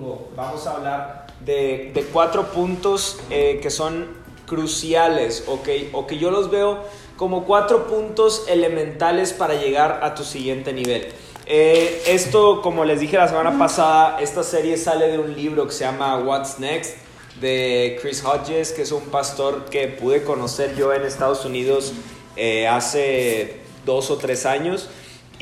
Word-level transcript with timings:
domingo 0.00 0.28
vamos 0.34 0.66
a 0.66 0.72
hablar 0.72 1.26
de, 1.44 1.90
de 1.94 2.02
cuatro 2.04 2.50
puntos 2.52 3.18
eh, 3.30 3.60
que 3.62 3.70
son 3.70 4.08
cruciales 4.46 5.44
o 5.46 5.62
que, 5.62 5.90
o 5.92 6.06
que 6.06 6.18
yo 6.18 6.30
los 6.30 6.50
veo 6.50 6.78
como 7.16 7.44
cuatro 7.44 7.86
puntos 7.86 8.44
elementales 8.48 9.32
para 9.32 9.54
llegar 9.54 10.00
a 10.02 10.14
tu 10.14 10.24
siguiente 10.24 10.72
nivel. 10.72 11.08
Eh, 11.46 12.02
esto, 12.06 12.62
como 12.62 12.84
les 12.84 13.00
dije 13.00 13.18
la 13.18 13.28
semana 13.28 13.58
pasada, 13.58 14.20
esta 14.20 14.42
serie 14.42 14.76
sale 14.76 15.08
de 15.08 15.18
un 15.18 15.34
libro 15.34 15.66
que 15.66 15.72
se 15.72 15.84
llama 15.84 16.18
What's 16.18 16.58
Next 16.58 16.96
de 17.40 17.98
Chris 18.00 18.24
Hodges, 18.24 18.72
que 18.72 18.82
es 18.82 18.92
un 18.92 19.04
pastor 19.04 19.66
que 19.66 19.88
pude 19.88 20.24
conocer 20.24 20.74
yo 20.76 20.92
en 20.92 21.02
Estados 21.02 21.44
Unidos 21.44 21.92
eh, 22.36 22.66
hace 22.66 23.60
dos 23.84 24.10
o 24.10 24.16
tres 24.16 24.46
años. 24.46 24.88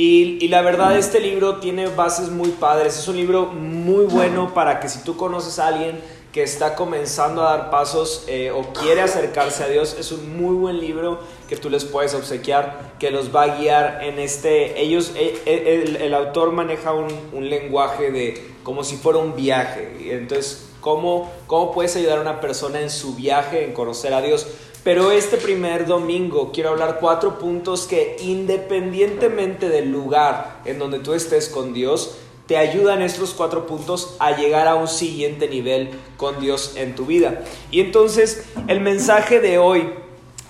Y, 0.00 0.46
la 0.46 0.62
verdad 0.62 0.96
este 0.96 1.18
libro 1.18 1.56
tiene 1.56 1.88
bases 1.88 2.30
muy 2.30 2.50
padres, 2.50 2.96
es 2.96 3.08
un 3.08 3.16
libro 3.16 3.46
muy 3.46 4.04
bueno 4.04 4.54
para 4.54 4.78
que 4.78 4.88
si 4.88 5.00
tú 5.00 5.16
conoces 5.16 5.58
a 5.58 5.66
alguien 5.66 6.00
que 6.32 6.44
está 6.44 6.76
comenzando 6.76 7.42
a 7.42 7.56
dar 7.56 7.70
pasos 7.70 8.24
eh, 8.28 8.52
o 8.52 8.62
quiere 8.72 9.00
acercarse 9.00 9.64
a 9.64 9.68
Dios, 9.68 9.96
es 9.98 10.12
un 10.12 10.40
muy 10.40 10.54
buen 10.54 10.78
libro 10.78 11.18
que 11.48 11.56
tú 11.56 11.68
les 11.68 11.84
puedes 11.84 12.14
obsequiar, 12.14 12.92
que 13.00 13.10
los 13.10 13.34
va 13.34 13.42
a 13.42 13.58
guiar 13.58 14.04
en 14.04 14.20
este, 14.20 14.80
ellos, 14.80 15.14
eh, 15.16 15.36
eh, 15.46 15.96
el, 16.00 16.14
autor 16.14 16.52
maneja 16.52 16.92
un, 16.92 17.08
un, 17.32 17.50
lenguaje 17.50 18.12
de 18.12 18.52
como 18.62 18.84
si 18.84 18.94
fuera 18.96 19.18
un 19.18 19.34
viaje, 19.34 20.12
entonces, 20.12 20.68
¿cómo, 20.80 21.28
¿cómo 21.48 21.72
puedes 21.72 21.96
ayudar 21.96 22.18
a 22.18 22.20
una 22.20 22.40
persona 22.40 22.80
en 22.80 22.90
su 22.90 23.16
viaje, 23.16 23.64
en 23.64 23.72
conocer 23.72 24.14
a 24.14 24.22
Dios? 24.22 24.46
Pero 24.88 25.10
este 25.10 25.36
primer 25.36 25.84
domingo 25.84 26.50
quiero 26.50 26.70
hablar 26.70 26.96
cuatro 26.98 27.38
puntos 27.38 27.86
que 27.86 28.16
independientemente 28.20 29.68
del 29.68 29.92
lugar 29.92 30.62
en 30.64 30.78
donde 30.78 30.98
tú 30.98 31.12
estés 31.12 31.50
con 31.50 31.74
Dios, 31.74 32.16
te 32.46 32.56
ayudan 32.56 33.02
estos 33.02 33.34
cuatro 33.34 33.66
puntos 33.66 34.16
a 34.18 34.34
llegar 34.34 34.66
a 34.66 34.76
un 34.76 34.88
siguiente 34.88 35.46
nivel 35.46 35.90
con 36.16 36.40
Dios 36.40 36.72
en 36.76 36.94
tu 36.94 37.04
vida. 37.04 37.44
Y 37.70 37.80
entonces 37.80 38.46
el 38.66 38.80
mensaje 38.80 39.40
de 39.40 39.58
hoy 39.58 39.92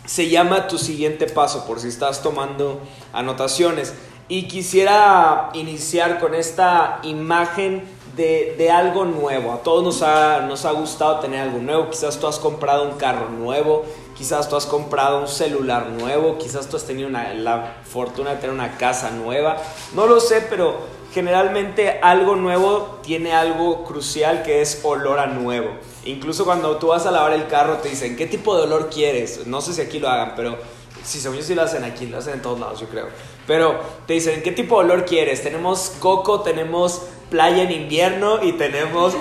se 0.07 0.29
llama 0.29 0.69
tu 0.69 0.79
siguiente 0.79 1.27
paso, 1.27 1.67
por 1.67 1.81
si 1.81 1.89
estás 1.89 2.23
tomando 2.23 2.79
anotaciones. 3.13 3.93
Y 4.29 4.47
quisiera 4.47 5.51
iniciar 5.55 6.21
con 6.21 6.37
esta 6.37 7.01
imagen 7.03 7.83
de, 8.19 8.71
algo 8.71 9.05
nuevo. 9.05 9.53
A 9.53 9.63
todos 9.63 9.83
nos 9.85 10.03
ha, 10.03 10.41
nos 10.41 10.65
ha 10.65 10.73
gustado 10.73 11.21
tener 11.21 11.41
algo 11.41 11.59
nuevo. 11.59 11.89
Quizás 11.89 12.19
tú 12.19 12.27
has 12.27 12.39
comprado 12.39 12.83
un 12.83 12.99
carro 12.99 13.31
nuevo, 13.31 13.85
quizás 14.17 14.49
tú 14.49 14.57
has 14.57 14.67
comprado 14.67 15.21
un 15.21 15.29
celular 15.29 15.89
nuevo, 15.91 16.37
quizás 16.37 16.69
tú 16.69 16.77
has 16.77 16.85
tenido 16.85 17.09
la 17.09 17.77
fortuna 17.85 18.31
de 18.31 18.37
tener 18.37 18.55
una 18.55 18.77
casa 18.77 19.11
nueva. 19.11 19.57
No 19.95 20.07
lo 20.07 20.21
sé, 20.21 20.45
pero 20.51 20.77
generalmente 21.15 22.01
algo 22.03 22.37
nuevo 22.37 22.99
tiene 23.03 23.33
algo 23.33 23.85
crucial 23.85 24.43
que 24.43 24.61
es 24.61 24.81
olor 24.83 25.21
a 25.21 25.27
nuevo. 25.27 25.71
Incluso 26.05 26.45
cuando 26.45 26.77
tú 26.77 26.89
vas 26.89 27.07
a 27.07 27.11
lavar 27.13 27.33
el 27.33 27.47
carro 27.47 27.77
te 27.77 27.89
dicen, 27.89 28.17
¿qué 28.17 28.27
tipo 28.27 28.57
de 28.57 28.65
olor 28.65 28.91
quieres? 28.91 29.47
No 29.47 29.61
sé 29.61 29.73
si 29.73 29.81
aquí 29.81 30.01
lo 30.01 30.09
hagan, 30.09 30.35
pero 30.35 30.59
si 31.05 31.21
según 31.21 31.39
yo 31.39 31.45
sí 31.45 31.55
lo 31.55 31.63
hacen 31.63 31.85
aquí, 31.85 32.07
lo 32.07 32.19
hacen 32.19 32.35
en 32.35 32.43
todos 32.43 32.59
lados, 32.59 32.81
yo 32.81 32.89
creo. 32.89 33.07
Pero 33.47 33.81
te 34.07 34.15
dicen, 34.15 34.43
¿qué 34.43 34.53
tipo 34.53 34.79
de 34.79 34.85
olor 34.85 35.07
quieres? 35.07 35.43
Tenemos 35.43 35.93
coco, 36.01 36.41
tenemos 36.41 37.03
playa 37.31 37.63
en 37.63 37.73
invierno 37.73 38.43
y 38.43 38.53
tenemos 38.53 39.15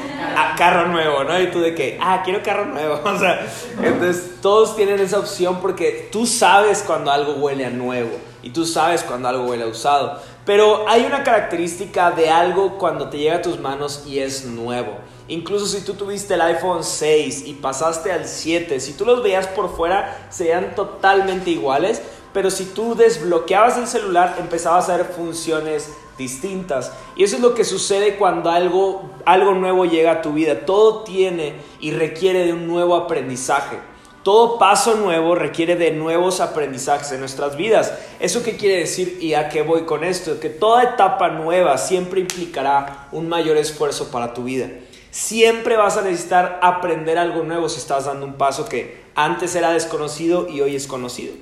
carro 0.58 0.88
nuevo, 0.88 1.23
¿no? 1.23 1.39
Y 1.39 1.47
tú 1.52 1.59
de 1.59 1.73
que, 1.73 1.97
ah, 2.02 2.22
quiero 2.23 2.41
carro 2.44 2.66
nuevo. 2.66 2.99
O 3.08 3.19
sea, 3.19 3.47
entonces 3.81 4.41
todos 4.41 4.75
tienen 4.75 4.99
esa 4.99 5.19
opción 5.19 5.59
porque 5.61 6.09
tú 6.11 6.25
sabes 6.25 6.83
cuando 6.86 7.11
algo 7.11 7.33
huele 7.33 7.66
a 7.66 7.69
nuevo 7.69 8.11
y 8.44 8.49
tú 8.49 8.66
sabes 8.66 9.03
cuando 9.03 9.30
algo 9.30 9.45
huele 9.45 9.64
a 9.64 9.67
usado. 9.67 10.19
Pero 10.45 10.88
hay 10.88 11.05
una 11.05 11.23
característica 11.23 12.11
de 12.11 12.30
algo 12.30 12.77
cuando 12.77 13.09
te 13.09 13.17
llega 13.17 13.38
a 13.38 13.41
tus 13.41 13.59
manos 13.59 14.03
y 14.05 14.19
es 14.19 14.45
nuevo. 14.45 14.97
Incluso 15.27 15.66
si 15.66 15.81
tú 15.81 15.94
tuviste 15.94 16.36
el 16.36 16.42
iPhone 16.42 16.83
6 16.83 17.44
y 17.47 17.53
pasaste 17.55 18.11
al 18.11 18.25
7, 18.25 18.80
si 18.80 18.94
tú 18.94 19.05
los 19.05 19.21
veías 19.21 19.47
por 19.47 19.75
fuera, 19.75 20.27
serían 20.30 20.73
totalmente 20.75 21.49
iguales. 21.49 22.02
Pero 22.33 22.49
si 22.49 22.65
tú 22.65 22.95
desbloqueabas 22.95 23.77
el 23.77 23.87
celular, 23.87 24.36
empezabas 24.39 24.89
a 24.89 24.98
ver 24.98 25.05
funciones 25.08 25.89
distintas. 26.17 26.92
Y 27.16 27.23
eso 27.23 27.36
es 27.36 27.42
lo 27.42 27.54
que 27.54 27.64
sucede 27.64 28.16
cuando 28.16 28.50
algo, 28.50 29.10
algo 29.26 29.54
nuevo 29.54 29.86
llega 29.86 30.11
a 30.11 30.22
tu 30.22 30.33
vida. 30.33 30.66
Todo 30.66 31.04
tiene 31.04 31.54
y 31.80 31.92
requiere 31.92 32.45
de 32.45 32.54
un 32.54 32.67
nuevo 32.67 32.95
aprendizaje. 32.95 33.78
Todo 34.23 34.60
paso 34.60 34.95
nuevo 34.95 35.36
requiere 35.36 35.78
de 35.78 35.92
nuevos 35.92 36.42
aprendizajes 36.42 37.14
en 37.14 37.22
nuestras 37.22 37.55
vidas. 37.55 37.94
¿Eso 38.20 38.44
qué 38.44 38.58
quiere 38.58 38.80
decir 38.80 39.20
y 39.22 39.36
a 39.36 39.48
qué 39.48 39.61
voy 39.61 39.83
con 39.83 40.04
esto? 40.04 40.42
Que 40.42 40.50
toda 40.50 40.83
etapa 40.83 41.30
nueva 41.30 41.78
siempre 41.78 42.20
implicará 42.20 43.08
un 43.14 43.30
mayor 43.30 43.55
esfuerzo 43.55 44.11
para 44.11 44.34
tu 44.34 44.44
vida. 44.44 44.70
Siempre 45.11 45.78
vas 45.78 45.95
a 45.95 46.02
necesitar 46.02 46.60
aprender 46.61 47.17
algo 47.17 47.44
nuevo 47.44 47.70
si 47.70 47.80
estás 47.80 48.04
dando 48.04 48.26
un 48.26 48.34
paso 48.34 48.67
que 48.67 49.02
antes 49.16 49.55
era 49.55 49.72
desconocido 49.72 50.49
y 50.49 50.60
hoy 50.60 50.76
es 50.76 50.88
conocido. 50.88 51.34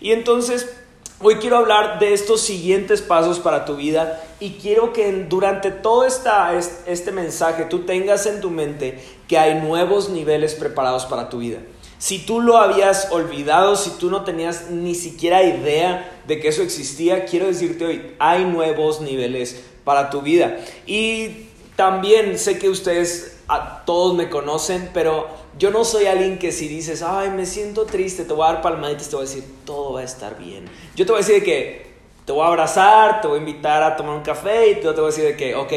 Y 0.00 0.10
entonces 0.10 0.81
Hoy 1.24 1.36
quiero 1.36 1.58
hablar 1.58 2.00
de 2.00 2.14
estos 2.14 2.40
siguientes 2.40 3.00
pasos 3.00 3.38
para 3.38 3.64
tu 3.64 3.76
vida 3.76 4.20
y 4.40 4.54
quiero 4.54 4.92
que 4.92 5.12
durante 5.28 5.70
todo 5.70 6.04
esta, 6.04 6.52
este 6.58 7.12
mensaje 7.12 7.66
tú 7.66 7.86
tengas 7.86 8.26
en 8.26 8.40
tu 8.40 8.50
mente 8.50 9.00
que 9.28 9.38
hay 9.38 9.60
nuevos 9.60 10.10
niveles 10.10 10.54
preparados 10.54 11.06
para 11.06 11.28
tu 11.28 11.38
vida. 11.38 11.58
Si 11.98 12.26
tú 12.26 12.40
lo 12.40 12.56
habías 12.56 13.12
olvidado, 13.12 13.76
si 13.76 13.90
tú 13.90 14.10
no 14.10 14.24
tenías 14.24 14.68
ni 14.72 14.96
siquiera 14.96 15.44
idea 15.44 16.10
de 16.26 16.40
que 16.40 16.48
eso 16.48 16.62
existía, 16.62 17.24
quiero 17.24 17.46
decirte 17.46 17.84
hoy, 17.84 18.16
hay 18.18 18.44
nuevos 18.44 19.00
niveles 19.00 19.62
para 19.84 20.10
tu 20.10 20.22
vida. 20.22 20.58
Y 20.86 21.46
también 21.76 22.36
sé 22.36 22.58
que 22.58 22.68
ustedes 22.68 23.38
a 23.46 23.84
todos 23.84 24.16
me 24.16 24.28
conocen, 24.28 24.90
pero 24.92 25.28
yo 25.58 25.70
no 25.70 25.84
soy 25.84 26.06
alguien 26.06 26.38
que 26.38 26.52
si 26.52 26.68
dices, 26.68 27.02
ay, 27.02 27.30
me 27.30 27.46
siento 27.46 27.84
triste, 27.84 28.24
te 28.24 28.32
voy 28.32 28.48
a 28.48 28.54
dar 28.54 28.62
palmaditas, 28.62 29.08
te 29.08 29.16
voy 29.16 29.26
a 29.26 29.28
decir, 29.28 29.44
todo 29.64 29.92
va 29.92 30.00
a 30.00 30.04
estar 30.04 30.38
bien. 30.38 30.64
Yo 30.94 31.04
te 31.04 31.12
voy 31.12 31.22
a 31.22 31.24
decir 31.26 31.44
que 31.44 31.92
te 32.24 32.32
voy 32.32 32.42
a 32.42 32.48
abrazar, 32.48 33.20
te 33.20 33.28
voy 33.28 33.38
a 33.38 33.40
invitar 33.40 33.82
a 33.82 33.96
tomar 33.96 34.16
un 34.16 34.22
café 34.22 34.70
y 34.70 34.82
yo 34.82 34.94
te 34.94 35.00
voy 35.00 35.10
a 35.10 35.14
decir 35.14 35.24
de 35.24 35.36
que, 35.36 35.54
ok, 35.54 35.72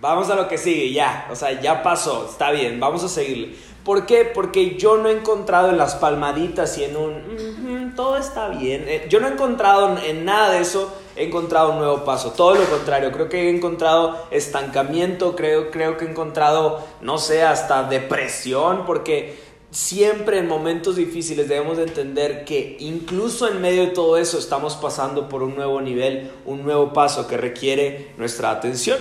vamos 0.00 0.30
a 0.30 0.34
lo 0.34 0.48
que 0.48 0.58
sigue, 0.58 0.92
ya, 0.92 1.28
o 1.30 1.36
sea, 1.36 1.60
ya 1.60 1.82
pasó, 1.82 2.28
está 2.30 2.50
bien, 2.50 2.78
vamos 2.80 3.02
a 3.04 3.08
seguirle. 3.08 3.54
¿Por 3.84 4.06
qué? 4.06 4.24
Porque 4.24 4.76
yo 4.76 4.96
no 4.96 5.08
he 5.08 5.12
encontrado 5.12 5.68
en 5.68 5.76
las 5.76 5.94
palmaditas 5.94 6.78
y 6.78 6.84
en 6.84 6.96
un, 6.96 7.92
todo 7.94 8.16
está 8.16 8.48
bien, 8.48 8.84
eh, 8.86 9.06
yo 9.10 9.20
no 9.20 9.28
he 9.28 9.32
encontrado 9.32 9.98
en 9.98 10.24
nada 10.24 10.52
de 10.52 10.60
eso 10.60 10.92
he 11.16 11.24
encontrado 11.26 11.72
un 11.72 11.78
nuevo 11.78 12.04
paso. 12.04 12.32
Todo 12.32 12.54
lo 12.54 12.64
contrario, 12.64 13.12
creo 13.12 13.28
que 13.28 13.48
he 13.48 13.50
encontrado 13.50 14.26
estancamiento, 14.30 15.36
creo, 15.36 15.70
creo 15.70 15.96
que 15.96 16.04
he 16.04 16.10
encontrado, 16.10 16.84
no 17.00 17.18
sé, 17.18 17.42
hasta 17.42 17.84
depresión, 17.84 18.84
porque 18.86 19.38
siempre 19.70 20.38
en 20.38 20.46
momentos 20.46 20.96
difíciles 20.96 21.48
debemos 21.48 21.76
de 21.76 21.84
entender 21.84 22.44
que 22.44 22.76
incluso 22.78 23.48
en 23.48 23.60
medio 23.60 23.82
de 23.82 23.88
todo 23.88 24.16
eso 24.16 24.38
estamos 24.38 24.76
pasando 24.76 25.28
por 25.28 25.42
un 25.42 25.56
nuevo 25.56 25.80
nivel, 25.80 26.30
un 26.46 26.62
nuevo 26.62 26.92
paso 26.92 27.26
que 27.26 27.36
requiere 27.36 28.12
nuestra 28.16 28.50
atención. 28.50 28.98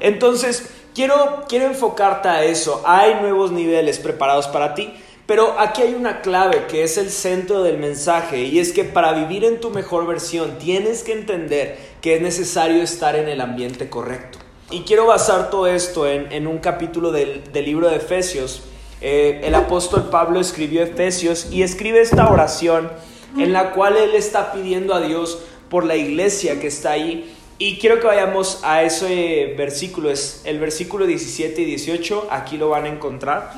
Entonces, 0.00 0.70
quiero, 0.96 1.44
quiero 1.46 1.66
enfocarte 1.66 2.28
a 2.28 2.42
eso. 2.42 2.82
Hay 2.86 3.16
nuevos 3.20 3.52
niveles 3.52 3.98
preparados 3.98 4.48
para 4.48 4.74
ti. 4.74 4.92
Pero 5.26 5.58
aquí 5.58 5.82
hay 5.82 5.94
una 5.94 6.20
clave 6.20 6.66
que 6.68 6.84
es 6.84 6.98
el 6.98 7.10
centro 7.10 7.64
del 7.64 7.78
mensaje 7.78 8.44
y 8.44 8.60
es 8.60 8.72
que 8.72 8.84
para 8.84 9.12
vivir 9.12 9.44
en 9.44 9.60
tu 9.60 9.70
mejor 9.70 10.06
versión 10.06 10.56
tienes 10.58 11.02
que 11.02 11.12
entender 11.12 11.78
que 12.00 12.14
es 12.14 12.22
necesario 12.22 12.80
estar 12.80 13.16
en 13.16 13.28
el 13.28 13.40
ambiente 13.40 13.88
correcto. 13.88 14.38
Y 14.70 14.82
quiero 14.82 15.06
basar 15.06 15.50
todo 15.50 15.66
esto 15.66 16.06
en, 16.06 16.46
un 16.46 16.58
capítulo 16.58 17.10
del, 17.10 17.42
libro 17.52 17.88
de 17.88 17.96
Efesios. 17.96 18.62
Eh, 19.00 19.40
el 19.42 19.56
apóstol 19.56 20.10
Pablo 20.10 20.38
escribió 20.38 20.84
Efesios 20.84 21.48
y 21.50 21.64
escribe 21.64 22.00
esta 22.00 22.30
oración 22.30 22.88
en 23.36 23.52
la 23.52 23.72
cual 23.72 23.96
él 23.96 24.14
está 24.14 24.52
pidiendo 24.52 24.94
a 24.94 25.00
Dios 25.00 25.40
por 25.68 25.84
la 25.84 25.96
iglesia 25.96 26.60
que 26.60 26.68
está 26.68 26.92
ahí. 26.92 27.35
Y 27.58 27.78
quiero 27.78 28.00
que 28.00 28.06
vayamos 28.06 28.60
a 28.62 28.82
ese 28.82 29.54
versículo, 29.56 30.10
es 30.10 30.42
el 30.44 30.58
versículo 30.58 31.06
17 31.06 31.62
y 31.62 31.64
18, 31.64 32.28
aquí 32.30 32.58
lo 32.58 32.68
van 32.68 32.84
a 32.84 32.88
encontrar. 32.88 33.52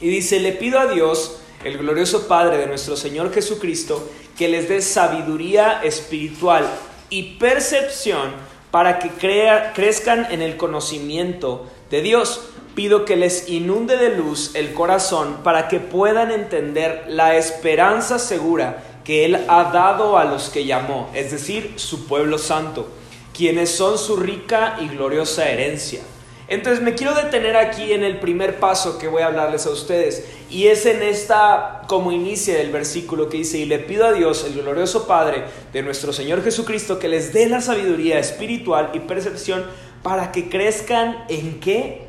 Y 0.00 0.08
dice, 0.08 0.38
le 0.38 0.52
pido 0.52 0.78
a 0.78 0.86
Dios, 0.86 1.40
el 1.64 1.78
glorioso 1.78 2.28
Padre 2.28 2.58
de 2.58 2.66
nuestro 2.68 2.96
Señor 2.96 3.32
Jesucristo, 3.34 4.08
que 4.38 4.48
les 4.48 4.68
dé 4.68 4.80
sabiduría 4.80 5.80
espiritual 5.82 6.68
y 7.10 7.34
percepción 7.38 8.30
para 8.70 9.00
que 9.00 9.08
crea, 9.08 9.72
crezcan 9.72 10.28
en 10.30 10.40
el 10.40 10.56
conocimiento 10.56 11.66
de 11.90 12.02
Dios. 12.02 12.40
Pido 12.76 13.04
que 13.04 13.16
les 13.16 13.48
inunde 13.48 13.96
de 13.96 14.16
luz 14.16 14.54
el 14.54 14.74
corazón 14.74 15.38
para 15.42 15.66
que 15.66 15.80
puedan 15.80 16.30
entender 16.30 17.06
la 17.08 17.36
esperanza 17.36 18.20
segura 18.20 18.82
que 19.04 19.24
Él 19.24 19.44
ha 19.48 19.64
dado 19.72 20.18
a 20.18 20.24
los 20.24 20.50
que 20.50 20.64
llamó, 20.64 21.10
es 21.14 21.30
decir, 21.30 21.74
su 21.76 22.06
pueblo 22.06 22.38
santo, 22.38 22.88
quienes 23.34 23.70
son 23.70 23.98
su 23.98 24.16
rica 24.16 24.78
y 24.80 24.88
gloriosa 24.88 25.48
herencia 25.48 26.00
entonces 26.46 26.82
me 26.82 26.94
quiero 26.94 27.14
detener 27.14 27.56
aquí 27.56 27.92
en 27.92 28.04
el 28.04 28.20
primer 28.20 28.60
paso 28.60 28.98
que 28.98 29.08
voy 29.08 29.22
a 29.22 29.26
hablarles 29.26 29.66
a 29.66 29.70
ustedes 29.70 30.26
y 30.50 30.66
es 30.66 30.84
en 30.84 31.02
esta 31.02 31.82
como 31.88 32.12
inicia 32.12 32.56
del 32.58 32.70
versículo 32.70 33.28
que 33.30 33.38
dice 33.38 33.58
y 33.58 33.64
le 33.64 33.78
pido 33.78 34.06
a 34.06 34.12
Dios, 34.12 34.44
el 34.44 34.60
glorioso 34.60 35.06
Padre 35.06 35.44
de 35.72 35.82
nuestro 35.82 36.12
Señor 36.12 36.44
Jesucristo, 36.44 36.98
que 36.98 37.08
les 37.08 37.32
dé 37.32 37.48
la 37.48 37.62
sabiduría 37.62 38.18
espiritual 38.18 38.90
y 38.92 39.00
percepción 39.00 39.64
para 40.02 40.32
que 40.32 40.50
crezcan 40.50 41.24
en 41.28 41.60
qué? 41.60 42.04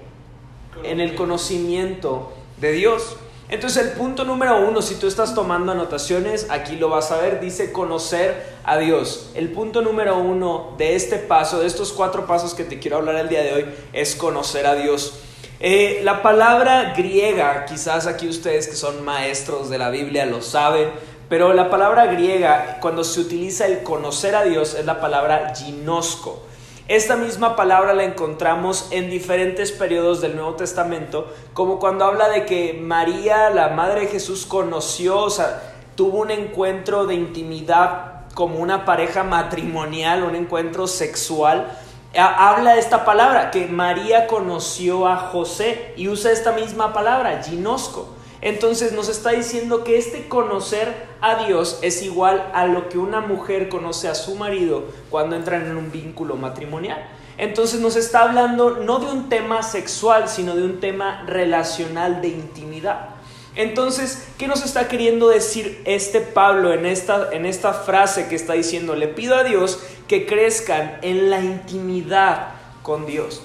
en 0.84 1.00
el 1.00 1.16
conocimiento 1.16 2.34
de 2.60 2.74
Dios. 2.74 3.18
Entonces 3.48 3.86
el 3.86 3.92
punto 3.92 4.24
número 4.24 4.68
uno, 4.68 4.82
si 4.82 4.96
tú 4.96 5.08
estás 5.08 5.36
tomando 5.36 5.72
anotaciones, 5.72 6.48
aquí 6.50 6.78
lo 6.78 6.90
vas 6.90 7.12
a 7.12 7.18
ver, 7.18 7.40
dice 7.40 7.72
conocer 7.72 8.56
a 8.64 8.78
Dios. 8.78 9.30
El 9.36 9.52
punto 9.52 9.82
número 9.82 10.18
uno 10.18 10.74
de 10.80 10.96
este 10.96 11.18
paso, 11.18 11.60
de 11.60 11.68
estos 11.68 11.94
cuatro 11.94 12.26
pasos 12.26 12.56
que 12.56 12.64
te 12.64 12.80
quiero 12.80 12.98
hablar 12.98 13.18
el 13.18 13.30
día 13.30 13.44
de 13.44 13.54
hoy, 13.54 13.66
es 13.94 14.16
conocer 14.16 14.66
a 14.66 14.74
Dios. 14.74 15.20
Eh, 15.60 16.02
la 16.04 16.24
palabra 16.24 16.94
griega, 16.98 17.66
quizás 17.66 18.08
aquí 18.08 18.28
ustedes 18.28 18.68
que 18.68 18.76
son 18.76 19.06
maestros 19.06 19.70
de 19.70 19.78
la 19.78 19.92
Biblia 19.92 20.26
lo 20.26 20.42
saben, 20.42 20.90
pero 21.30 21.54
la 21.54 21.70
palabra 21.70 22.08
griega, 22.08 22.80
cuando 22.82 23.04
se 23.04 23.20
utiliza 23.20 23.68
el 23.68 23.84
conocer 23.84 24.36
a 24.36 24.44
Dios, 24.44 24.74
es 24.74 24.86
la 24.86 25.00
palabra 25.00 25.54
ginosco. 25.56 26.42
Esta 26.88 27.16
misma 27.16 27.56
palabra 27.56 27.96
la 27.96 28.04
encontramos 28.04 28.90
en 28.92 29.10
diferentes 29.10 29.72
periodos 29.72 30.22
del 30.22 30.36
Nuevo 30.36 30.54
Testamento, 30.54 31.34
como 31.54 31.80
cuando 31.80 32.06
habla 32.06 32.30
de 32.30 32.46
que 32.46 32.80
María, 32.80 33.50
la 33.50 33.70
madre 33.70 34.02
de 34.02 34.08
Jesús, 34.08 34.46
conoció, 34.46 35.18
o 35.18 35.30
sea, 35.32 35.74
tuvo 35.96 36.20
un 36.20 36.30
encuentro 36.30 37.08
de 37.08 37.16
intimidad 37.16 38.28
como 38.36 38.60
una 38.60 38.86
pareja 38.86 39.24
matrimonial, 39.24 40.26
un 40.26 40.36
encuentro 40.36 40.86
sexual. 40.86 41.76
Habla 42.16 42.78
esta 42.78 43.04
palabra, 43.04 43.50
que 43.50 43.66
María 43.66 44.28
conoció 44.28 45.08
a 45.08 45.18
José 45.18 45.92
y 45.98 46.08
usa 46.08 46.32
esta 46.32 46.52
misma 46.52 46.94
palabra, 46.94 47.42
ginosco. 47.42 48.15
Entonces 48.46 48.92
nos 48.92 49.10
está 49.10 49.32
diciendo 49.32 49.84
que 49.84 49.98
este 49.98 50.28
conocer 50.28 50.94
a 51.20 51.48
Dios 51.48 51.80
es 51.82 52.04
igual 52.04 52.52
a 52.54 52.68
lo 52.68 52.90
que 52.90 53.00
una 53.00 53.20
mujer 53.20 53.70
conoce 53.70 54.08
a 54.08 54.14
su 54.14 54.36
marido 54.36 54.84
cuando 55.10 55.36
entran 55.36 55.66
en 55.66 55.76
un 55.76 55.92
vínculo 55.92 56.36
matrimonial. 56.36 57.10
Entonces 57.40 57.80
nos 57.80 57.96
está 57.96 58.22
hablando 58.22 58.70
no 58.70 59.00
de 59.00 59.08
un 59.08 59.30
tema 59.30 59.64
sexual, 59.64 60.30
sino 60.30 60.56
de 60.56 60.62
un 60.62 60.80
tema 60.80 61.24
relacional 61.26 62.22
de 62.22 62.28
intimidad. 62.28 63.16
Entonces, 63.56 64.28
¿qué 64.38 64.48
nos 64.48 64.64
está 64.64 64.88
queriendo 64.90 65.30
decir 65.30 65.82
este 65.86 66.22
Pablo 66.22 66.72
en 66.72 66.86
esta, 66.86 67.32
en 67.32 67.48
esta 67.48 67.74
frase 67.74 68.28
que 68.28 68.36
está 68.36 68.54
diciendo? 68.54 68.96
Le 68.96 69.08
pido 69.08 69.34
a 69.38 69.44
Dios 69.44 69.80
que 70.08 70.28
crezcan 70.28 71.00
en 71.02 71.32
la 71.32 71.40
intimidad 71.40 72.50
con 72.84 73.08
Dios. 73.08 73.42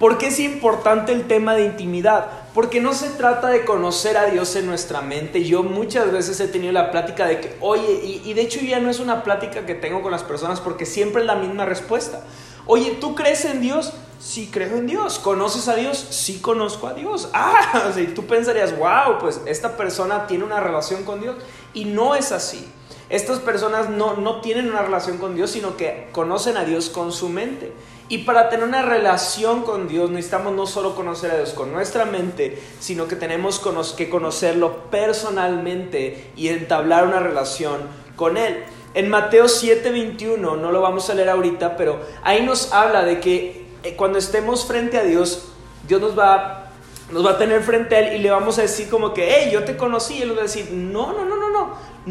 ¿Por 0.00 0.16
qué 0.16 0.28
es 0.28 0.40
importante 0.40 1.12
el 1.12 1.28
tema 1.28 1.54
de 1.54 1.66
intimidad? 1.66 2.30
Porque 2.54 2.80
no 2.80 2.94
se 2.94 3.10
trata 3.10 3.48
de 3.48 3.66
conocer 3.66 4.16
a 4.16 4.30
Dios 4.30 4.56
en 4.56 4.64
nuestra 4.64 5.02
mente. 5.02 5.44
Yo 5.44 5.62
muchas 5.62 6.10
veces 6.10 6.40
he 6.40 6.48
tenido 6.48 6.72
la 6.72 6.90
plática 6.90 7.26
de 7.26 7.38
que, 7.38 7.54
oye, 7.60 8.00
y, 8.24 8.32
de 8.32 8.40
hecho 8.40 8.60
ya 8.60 8.80
no 8.80 8.88
es 8.88 8.98
una 8.98 9.22
plática 9.22 9.66
que 9.66 9.74
tengo 9.74 10.00
con 10.00 10.10
las 10.10 10.22
personas 10.22 10.58
porque 10.58 10.86
siempre 10.86 11.20
es 11.20 11.26
la 11.26 11.34
misma 11.34 11.66
respuesta. 11.66 12.22
Oye, 12.64 12.96
¿tú 12.98 13.14
crees 13.14 13.44
en 13.44 13.60
Dios? 13.60 13.92
Sí, 14.18 14.48
creo 14.50 14.78
en 14.78 14.86
Dios. 14.86 15.18
¿Conoces 15.18 15.68
a 15.68 15.76
Dios? 15.76 15.98
Sí, 16.08 16.38
conozco 16.40 16.86
a 16.86 16.94
Dios. 16.94 17.28
Ah, 17.34 17.84
o 17.90 17.92
sea, 17.92 18.14
tú 18.14 18.24
pensarías, 18.24 18.74
wow, 18.78 19.18
pues 19.20 19.42
esta 19.44 19.76
persona 19.76 20.26
tiene 20.26 20.44
una 20.44 20.60
relación 20.60 21.04
con 21.04 21.20
Dios. 21.20 21.36
Y 21.74 21.84
no 21.84 22.14
es 22.14 22.32
así. 22.32 22.66
Estas 23.10 23.40
personas 23.40 23.90
no, 23.90 24.14
no 24.14 24.40
tienen 24.40 24.70
una 24.70 24.82
relación 24.82 25.18
con 25.18 25.34
Dios, 25.34 25.50
sino 25.50 25.76
que 25.76 26.08
conocen 26.12 26.56
a 26.56 26.64
Dios 26.64 26.88
con 26.90 27.12
su 27.12 27.28
mente. 27.28 27.72
Y 28.08 28.18
para 28.18 28.48
tener 28.48 28.66
una 28.66 28.82
relación 28.82 29.62
con 29.62 29.86
Dios 29.86 30.10
necesitamos 30.10 30.54
no 30.54 30.66
solo 30.66 30.96
conocer 30.96 31.30
a 31.30 31.36
Dios 31.36 31.50
con 31.50 31.72
nuestra 31.72 32.04
mente, 32.04 32.60
sino 32.80 33.06
que 33.06 33.14
tenemos 33.16 33.60
que 33.96 34.08
conocerlo 34.10 34.90
personalmente 34.90 36.30
y 36.36 36.48
entablar 36.48 37.06
una 37.06 37.20
relación 37.20 37.82
con 38.16 38.36
Él. 38.36 38.64
En 38.94 39.08
Mateo 39.08 39.46
7:21, 39.46 40.56
no 40.56 40.72
lo 40.72 40.80
vamos 40.80 41.08
a 41.08 41.14
leer 41.14 41.28
ahorita, 41.28 41.76
pero 41.76 42.00
ahí 42.22 42.44
nos 42.44 42.72
habla 42.72 43.04
de 43.04 43.20
que 43.20 43.66
eh, 43.84 43.94
cuando 43.94 44.18
estemos 44.18 44.66
frente 44.66 44.98
a 44.98 45.04
Dios, 45.04 45.52
Dios 45.86 46.00
nos 46.00 46.18
va, 46.18 46.72
nos 47.12 47.24
va 47.24 47.32
a 47.32 47.38
tener 47.38 47.62
frente 47.62 47.94
a 47.94 48.00
Él 48.00 48.16
y 48.16 48.22
le 48.22 48.30
vamos 48.30 48.58
a 48.58 48.62
decir 48.62 48.90
como 48.90 49.14
que, 49.14 49.28
hey, 49.32 49.50
yo 49.52 49.62
te 49.64 49.76
conocí. 49.76 50.18
Y 50.18 50.22
Él 50.22 50.36
va 50.36 50.40
a 50.40 50.42
decir, 50.42 50.70
no, 50.72 51.12
no, 51.12 51.24
no, 51.24 51.36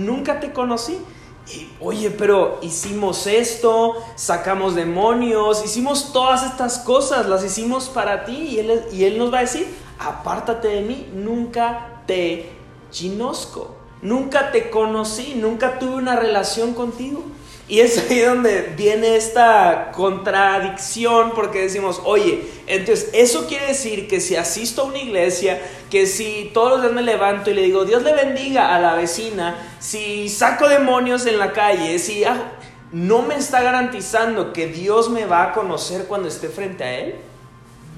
nunca 0.05 0.39
te 0.39 0.51
conocí 0.51 0.97
oye, 1.79 2.11
pero 2.11 2.59
hicimos 2.61 3.27
esto, 3.27 3.95
sacamos 4.15 4.75
demonios, 4.75 5.63
hicimos 5.63 6.11
todas 6.13 6.43
estas 6.43 6.79
cosas, 6.79 7.27
las 7.27 7.43
hicimos 7.43 7.89
para 7.89 8.25
ti. 8.25 8.35
Y 8.35 8.59
él, 8.59 8.81
y 8.91 9.03
él 9.05 9.17
nos 9.17 9.33
va 9.33 9.39
a 9.39 9.41
decir, 9.41 9.67
apártate 9.99 10.67
de 10.67 10.81
mí, 10.81 11.09
nunca 11.13 12.03
te 12.05 12.51
chinosco, 12.91 13.75
nunca 14.01 14.51
te 14.51 14.69
conocí, 14.69 15.35
nunca 15.35 15.79
tuve 15.79 15.95
una 15.95 16.15
relación 16.15 16.73
contigo. 16.73 17.23
Y 17.69 17.81
es 17.81 17.99
ahí 18.09 18.19
donde 18.21 18.73
viene 18.75 19.15
esta 19.15 19.91
contradicción 19.93 21.33
porque 21.35 21.61
decimos, 21.61 22.01
oye, 22.03 22.43
entonces 22.65 23.11
eso 23.13 23.45
quiere 23.45 23.67
decir 23.67 24.07
que 24.07 24.19
si 24.19 24.35
asisto 24.35 24.81
a 24.81 24.85
una 24.85 24.97
iglesia, 24.97 25.61
que 25.91 26.07
si 26.07 26.49
todos 26.51 26.71
los 26.71 26.81
días 26.81 26.93
me 26.93 27.03
levanto 27.03 27.51
y 27.51 27.53
le 27.53 27.61
digo, 27.61 27.85
Dios 27.85 28.01
le 28.01 28.13
bendiga 28.13 28.73
a 28.75 28.79
la 28.79 28.95
vecina, 28.95 29.55
si 29.79 30.29
saco 30.29 30.67
demonios 30.67 31.27
en 31.27 31.37
la 31.37 31.53
calle, 31.53 31.99
si 31.99 32.23
no 32.91 33.21
me 33.21 33.35
está 33.35 33.61
garantizando 33.61 34.51
que 34.51 34.65
Dios 34.65 35.11
me 35.11 35.25
va 35.25 35.43
a 35.43 35.53
conocer 35.53 36.05
cuando 36.05 36.27
esté 36.27 36.49
frente 36.49 36.83
a 36.83 36.99
Él. 36.99 37.15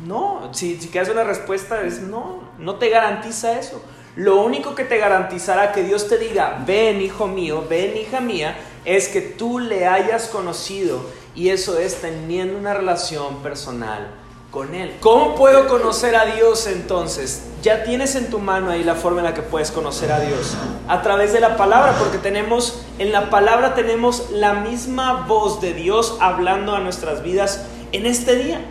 No, 0.06 0.50
si, 0.54 0.82
si 0.82 0.90
quieres 0.90 1.10
una 1.10 1.24
respuesta 1.24 1.82
es 1.84 2.02
no, 2.02 2.44
no 2.58 2.76
te 2.76 2.90
garantiza 2.90 3.58
eso. 3.58 3.82
Lo 4.18 4.42
único 4.42 4.76
que 4.76 4.84
te 4.84 4.98
garantizará 4.98 5.72
que 5.72 5.84
Dios 5.84 6.10
te 6.10 6.18
diga, 6.18 6.62
ven 6.68 7.02
hijo 7.02 7.28
mío, 7.28 7.66
ven 7.70 7.96
hija 7.96 8.20
mía, 8.20 8.58
es 8.86 9.08
que 9.08 9.22
tú 9.22 9.60
le 9.60 9.88
hayas 9.88 10.28
conocido 10.28 11.02
y 11.36 11.50
eso 11.50 11.78
es 11.78 12.02
teniendo 12.02 12.58
una 12.58 12.74
relación 12.74 13.38
personal 13.38 14.08
con 14.52 14.76
Él. 14.76 14.94
¿Cómo 15.00 15.36
puedo 15.36 15.68
conocer 15.68 16.16
a 16.16 16.26
Dios 16.26 16.68
entonces? 16.68 17.44
Ya 17.62 17.84
tienes 17.84 18.16
en 18.16 18.30
tu 18.30 18.40
mano 18.40 18.70
ahí 18.70 18.84
la 18.84 18.96
forma 18.96 19.20
en 19.20 19.26
la 19.26 19.34
que 19.34 19.42
puedes 19.42 19.72
conocer 19.72 20.12
a 20.12 20.20
Dios. 20.20 20.56
A 20.88 21.02
través 21.02 21.32
de 21.32 21.40
la 21.40 21.56
palabra, 21.56 21.96
porque 21.98 22.18
tenemos, 22.18 22.82
en 23.00 23.12
la 23.12 23.30
palabra 23.30 23.76
tenemos 23.76 24.30
la 24.32 24.56
misma 24.56 25.26
voz 25.26 25.62
de 25.62 25.74
Dios 25.74 26.18
hablando 26.20 26.76
a 26.76 26.80
nuestras 26.80 27.24
vidas 27.24 27.66
en 27.94 28.06
este 28.06 28.36
día. 28.36 28.62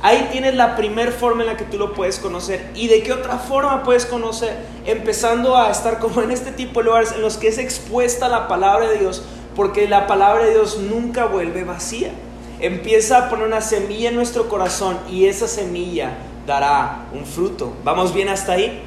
Ahí 0.00 0.28
tienes 0.30 0.54
la 0.54 0.76
primera 0.76 1.10
forma 1.10 1.42
en 1.42 1.48
la 1.48 1.56
que 1.56 1.64
tú 1.64 1.76
lo 1.76 1.92
puedes 1.92 2.18
conocer. 2.18 2.70
¿Y 2.74 2.86
de 2.86 3.02
qué 3.02 3.12
otra 3.12 3.38
forma 3.38 3.82
puedes 3.82 4.06
conocer? 4.06 4.56
Empezando 4.86 5.56
a 5.56 5.70
estar 5.70 5.98
como 5.98 6.22
en 6.22 6.30
este 6.30 6.52
tipo 6.52 6.80
de 6.80 6.86
lugares 6.86 7.12
en 7.12 7.20
los 7.20 7.36
que 7.36 7.48
es 7.48 7.58
expuesta 7.58 8.28
la 8.28 8.46
palabra 8.46 8.88
de 8.88 8.98
Dios, 8.98 9.22
porque 9.56 9.88
la 9.88 10.06
palabra 10.06 10.44
de 10.44 10.52
Dios 10.52 10.78
nunca 10.78 11.26
vuelve 11.26 11.64
vacía. 11.64 12.12
Empieza 12.60 13.18
a 13.18 13.28
poner 13.28 13.46
una 13.46 13.60
semilla 13.60 14.10
en 14.10 14.16
nuestro 14.16 14.48
corazón 14.48 14.98
y 15.10 15.26
esa 15.26 15.48
semilla 15.48 16.12
dará 16.46 17.06
un 17.12 17.26
fruto. 17.26 17.72
¿Vamos 17.82 18.14
bien 18.14 18.28
hasta 18.28 18.52
ahí? 18.52 18.82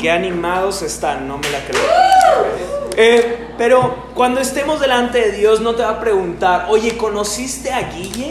Qué 0.00 0.10
animados 0.10 0.82
están, 0.82 1.26
no 1.26 1.38
me 1.38 1.50
la 1.50 1.58
creo. 1.64 1.82
Eh, 2.96 3.48
pero 3.58 4.10
cuando 4.14 4.40
estemos 4.40 4.80
delante 4.80 5.18
de 5.18 5.32
Dios 5.32 5.60
no 5.60 5.74
te 5.74 5.82
va 5.82 5.90
a 5.90 6.00
preguntar, 6.00 6.66
oye, 6.68 6.96
¿conociste 6.96 7.72
a 7.72 7.90
Guille? 7.90 8.30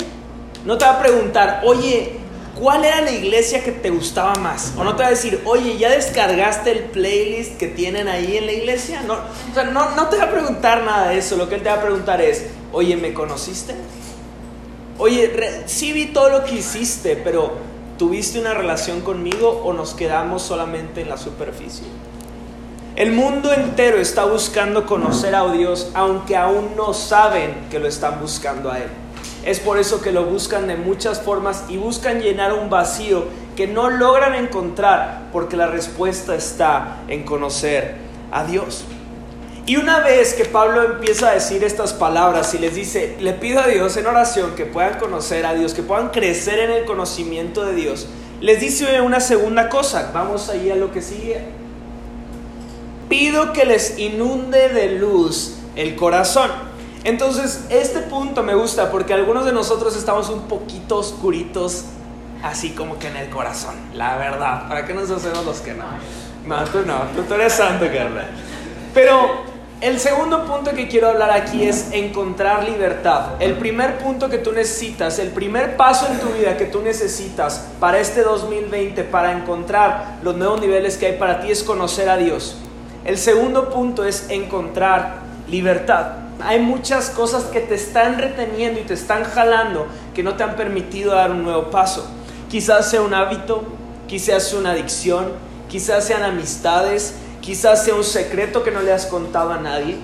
No 0.66 0.78
te 0.78 0.86
va 0.86 0.92
a 0.92 1.00
preguntar, 1.00 1.62
oye, 1.66 2.14
¿cuál 2.60 2.86
era 2.86 3.02
la 3.02 3.12
iglesia 3.12 3.64
que 3.64 3.72
te 3.72 3.90
gustaba 3.90 4.36
más? 4.36 4.74
O 4.78 4.84
no 4.84 4.96
te 4.96 5.02
va 5.02 5.08
a 5.08 5.12
decir, 5.12 5.42
oye, 5.46 5.78
¿ya 5.78 5.90
descargaste 5.90 6.72
el 6.72 6.80
playlist 6.86 7.58
que 7.58 7.68
tienen 7.68 8.08
ahí 8.08 8.38
en 8.38 8.46
la 8.46 8.52
iglesia? 8.52 9.02
No, 9.02 9.14
o 9.14 9.54
sea, 9.54 9.64
no, 9.64 9.96
no 9.96 10.08
te 10.08 10.18
va 10.18 10.26
a 10.26 10.32
preguntar 10.32 10.84
nada 10.84 11.10
de 11.10 11.18
eso. 11.18 11.36
Lo 11.36 11.50
que 11.50 11.56
él 11.56 11.64
te 11.64 11.70
va 11.70 11.76
a 11.76 11.82
preguntar 11.82 12.22
es, 12.22 12.46
oye, 12.72 12.96
¿me 12.96 13.14
conociste? 13.14 13.74
Oye, 15.00 15.66
sí 15.66 15.94
vi 15.94 16.08
todo 16.08 16.30
lo 16.30 16.44
que 16.44 16.56
hiciste, 16.56 17.16
pero 17.16 17.54
¿tuviste 17.98 18.40
una 18.40 18.54
relación 18.54 19.02
conmigo 19.02 19.62
o 19.66 19.74
nos 19.74 19.96
quedamos 19.96 20.44
solamente 20.44 21.02
en 21.02 21.10
la 21.10 21.18
superficie? 21.18 21.88
El 22.96 23.14
mundo 23.14 23.52
entero 23.52 23.98
está 23.98 24.26
buscando 24.26 24.86
conocer 24.86 25.34
a 25.34 25.52
Dios, 25.52 25.90
aunque 25.96 26.38
aún 26.38 26.76
no 26.76 26.94
saben 26.94 27.68
que 27.72 27.80
lo 27.80 27.88
están 27.88 28.20
buscando 28.22 28.70
a 28.70 28.78
Él. 28.78 28.90
Es 29.44 29.60
por 29.60 29.80
eso 29.80 30.02
que 30.02 30.12
lo 30.12 30.26
buscan 30.26 30.68
de 30.68 30.76
muchas 30.76 31.22
formas 31.22 31.64
y 31.68 31.78
buscan 31.78 32.22
llenar 32.22 32.54
un 32.54 32.70
vacío 32.70 33.26
que 33.56 33.68
no 33.68 33.90
logran 33.90 34.36
encontrar 34.36 35.30
porque 35.32 35.58
la 35.58 35.68
respuesta 35.68 36.36
está 36.36 36.98
en 37.08 37.24
conocer 37.24 37.96
a 38.32 38.44
Dios. 38.44 38.86
Y 39.66 39.78
una 39.78 40.00
vez 40.00 40.34
que 40.34 40.46
Pablo 40.46 40.84
empieza 40.84 41.30
a 41.30 41.34
decir 41.34 41.64
estas 41.64 41.94
palabras 41.94 42.54
y 42.54 42.58
les 42.58 42.76
dice, 42.76 43.16
le 43.20 43.34
pido 43.34 43.62
a 43.62 43.68
Dios 43.68 43.96
en 43.98 44.08
oración 44.08 44.56
que 44.56 44.66
puedan 44.66 45.00
conocer 45.00 45.46
a 45.46 45.54
Dios, 45.54 45.74
que 45.74 45.84
puedan 45.84 46.10
crecer 46.10 46.60
en 46.60 46.72
el 46.72 46.86
conocimiento 46.86 47.66
de 47.66 47.76
Dios, 47.76 48.08
les 48.42 48.60
dice 48.60 49.02
una 49.02 49.20
segunda 49.20 49.70
cosa. 49.70 50.12
Vamos 50.14 50.50
ahí 50.50 50.72
a 50.72 50.76
lo 50.76 50.92
que 50.92 51.02
sigue. 51.02 51.42
Pido 53.08 53.54
que 53.54 53.66
les 53.66 54.00
inunde 54.00 54.70
de 54.70 54.94
luz 54.98 55.58
el 55.76 55.96
corazón. 55.96 56.50
Entonces, 57.04 57.66
este 57.70 58.00
punto 58.02 58.44
me 58.44 58.54
gusta 58.54 58.92
porque 58.92 59.14
algunos 59.14 59.46
de 59.46 59.52
nosotros 59.52 59.96
estamos 59.96 60.30
un 60.30 60.44
poquito 60.44 60.98
oscuritos, 60.98 61.86
así 62.44 62.72
como 62.72 63.00
que 63.00 63.08
en 63.08 63.18
el 63.18 63.30
corazón, 63.30 63.76
la 63.94 64.18
verdad. 64.18 64.68
¿Para 64.68 64.86
qué 64.86 64.94
nos 64.94 65.10
hacemos 65.10 65.46
los 65.46 65.62
que 65.62 65.74
no? 65.74 65.86
No, 66.46 66.64
tú 66.66 66.80
no, 66.86 67.02
tú, 67.28 67.34
eres 67.34 67.54
santo, 67.54 67.86
Carla. 67.86 68.26
Pero 68.94 69.52
El 69.82 70.00
segundo 70.00 70.46
punto 70.46 70.74
que 70.76 70.88
quiero 70.88 71.10
hablar 71.10 71.32
aquí 71.32 71.64
es 71.64 71.92
encontrar 71.92 72.70
libertad. 72.70 73.32
El 73.40 73.54
primer 73.54 73.98
punto 73.98 74.30
que 74.30 74.38
tú 74.38 74.52
necesitas, 74.52 75.18
el 75.18 75.30
primer 75.30 75.76
paso 75.76 76.06
en 76.06 76.20
tu 76.20 76.28
vida 76.28 76.56
que 76.56 76.66
tú 76.66 76.84
necesitas 76.84 77.68
para 77.80 77.98
este 77.98 78.22
2020, 78.22 79.04
para 79.06 79.32
encontrar 79.32 80.20
los 80.22 80.36
nuevos 80.36 80.62
niveles 80.62 80.98
que 80.98 81.08
hay 81.08 81.18
para 81.18 81.42
ti, 81.42 81.50
es 81.50 81.64
conocer 81.64 82.10
a 82.10 82.18
Dios. 82.18 82.58
El 83.06 83.18
segundo 83.18 83.72
punto 83.72 84.06
es 84.06 84.30
encontrar 84.30 85.16
libertad. 85.48 86.21
Hay 86.44 86.60
muchas 86.60 87.10
cosas 87.10 87.46
que 87.46 87.60
te 87.60 87.76
están 87.76 88.18
reteniendo 88.18 88.80
y 88.80 88.84
te 88.84 88.94
están 88.94 89.24
jalando 89.24 89.88
que 90.14 90.24
no 90.24 90.36
te 90.36 90.44
han 90.44 90.56
permitido 90.56 91.14
dar 91.14 91.32
un 91.32 91.44
nuevo 91.44 91.70
paso. 91.70 92.10
Quizás 92.50 92.90
sea 92.90 93.02
un 93.02 93.14
hábito, 93.14 93.64
quizás 94.08 94.50
sea 94.50 94.60
una 94.60 94.72
adicción, 94.72 95.32
quizás 95.70 96.06
sean 96.06 96.24
amistades, 96.24 97.16
quizás 97.42 97.86
sea 97.86 97.96
un 97.96 98.04
secreto 98.04 98.64
que 98.64 98.72
no 98.72 98.82
le 98.82 98.92
has 98.92 99.06
contado 99.06 99.52
a 99.52 99.58
nadie. 99.58 99.98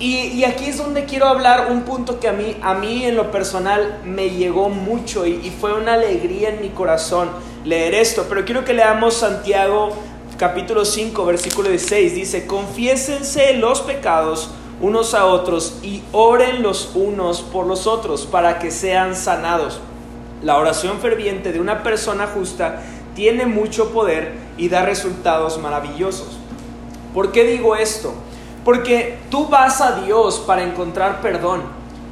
Y, 0.00 0.42
aquí 0.42 0.66
es 0.66 0.78
donde 0.78 1.04
quiero 1.04 1.26
hablar 1.26 1.70
un 1.70 1.82
punto 1.82 2.18
que 2.18 2.28
a 2.28 2.32
mí, 2.32 2.56
a 2.62 2.74
mí 2.74 3.04
en 3.04 3.14
lo 3.14 3.30
personal 3.30 4.00
me 4.04 4.30
llegó 4.30 4.68
mucho 4.68 5.24
y, 5.24 5.34
y 5.34 5.50
fue 5.50 5.72
una 5.72 5.94
alegría 5.94 6.50
en 6.50 6.60
mi 6.60 6.70
corazón 6.70 7.30
leer 7.64 7.94
esto. 7.94 8.26
Pero 8.28 8.44
quiero 8.44 8.64
que 8.64 8.74
leamos 8.74 9.14
Santiago 9.14 9.92
capítulo 10.36 10.84
5, 10.84 11.24
versículo 11.24 11.68
16. 11.68 12.14
Dice, 12.14 12.46
confiésense 12.46 13.54
los 13.54 13.82
pecados 13.82 14.50
unos 14.84 15.14
a 15.14 15.24
otros 15.24 15.78
y 15.82 16.02
oren 16.12 16.62
los 16.62 16.90
unos 16.94 17.40
por 17.40 17.66
los 17.66 17.86
otros 17.86 18.26
para 18.26 18.58
que 18.58 18.70
sean 18.70 19.16
sanados. 19.16 19.80
La 20.42 20.58
oración 20.58 20.98
ferviente 20.98 21.52
de 21.52 21.60
una 21.60 21.82
persona 21.82 22.26
justa 22.26 22.82
tiene 23.14 23.46
mucho 23.46 23.94
poder 23.94 24.32
y 24.58 24.68
da 24.68 24.84
resultados 24.84 25.56
maravillosos. 25.56 26.38
¿Por 27.14 27.32
qué 27.32 27.44
digo 27.44 27.76
esto? 27.76 28.12
Porque 28.62 29.16
tú 29.30 29.46
vas 29.48 29.80
a 29.80 30.02
Dios 30.02 30.38
para 30.46 30.62
encontrar 30.62 31.22
perdón, 31.22 31.62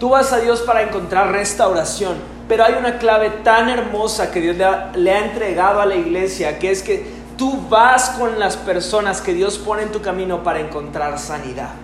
tú 0.00 0.08
vas 0.08 0.32
a 0.32 0.40
Dios 0.40 0.62
para 0.62 0.80
encontrar 0.80 1.30
restauración, 1.30 2.14
pero 2.48 2.64
hay 2.64 2.72
una 2.78 2.96
clave 2.96 3.28
tan 3.44 3.68
hermosa 3.68 4.30
que 4.30 4.40
Dios 4.40 4.56
le 4.56 4.64
ha, 4.64 4.92
le 4.94 5.12
ha 5.12 5.26
entregado 5.26 5.82
a 5.82 5.84
la 5.84 5.96
iglesia, 5.96 6.58
que 6.58 6.70
es 6.70 6.82
que 6.82 7.04
tú 7.36 7.68
vas 7.68 8.08
con 8.18 8.38
las 8.38 8.56
personas 8.56 9.20
que 9.20 9.34
Dios 9.34 9.58
pone 9.58 9.82
en 9.82 9.92
tu 9.92 10.00
camino 10.00 10.42
para 10.42 10.60
encontrar 10.60 11.18
sanidad. 11.18 11.81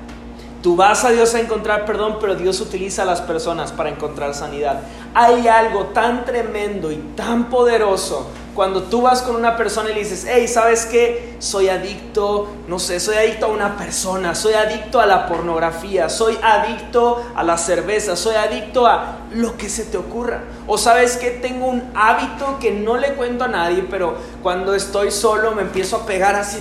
Tú 0.68 0.76
vas 0.76 1.02
a 1.02 1.10
Dios 1.12 1.34
a 1.34 1.40
encontrar 1.40 1.86
perdón, 1.86 2.18
pero 2.20 2.34
Dios 2.34 2.60
utiliza 2.60 3.00
a 3.00 3.06
las 3.06 3.22
personas 3.22 3.72
para 3.72 3.88
encontrar 3.88 4.34
sanidad. 4.34 4.82
Hay 5.14 5.48
algo 5.48 5.86
tan 5.94 6.26
tremendo 6.26 6.92
y 6.92 6.96
tan 7.16 7.48
poderoso 7.48 8.26
cuando 8.58 8.82
tú 8.82 9.02
vas 9.02 9.22
con 9.22 9.36
una 9.36 9.56
persona 9.56 9.90
y 9.90 9.94
le 9.94 10.00
dices, 10.00 10.26
hey, 10.28 10.48
¿sabes 10.48 10.84
qué? 10.84 11.36
Soy 11.38 11.68
adicto, 11.68 12.48
no 12.66 12.80
sé, 12.80 12.98
soy 12.98 13.14
adicto 13.14 13.46
a 13.46 13.50
una 13.50 13.76
persona, 13.76 14.34
soy 14.34 14.54
adicto 14.54 15.00
a 15.00 15.06
la 15.06 15.28
pornografía, 15.28 16.08
soy 16.08 16.36
adicto 16.42 17.24
a 17.36 17.44
la 17.44 17.56
cerveza, 17.56 18.16
soy 18.16 18.34
adicto 18.34 18.84
a 18.88 19.18
lo 19.30 19.56
que 19.56 19.68
se 19.68 19.84
te 19.84 19.96
ocurra. 19.96 20.40
O 20.66 20.76
sabes 20.76 21.16
que 21.18 21.30
tengo 21.30 21.66
un 21.66 21.84
hábito 21.94 22.58
que 22.58 22.72
no 22.72 22.96
le 22.96 23.12
cuento 23.12 23.44
a 23.44 23.48
nadie, 23.48 23.86
pero 23.88 24.16
cuando 24.42 24.74
estoy 24.74 25.12
solo 25.12 25.52
me 25.52 25.62
empiezo 25.62 25.94
a 25.94 26.04
pegar 26.04 26.34
así 26.34 26.58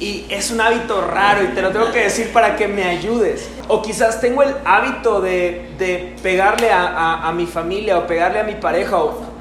y, 0.00 0.24
es 0.30 0.50
un 0.50 0.62
hábito 0.62 1.02
raro 1.02 1.44
y 1.44 1.48
te 1.48 1.60
lo 1.60 1.70
tengo 1.70 1.92
que 1.92 2.04
decir 2.04 2.32
para 2.32 2.56
que 2.56 2.66
me 2.66 2.84
ayudes. 2.84 3.46
O 3.68 3.82
quizás 3.82 4.22
tengo 4.22 4.42
el 4.42 4.54
hábito 4.64 5.20
de, 5.20 5.68
de 5.76 6.16
pegarle 6.22 6.72
a, 6.72 7.28
a 7.28 7.32
mi 7.32 7.44
familia 7.44 7.98
o 7.98 8.06
pegarle 8.06 8.40
a 8.40 8.44
mi 8.44 8.54
pareja 8.54 8.96
o 8.96 9.35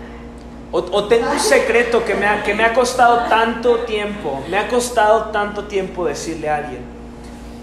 o, 0.77 1.05
tengo 1.05 1.31
un 1.31 1.39
secreto 1.39 2.03
que 2.03 2.15
me, 2.15 2.25
ha, 2.25 2.43
que 2.43 2.53
me 2.53 2.65
ha 2.65 2.73
costado 2.73 3.29
tanto 3.29 3.79
tiempo, 3.85 4.43
me 4.49 4.57
ha 4.57 4.67
costado 4.67 5.25
tanto 5.31 5.63
tiempo 5.65 6.05
decirle 6.05 6.49
a 6.49 6.57
alguien. 6.57 6.81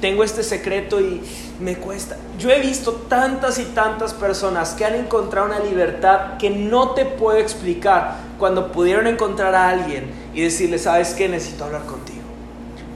Tengo 0.01 0.25
este 0.25 0.43
secreto 0.43 0.99
y 0.99 1.21
me 1.61 1.77
cuesta. 1.77 2.17
Yo 2.39 2.51
he 2.51 2.61
visto 2.61 2.93
tantas 3.09 3.59
y 3.59 3.67
tantas 3.67 4.15
personas 4.15 4.71
que 4.71 4.87
han 4.87 4.95
encontrado 4.95 5.47
una 5.47 5.61
libertad 5.61 6.39
que 6.39 6.49
no 6.49 6.93
te 6.93 7.05
puedo 7.05 7.37
explicar 7.37 8.17
cuando 8.39 8.73
pudieron 8.73 9.07
encontrar 9.07 9.55
a 9.55 9.69
alguien 9.69 10.11
y 10.35 10.41
decirle, 10.41 10.79
¿sabes 10.79 11.13
qué? 11.13 11.29
Necesito 11.29 11.67
hablar 11.67 11.83
contigo. 11.83 12.23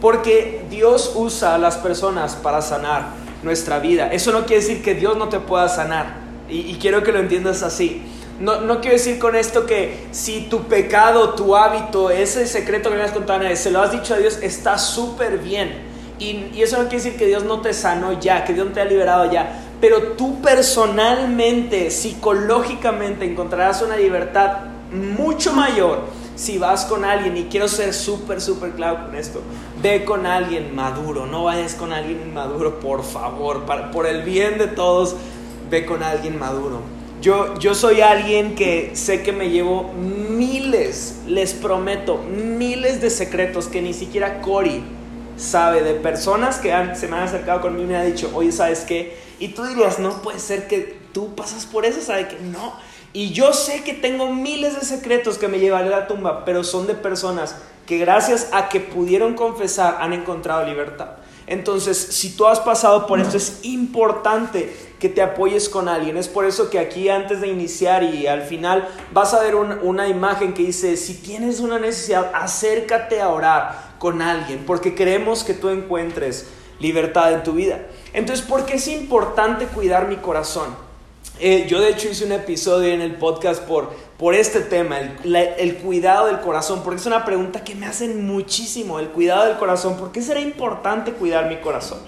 Porque 0.01 0.65
Dios 0.71 1.13
usa 1.15 1.55
a 1.55 1.59
las 1.59 1.77
personas 1.77 2.37
para 2.37 2.63
sanar 2.63 3.11
nuestra 3.43 3.81
vida. 3.81 4.09
Eso 4.09 4.33
no 4.33 4.47
quiere 4.47 4.63
decir 4.63 4.83
que 4.83 4.95
Dios 4.95 5.17
no 5.19 5.29
te 5.29 5.41
pueda 5.41 5.69
sanar. 5.69 6.25
Y, 6.49 6.61
y 6.61 6.79
quiero 6.81 7.03
que 7.03 7.13
lo 7.13 7.21
entiendas 7.21 7.63
así. 7.63 8.03
No, 8.41 8.61
no, 8.61 8.81
quiero 8.81 8.97
decir 8.97 9.19
con 9.19 9.35
esto 9.35 9.65
que 9.65 10.09
si 10.11 10.43
tu 10.51 10.65
pecado, 10.65 11.31
tu 11.31 11.57
hábito, 11.57 12.11
ese 12.11 12.47
secreto 12.47 12.91
que 12.91 12.97
me 12.97 13.03
has 13.03 13.13
contado, 13.13 13.45
se 13.57 13.71
lo 13.71 13.81
has 13.81 13.93
dicho 13.93 14.15
a 14.15 14.19
Dios, 14.19 14.39
está 14.43 14.77
súper 14.77 15.39
bien. 15.39 15.85
Y, 16.19 16.51
y, 16.55 16.63
eso 16.63 16.77
no 16.77 16.89
quiere 16.89 17.05
decir 17.05 17.19
que 17.19 17.27
Dios 17.27 17.45
no 17.45 17.61
te 17.61 17.73
sanó 17.73 18.19
ya, 18.21 18.45
que 18.45 18.53
Dios 18.53 18.73
te 18.75 18.81
ha 18.81 18.85
liberado 18.85 19.31
ya. 19.31 19.63
Pero 19.81 20.13
tú 20.13 20.41
personalmente, 20.41 21.91
psicológicamente, 21.91 23.25
encontrarás 23.25 23.83
una 23.83 23.97
libertad 23.97 24.59
mucho 24.93 25.53
mayor 25.53 26.01
si 26.37 26.59
vas 26.59 26.85
con 26.85 27.05
alguien. 27.05 27.37
Y 27.37 27.45
quiero 27.45 27.69
ser 27.69 27.93
súper, 27.93 28.41
súper 28.41 28.73
claro 28.73 29.07
con 29.07 29.17
esto. 29.17 29.41
Ve 29.83 30.05
con 30.05 30.27
alguien 30.27 30.75
maduro, 30.75 31.27
no 31.27 31.45
vayas 31.45 31.75
con 31.75 31.93
alguien 31.93 32.21
inmaduro, 32.21 32.79
por 32.81 33.03
favor. 33.03 33.65
por 33.93 34.07
el 34.07 34.23
bien 34.23 34.59
de 34.59 34.69
todos, 34.69 35.17
ve 35.71 35.85
con 35.85 36.03
alguien 36.03 36.39
maduro. 36.39 36.96
Yo, 37.21 37.59
yo 37.59 37.75
soy 37.75 38.03
alguien 38.03 38.55
que 38.55 38.91
sé 38.95 39.23
que 39.23 39.33
me 39.33 39.51
llevo 39.51 39.93
miles, 39.95 41.21
les 41.27 41.55
prometo, 41.55 42.19
miles 42.19 43.01
de 43.01 43.11
secretos 43.11 43.69
que 43.69 43.81
ni 43.81 43.95
siquiera 43.95 44.41
Cory 44.43 44.85
sabe 45.37 45.83
de 45.83 45.95
personas 45.95 46.59
que 46.59 46.73
se 46.95 47.09
me 47.09 47.17
han 47.17 47.25
acercado 47.25 47.61
conmigo 47.61 47.85
y 47.85 47.89
me 47.89 47.97
han 47.97 48.07
dicho, 48.07 48.31
oye, 48.35 48.53
¿sabes 48.53 48.81
qué? 48.81 49.17
Y 49.39 49.49
tú 49.49 49.65
dirías, 49.65 49.99
no 49.99 50.23
puede 50.23 50.39
ser 50.39 50.67
que 50.69 50.99
tú 51.13 51.35
pasas 51.35 51.67
por 51.67 51.85
eso, 51.85 52.01
¿sabe 52.01 52.29
que 52.29 52.39
no? 52.39 52.75
Y 53.13 53.31
yo 53.31 53.53
sé 53.53 53.83
que 53.83 53.95
tengo 53.95 54.33
miles 54.33 54.79
de 54.79 54.85
secretos 54.85 55.39
que 55.39 55.49
me 55.49 55.59
llevaré 55.59 55.89
a 55.89 56.01
la 56.01 56.07
tumba, 56.07 56.45
pero 56.45 56.65
son 56.65 56.87
de 56.87 56.95
personas 56.95 57.57
que 57.87 57.99
gracias 57.99 58.49
a 58.53 58.69
que 58.69 58.81
pudieron 58.81 59.35
confesar 59.35 59.99
han 60.01 60.13
encontrado 60.13 60.67
libertad. 60.67 61.13
Entonces, 61.47 61.97
si 61.97 62.37
tú 62.37 62.47
has 62.47 62.61
pasado 62.61 63.07
por 63.07 63.21
esto, 63.21 63.37
es 63.37 63.61
importante 63.63 64.75
que 64.99 65.09
te 65.09 65.23
apoyes 65.23 65.69
con 65.69 65.89
alguien. 65.89 66.17
Es 66.17 66.29
por 66.29 66.45
eso 66.47 66.71
que 66.71 66.79
aquí 66.79 67.09
antes 67.09 67.41
de 67.41 67.49
iniciar 67.49 68.03
y 68.03 68.27
al 68.27 68.43
final 68.43 68.89
vas 69.13 69.35
a 69.35 69.43
ver 69.43 69.55
una 69.55 70.09
imagen 70.09 70.55
que 70.55 70.63
dice, 70.63 70.97
si 70.97 71.15
tienes 71.15 71.61
una 71.61 71.79
necesidad, 71.79 72.31
acércate 72.35 73.21
a 73.21 73.29
orar 73.29 73.97
con 73.99 74.23
alguien, 74.23 74.65
porque 74.67 74.95
queremos 74.95 75.45
que 75.45 75.55
tú 75.55 75.69
encuentres 75.69 76.47
libertad 76.79 77.33
en 77.33 77.43
tu 77.43 77.53
vida. 77.53 77.81
Entonces, 78.13 78.45
¿por 78.45 78.67
qué 78.67 78.75
es 78.75 78.89
importante 78.89 79.67
cuidar 79.67 80.09
mi 80.09 80.17
corazón? 80.17 80.87
Eh, 81.39 81.67
yo 81.69 81.81
de 81.81 81.91
hecho 81.91 82.09
hice 82.09 82.25
un 82.25 82.33
episodio 82.33 82.93
en 82.93 83.03
el 83.03 83.17
podcast 83.17 83.63
por, 83.63 83.93
por 84.17 84.35
este 84.35 84.61
tema, 84.61 84.99
el, 84.99 85.37
el, 85.37 85.77
cuidado 85.77 86.29
del 86.29 86.41
corazón, 86.41 86.81
porque 86.83 86.99
es 86.99 87.07
una 87.07 87.27
pregunta 87.27 87.63
que 87.63 87.75
me 87.75 87.85
hacen 87.85 88.27
muchísimo, 88.27 88.99
el 88.99 89.09
cuidado 89.09 89.45
del 89.45 89.59
corazón, 89.59 89.99
¿por 89.99 90.13
qué 90.13 90.23
será 90.23 90.41
importante 90.41 91.13
cuidar 91.13 91.49
mi 91.49 91.57
corazón? 91.57 91.99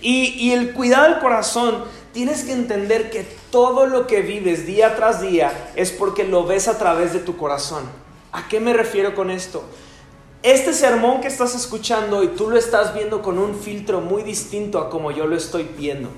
Y, 0.00 0.30
y 0.30 0.52
el 0.52 0.72
cuidado 0.72 1.04
del 1.04 1.20
corazón, 1.20 1.84
tienes 2.12 2.44
que 2.44 2.52
entender 2.52 3.10
que 3.10 3.26
todo 3.50 3.86
lo 3.86 4.06
que 4.06 4.22
vives 4.22 4.66
día 4.66 4.96
tras 4.96 5.20
día 5.20 5.70
es 5.76 5.90
porque 5.90 6.24
lo 6.24 6.44
ves 6.44 6.68
a 6.68 6.78
través 6.78 7.12
de 7.12 7.20
tu 7.20 7.36
corazón. 7.36 7.84
¿A 8.32 8.48
qué 8.48 8.60
me 8.60 8.72
refiero 8.72 9.14
con 9.14 9.30
esto? 9.30 9.64
Este 10.42 10.72
sermón 10.72 11.20
que 11.20 11.28
estás 11.28 11.54
escuchando 11.54 12.22
y 12.22 12.28
tú 12.28 12.50
lo 12.50 12.56
estás 12.56 12.94
viendo 12.94 13.22
con 13.22 13.38
un 13.38 13.54
filtro 13.54 14.00
muy 14.00 14.22
distinto 14.22 14.78
a 14.78 14.90
como 14.90 15.10
yo 15.10 15.26
lo 15.26 15.36
estoy 15.36 15.68
viendo. 15.76 16.08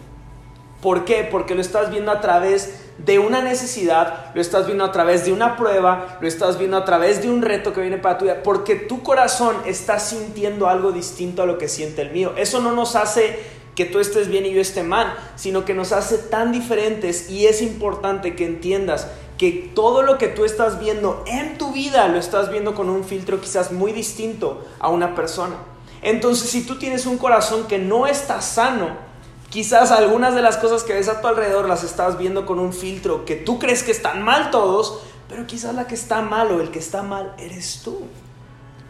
¿Por 0.81 1.05
qué? 1.05 1.27
Porque 1.31 1.55
lo 1.55 1.61
estás 1.61 1.91
viendo 1.91 2.11
a 2.11 2.21
través 2.21 2.81
de 2.99 3.19
una 3.19 3.43
necesidad, 3.43 4.35
lo 4.35 4.41
estás 4.41 4.67
viendo 4.67 4.85
a 4.85 4.93
través 4.93 5.25
de 5.25 5.33
una 5.33 5.57
prueba, 5.57 6.19
lo 6.21 6.29
estás 6.29 6.59
viendo 6.59 6.77
a 6.77 6.85
través 6.85 7.23
de 7.23 7.31
un 7.31 7.43
reto 7.43 7.73
que 7.73 7.81
viene 7.81 7.99
para 7.99 8.19
tu 8.19 8.27
vida, 8.27 8.43
porque 8.43 8.77
tu 8.77 9.03
corazón 9.03 9.57
está 9.67 9.99
sintiendo 9.99 10.69
algo 10.69 10.93
distinto 10.93 11.43
a 11.43 11.47
lo 11.47 11.59
que 11.59 11.69
siente 11.69 12.03
el 12.03 12.11
mío. 12.11 12.35
Eso 12.37 12.61
no 12.61 12.73
nos 12.73 12.97
hace 12.97 13.39
que 13.75 13.85
tú 13.85 13.99
estés 13.99 14.29
bien 14.29 14.47
y 14.47 14.53
yo 14.53 14.61
esté 14.61 14.83
mal, 14.83 15.17
sino 15.37 15.65
que 15.65 15.75
nos 15.75 15.93
hace 15.93 16.19
tan 16.19 16.53
diferentes 16.53 17.31
y 17.31 17.47
es 17.47 17.63
importante 17.63 18.37
que 18.37 18.47
entiendas 18.47 19.09
que 19.39 19.73
todo 19.75 20.03
lo 20.03 20.17
que 20.17 20.29
tú 20.29 20.45
estás 20.45 20.79
viendo 20.79 21.25
en 21.27 21.59
tu 21.59 21.73
vida 21.73 22.07
lo 22.09 22.19
estás 22.19 22.51
viendo 22.51 22.75
con 22.75 22.89
un 22.89 23.05
filtro 23.05 23.41
quizás 23.41 23.73
muy 23.73 23.93
distinto 23.93 24.65
a 24.79 24.89
una 24.89 25.15
persona. 25.15 25.57
Entonces, 26.03 26.51
si 26.51 26.65
tú 26.65 26.79
tienes 26.79 27.07
un 27.07 27.19
corazón 27.19 27.67
que 27.67 27.79
no 27.79 28.07
está 28.07 28.41
sano, 28.41 29.15
Quizás 29.55 29.93
algunas 29.93 30.35
de 30.35 30.43
las 30.43 30.57
cosas 30.57 30.83
que 30.83 30.95
ves 30.95 31.09
a 31.09 31.21
tu 31.21 31.29
alrededor 31.29 31.69
las 31.69 31.85
estás 31.85 32.19
viendo 32.19 32.45
con 32.45 32.59
un 32.59 32.73
filtro 32.73 33.25
que 33.25 33.37
tú 33.37 33.61
crees 33.61 33.85
que 33.85 33.93
están 33.93 34.21
mal 34.21 34.51
todos, 34.51 35.03
pero 35.29 35.47
quizás 35.47 35.77
la 35.77 35.87
que 35.87 35.95
está 35.95 36.23
mal 36.23 36.51
o 36.51 36.61
el 36.61 36.73
que 36.73 36.81
está 36.81 37.05
mal 37.05 37.37
eres 37.39 37.83
tú. 37.85 38.01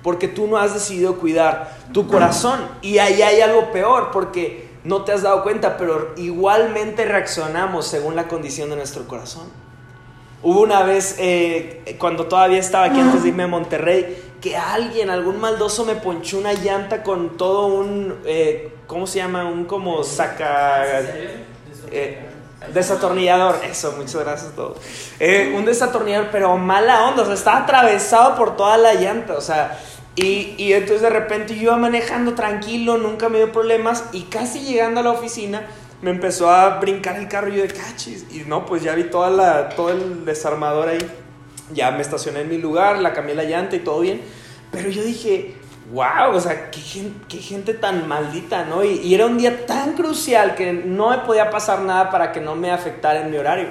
Porque 0.03 0.27
tú 0.27 0.47
no 0.47 0.57
has 0.57 0.73
decidido 0.73 1.19
cuidar 1.19 1.77
tu 1.93 2.09
corazón. 2.09 2.67
Y 2.81 2.97
ahí 2.97 3.21
hay 3.21 3.43
algo 3.43 3.73
peor, 3.73 4.11
porque 4.11 4.64
no 4.85 5.03
te 5.03 5.13
has 5.13 5.23
dado 5.23 5.43
cuenta, 5.43 5.77
pero 5.77 6.13
igualmente 6.17 7.05
reaccionamos 7.05 7.87
según 7.87 8.17
la 8.17 8.29
condición 8.29 8.71
de 8.71 8.77
nuestro 8.77 9.09
corazón. 9.09 9.49
Hubo 10.43 10.61
una 10.61 10.83
vez, 10.83 11.17
eh, 11.19 11.97
cuando 11.99 12.27
todavía 12.27 12.59
estaba 12.59 12.85
aquí 12.85 13.01
antes 13.01 13.23
de 13.23 13.31
irme 13.31 13.45
a 13.45 13.49
Monterrey, 13.49 14.23
que 14.43 14.57
alguien, 14.57 15.09
algún 15.09 15.41
maldoso 15.41 15.87
me 15.87 15.95
ponchó 15.95 16.37
una 16.37 16.53
llanta 16.53 17.03
con 17.03 17.39
todo 17.39 17.67
un, 17.67 18.21
eh, 18.27 18.75
¿cómo 18.87 19.07
se 19.07 19.19
llama? 19.19 19.47
Un 19.47 19.65
como 19.65 20.05
saca... 20.05 20.85
Eh, 21.91 22.31
desatornillador, 22.73 23.57
eso, 23.65 23.93
muchas 23.97 24.17
gracias 24.17 24.53
a 24.53 24.55
todos. 24.55 24.79
Eh, 25.19 25.55
un 25.57 25.65
desatornillador, 25.65 26.29
pero 26.31 26.57
mala 26.57 27.09
onda, 27.09 27.23
o 27.23 27.27
sea, 27.27 27.35
estaba 27.35 27.59
atravesado 27.59 28.37
por 28.37 28.57
toda 28.57 28.77
la 28.77 28.95
llanta, 28.95 29.35
o 29.35 29.41
sea, 29.41 29.79
y, 30.17 30.55
y 30.59 30.73
entonces 30.73 31.03
de 31.03 31.11
repente 31.11 31.57
yo 31.57 31.63
iba 31.63 31.77
manejando 31.77 32.35
tranquilo, 32.35 32.99
nunca 32.99 33.29
me 33.29 33.39
dio 33.39 33.53
problemas, 33.53 34.05
y 34.13 34.23
casi 34.23 34.61
llegando 34.61 35.01
a 35.01 35.03
la 35.03 35.11
oficina, 35.11 35.67
me 36.05 36.11
empezó 36.11 36.51
a 36.51 36.79
brincar 36.81 37.17
el 37.17 37.29
carro 37.29 37.49
y 37.49 37.57
yo 37.57 37.63
de 37.63 37.69
cachis. 37.69 38.27
Y 38.31 38.41
no, 38.47 38.67
pues 38.67 38.83
ya 38.83 38.95
vi 38.95 39.05
toda 39.05 39.31
la, 39.31 39.71
todo 39.71 39.91
el 39.91 40.25
desarmador 40.25 40.89
ahí. 40.89 40.99
Ya 41.73 41.91
me 41.93 42.03
estacioné 42.03 42.43
en 42.43 42.51
mi 42.51 42.59
lugar, 42.59 42.99
la 42.99 43.15
cambié 43.15 43.35
la 43.35 43.45
llanta 43.45 43.75
y 43.75 43.79
todo 43.79 44.01
bien. 44.01 44.21
Pero 44.71 44.91
yo 44.91 45.03
dije, 45.03 45.55
wow, 45.93 46.35
o 46.35 46.41
sea, 46.41 46.71
qué 46.71 46.81
qué 47.27 47.39
gente 47.39 47.73
tan 47.73 48.07
maldita, 48.07 48.65
¿no? 48.67 48.85
Y, 48.85 48.99
y, 48.99 49.15
era 49.15 49.25
un 49.25 49.39
día 49.39 49.65
tan 49.65 49.95
crucial 49.95 50.55
que 50.55 50.73
no 50.75 51.11
me 51.11 51.19
podía 51.19 51.49
pasar 51.49 51.81
nada 51.81 52.11
para 52.11 52.33
que 52.33 52.41
no 52.41 52.55
me 52.55 52.71
afectara 52.71 53.23
en 53.23 53.31
mi 53.31 53.39
horario. 53.39 53.69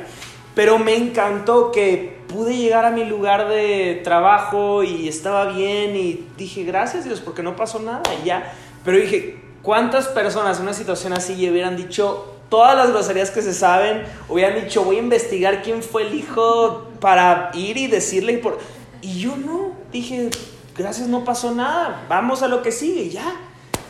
Pero 0.55 0.79
me 0.79 0.95
encantó 0.95 1.71
que 1.71 2.22
pude 2.33 2.57
llegar 2.57 2.85
a 2.85 2.91
mi 2.91 3.05
lugar 3.05 3.47
de 3.47 4.01
trabajo 4.03 4.83
y 4.83 5.07
estaba 5.07 5.45
bien 5.45 5.95
y 5.95 6.27
dije, 6.37 6.63
gracias 6.63 7.05
Dios, 7.05 7.21
porque 7.21 7.43
no 7.43 7.55
pasó 7.55 7.79
nada 7.79 8.01
y 8.21 8.25
ya. 8.25 8.51
Pero 8.83 8.97
dije, 8.97 9.43
¿Cuántas 9.63 10.09
personas 10.09 10.57
en 10.57 10.63
una 10.63 10.73
situación 10.73 11.13
así 11.13 11.49
hubieran 11.49 11.77
dicho 11.77 12.35
todas 12.49 12.75
las 12.75 12.91
groserías 12.91 13.31
que 13.31 13.41
se 13.41 13.53
saben? 13.53 14.03
Hubieran 14.27 14.61
dicho, 14.61 14.83
voy 14.83 14.97
a 14.97 14.99
investigar 14.99 15.63
quién 15.63 15.81
fue 15.81 16.01
el 16.03 16.13
hijo 16.13 16.89
para 16.99 17.49
ir 17.53 17.77
y 17.77 17.87
decirle. 17.87 18.37
Por... 18.39 18.59
Y 19.01 19.19
yo 19.19 19.37
no, 19.37 19.71
dije, 19.89 20.29
gracias, 20.77 21.07
no 21.07 21.23
pasó 21.23 21.55
nada, 21.55 22.05
vamos 22.09 22.43
a 22.43 22.49
lo 22.49 22.61
que 22.61 22.73
sigue, 22.73 23.09
ya. 23.09 23.37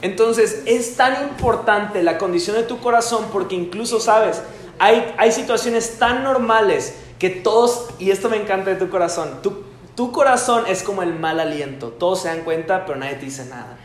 Entonces 0.04 0.62
es 0.68 0.96
tan 0.96 1.24
importante 1.24 2.04
la 2.04 2.20
condición 2.20 2.56
de 2.56 2.64
tu 2.64 2.78
corazón 2.78 3.26
porque 3.34 3.56
incluso, 3.56 4.00
sabes, 4.00 4.44
hay, 4.78 5.12
hay 5.18 5.32
situaciones 5.32 5.98
tan 5.98 6.24
normales 6.24 7.00
que 7.20 7.30
todos, 7.30 7.90
y 8.00 8.12
esto 8.12 8.30
me 8.30 8.38
encanta 8.38 8.70
de 8.72 8.76
tu 8.76 8.90
corazón, 8.90 9.42
tu, 9.42 9.64
tu 9.96 10.12
corazón 10.12 10.66
es 10.68 10.84
como 10.84 11.04
el 11.04 11.14
mal 11.14 11.40
aliento, 11.40 11.90
todos 11.90 12.22
se 12.22 12.28
dan 12.28 12.42
cuenta 12.42 12.86
pero 12.86 12.98
nadie 13.00 13.16
te 13.16 13.26
dice 13.26 13.46
nada. 13.46 13.78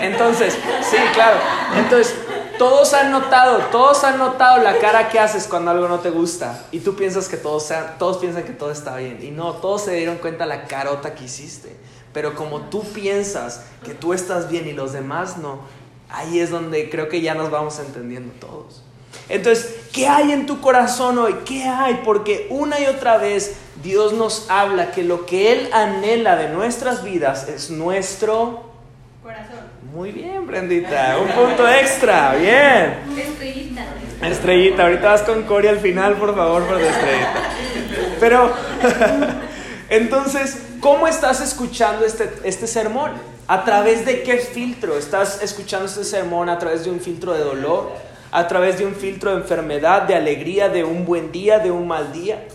Entonces, 0.00 0.54
sí, 0.82 0.96
claro. 1.12 1.38
Entonces, 1.76 2.14
todos 2.58 2.94
han 2.94 3.10
notado, 3.10 3.58
todos 3.70 4.02
han 4.04 4.18
notado 4.18 4.62
la 4.62 4.78
cara 4.78 5.08
que 5.08 5.18
haces 5.18 5.46
cuando 5.46 5.70
algo 5.70 5.88
no 5.88 5.98
te 5.98 6.10
gusta. 6.10 6.64
Y 6.72 6.80
tú 6.80 6.96
piensas 6.96 7.28
que 7.28 7.36
todos, 7.36 7.68
todos 7.98 8.18
piensan 8.18 8.44
que 8.44 8.52
todo 8.52 8.70
está 8.70 8.96
bien. 8.96 9.18
Y 9.22 9.30
no, 9.30 9.54
todos 9.54 9.84
se 9.84 9.94
dieron 9.94 10.16
cuenta 10.16 10.46
la 10.46 10.64
carota 10.66 11.14
que 11.14 11.24
hiciste. 11.24 11.76
Pero 12.12 12.34
como 12.34 12.62
tú 12.62 12.82
piensas 12.82 13.64
que 13.84 13.94
tú 13.94 14.14
estás 14.14 14.48
bien 14.48 14.66
y 14.66 14.72
los 14.72 14.92
demás 14.92 15.36
no, 15.36 15.60
ahí 16.08 16.40
es 16.40 16.50
donde 16.50 16.88
creo 16.88 17.08
que 17.08 17.20
ya 17.20 17.34
nos 17.34 17.50
vamos 17.50 17.78
entendiendo 17.78 18.32
todos. 18.40 18.82
Entonces, 19.28 19.76
¿qué 19.92 20.08
hay 20.08 20.32
en 20.32 20.46
tu 20.46 20.60
corazón 20.60 21.18
hoy? 21.18 21.36
¿Qué 21.44 21.64
hay? 21.64 22.00
Porque 22.04 22.46
una 22.50 22.80
y 22.80 22.86
otra 22.86 23.18
vez 23.18 23.56
Dios 23.82 24.12
nos 24.12 24.50
habla 24.50 24.90
que 24.90 25.04
lo 25.04 25.26
que 25.26 25.52
Él 25.52 25.70
anhela 25.72 26.36
de 26.36 26.48
nuestras 26.48 27.04
vidas 27.04 27.48
es 27.48 27.70
nuestro 27.70 28.68
muy 29.94 30.12
bien, 30.12 30.46
Brendita. 30.46 31.16
Un 31.18 31.28
punto 31.28 31.68
extra. 31.68 32.34
Bien. 32.34 32.98
Estrellita. 33.18 33.84
Estrellita. 34.22 34.82
Ahorita 34.84 35.08
vas 35.08 35.22
con 35.22 35.42
Cory 35.44 35.68
al 35.68 35.80
final, 35.80 36.14
por 36.14 36.36
favor, 36.36 36.64
por 36.64 36.80
la 36.80 36.88
estrellita. 36.88 37.34
Pero, 38.20 38.52
entonces, 39.90 40.58
¿cómo 40.80 41.08
estás 41.08 41.40
escuchando 41.40 42.04
este, 42.04 42.30
este 42.44 42.66
sermón? 42.66 43.12
¿A 43.46 43.64
través 43.64 44.04
de 44.04 44.22
qué 44.22 44.36
filtro? 44.36 44.96
¿Estás 44.96 45.42
escuchando 45.42 45.86
este 45.86 46.04
sermón 46.04 46.48
a 46.48 46.58
través 46.58 46.84
de 46.84 46.90
un 46.90 47.00
filtro 47.00 47.32
de 47.32 47.40
dolor? 47.40 47.92
¿A 48.30 48.46
través 48.46 48.78
de 48.78 48.84
un 48.84 48.94
filtro 48.94 49.30
de 49.30 49.38
enfermedad, 49.38 50.02
de 50.02 50.14
alegría, 50.14 50.68
de 50.68 50.84
un 50.84 51.04
buen 51.04 51.32
día, 51.32 51.58
de 51.58 51.70
un 51.70 51.88
mal 51.88 52.12
día? 52.12 52.46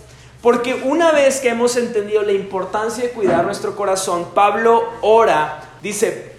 Porque 0.41 0.73
una 0.75 1.11
vez 1.11 1.39
que 1.39 1.49
hemos 1.49 1.77
entendido 1.77 2.21
la 2.21 2.33
importancia 2.33 3.05
de 3.05 3.11
cuidar 3.11 3.45
nuestro 3.45 3.75
corazón, 3.75 4.27
Pablo 4.33 4.83
ora, 5.01 5.71
dice, 5.81 6.33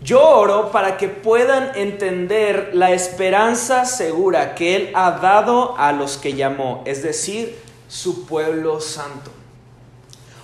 yo 0.00 0.22
oro 0.22 0.70
para 0.70 0.96
que 0.96 1.08
puedan 1.08 1.72
entender 1.74 2.70
la 2.72 2.92
esperanza 2.92 3.84
segura 3.84 4.54
que 4.54 4.76
Él 4.76 4.90
ha 4.94 5.10
dado 5.10 5.76
a 5.76 5.92
los 5.92 6.16
que 6.16 6.34
llamó, 6.34 6.82
es 6.86 7.02
decir, 7.02 7.58
su 7.88 8.26
pueblo 8.26 8.80
santo. 8.80 9.32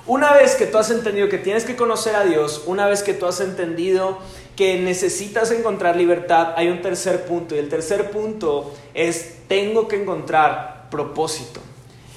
Una 0.07 0.35
vez 0.35 0.57
que 0.57 0.67
tú 0.67 0.77
has 0.77 0.91
entendido 0.91 1.29
que 1.29 1.39
tienes 1.39 1.65
que 1.65 1.77
conocer 1.77 2.17
a 2.17 2.25
Dios, 2.25 2.65
una 2.67 2.87
vez 2.87 3.03
que 3.03 3.15
tú 3.15 3.27
has 3.27 3.41
entendido 3.41 4.19
que 4.57 4.79
necesitas 4.79 5.51
encontrar 5.51 5.97
libertad, 5.97 6.55
hay 6.57 6.69
un 6.69 6.81
tercer 6.83 7.25
punto. 7.27 7.55
Y 7.55 7.59
el 7.59 7.69
tercer 7.69 8.11
punto 8.11 8.73
es, 8.95 9.39
tengo 9.49 9.89
que 9.89 10.01
encontrar 10.01 10.89
propósito. 10.91 11.61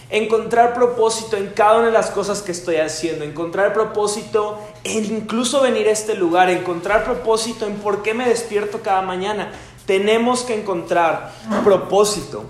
Encontrar 0.09 0.73
propósito 0.73 1.35
en 1.35 1.47
cada 1.47 1.79
una 1.79 1.87
de 1.87 1.91
las 1.91 2.11
cosas 2.11 2.41
que 2.41 2.51
estoy 2.51 2.77
haciendo. 2.77 3.25
Encontrar 3.25 3.73
propósito 3.73 4.59
en 4.83 5.05
incluso 5.05 5.61
venir 5.61 5.87
a 5.87 5.91
este 5.91 6.15
lugar. 6.15 6.49
Encontrar 6.49 7.03
propósito 7.03 7.65
en 7.65 7.75
por 7.75 8.03
qué 8.03 8.13
me 8.13 8.27
despierto 8.27 8.81
cada 8.81 9.01
mañana. 9.01 9.51
Tenemos 9.85 10.43
que 10.43 10.53
encontrar 10.53 11.31
propósito. 11.63 12.45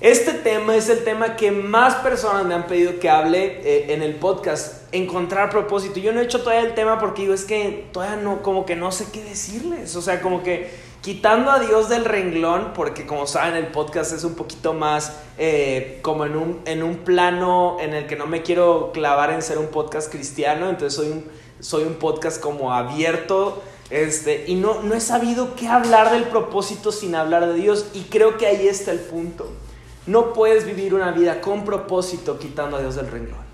Este 0.00 0.32
tema 0.32 0.74
es 0.74 0.88
el 0.88 1.04
tema 1.04 1.36
que 1.36 1.52
más 1.52 1.94
personas 1.96 2.44
me 2.44 2.54
han 2.54 2.66
pedido 2.66 2.98
que 2.98 3.08
hable 3.08 3.60
eh, 3.62 3.94
en 3.94 4.02
el 4.02 4.16
podcast, 4.16 4.92
encontrar 4.92 5.50
propósito. 5.50 6.00
Yo 6.00 6.12
no 6.12 6.20
he 6.20 6.24
hecho 6.24 6.40
todavía 6.40 6.68
el 6.68 6.74
tema 6.74 6.98
porque 6.98 7.22
digo, 7.22 7.32
es 7.32 7.44
que 7.44 7.88
todavía 7.92 8.16
no, 8.16 8.42
como 8.42 8.66
que 8.66 8.74
no 8.74 8.90
sé 8.90 9.06
qué 9.12 9.22
decirles. 9.22 9.94
O 9.94 10.02
sea, 10.02 10.20
como 10.20 10.42
que 10.42 10.68
quitando 11.00 11.52
a 11.52 11.60
Dios 11.60 11.88
del 11.88 12.04
renglón, 12.04 12.72
porque 12.74 13.06
como 13.06 13.28
saben 13.28 13.54
el 13.54 13.68
podcast 13.68 14.12
es 14.12 14.24
un 14.24 14.34
poquito 14.34 14.74
más 14.74 15.16
eh, 15.38 16.00
como 16.02 16.26
en 16.26 16.36
un, 16.36 16.60
en 16.64 16.82
un 16.82 16.96
plano 16.98 17.76
en 17.80 17.94
el 17.94 18.08
que 18.08 18.16
no 18.16 18.26
me 18.26 18.42
quiero 18.42 18.90
clavar 18.92 19.30
en 19.30 19.42
ser 19.42 19.58
un 19.58 19.68
podcast 19.68 20.10
cristiano, 20.10 20.70
entonces 20.70 20.94
soy 20.94 21.10
un, 21.10 21.24
soy 21.60 21.84
un 21.84 21.94
podcast 21.94 22.40
como 22.40 22.72
abierto. 22.74 23.62
Este, 23.90 24.44
y 24.48 24.56
no, 24.56 24.82
no 24.82 24.94
he 24.94 25.00
sabido 25.00 25.54
qué 25.54 25.68
hablar 25.68 26.10
del 26.10 26.24
propósito 26.24 26.90
sin 26.90 27.14
hablar 27.14 27.46
de 27.46 27.54
Dios 27.54 27.86
y 27.94 28.00
creo 28.04 28.38
que 28.38 28.46
ahí 28.46 28.66
está 28.66 28.90
el 28.90 28.98
punto. 28.98 29.48
No 30.06 30.32
puedes 30.32 30.66
vivir 30.66 30.94
una 30.94 31.12
vida 31.12 31.40
con 31.40 31.64
propósito 31.64 32.38
quitando 32.38 32.76
a 32.76 32.80
Dios 32.80 32.94
del 32.96 33.10
renglón. 33.10 33.44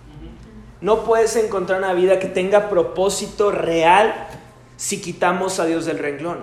No 0.81 1.05
puedes 1.05 1.37
encontrar 1.37 1.79
una 1.79 1.93
vida 1.93 2.19
que 2.19 2.27
tenga 2.27 2.71
propósito 2.71 3.51
real 3.51 4.29
si 4.77 5.01
quitamos 5.01 5.61
a 5.61 5.67
Dios 5.67 5.85
del 5.85 5.99
renglón. 5.99 6.39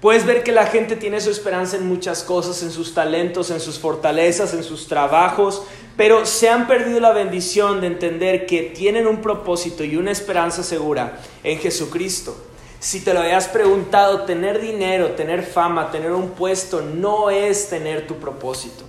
Puedes 0.00 0.26
ver 0.26 0.42
que 0.42 0.52
la 0.52 0.66
gente 0.66 0.96
tiene 0.96 1.20
su 1.20 1.30
esperanza 1.30 1.76
en 1.76 1.86
muchas 1.86 2.24
cosas, 2.24 2.62
en 2.62 2.70
sus 2.70 2.94
talentos, 2.94 3.50
en 3.50 3.60
sus 3.60 3.78
fortalezas, 3.78 4.52
en 4.54 4.64
sus 4.64 4.88
trabajos, 4.88 5.62
pero 5.96 6.26
se 6.26 6.48
han 6.48 6.66
perdido 6.66 7.00
la 7.00 7.12
bendición 7.12 7.80
de 7.80 7.86
entender 7.86 8.46
que 8.46 8.62
tienen 8.62 9.06
un 9.06 9.22
propósito 9.22 9.84
y 9.84 9.96
una 9.96 10.10
esperanza 10.10 10.62
segura 10.62 11.20
en 11.42 11.58
Jesucristo. 11.58 12.36
Si 12.80 13.00
te 13.00 13.14
lo 13.14 13.20
habías 13.20 13.48
preguntado, 13.48 14.22
tener 14.22 14.60
dinero, 14.60 15.12
tener 15.12 15.42
fama, 15.42 15.90
tener 15.90 16.12
un 16.12 16.30
puesto, 16.30 16.82
no 16.82 17.30
es 17.30 17.70
tener 17.70 18.06
tu 18.06 18.16
propósito. 18.16 18.84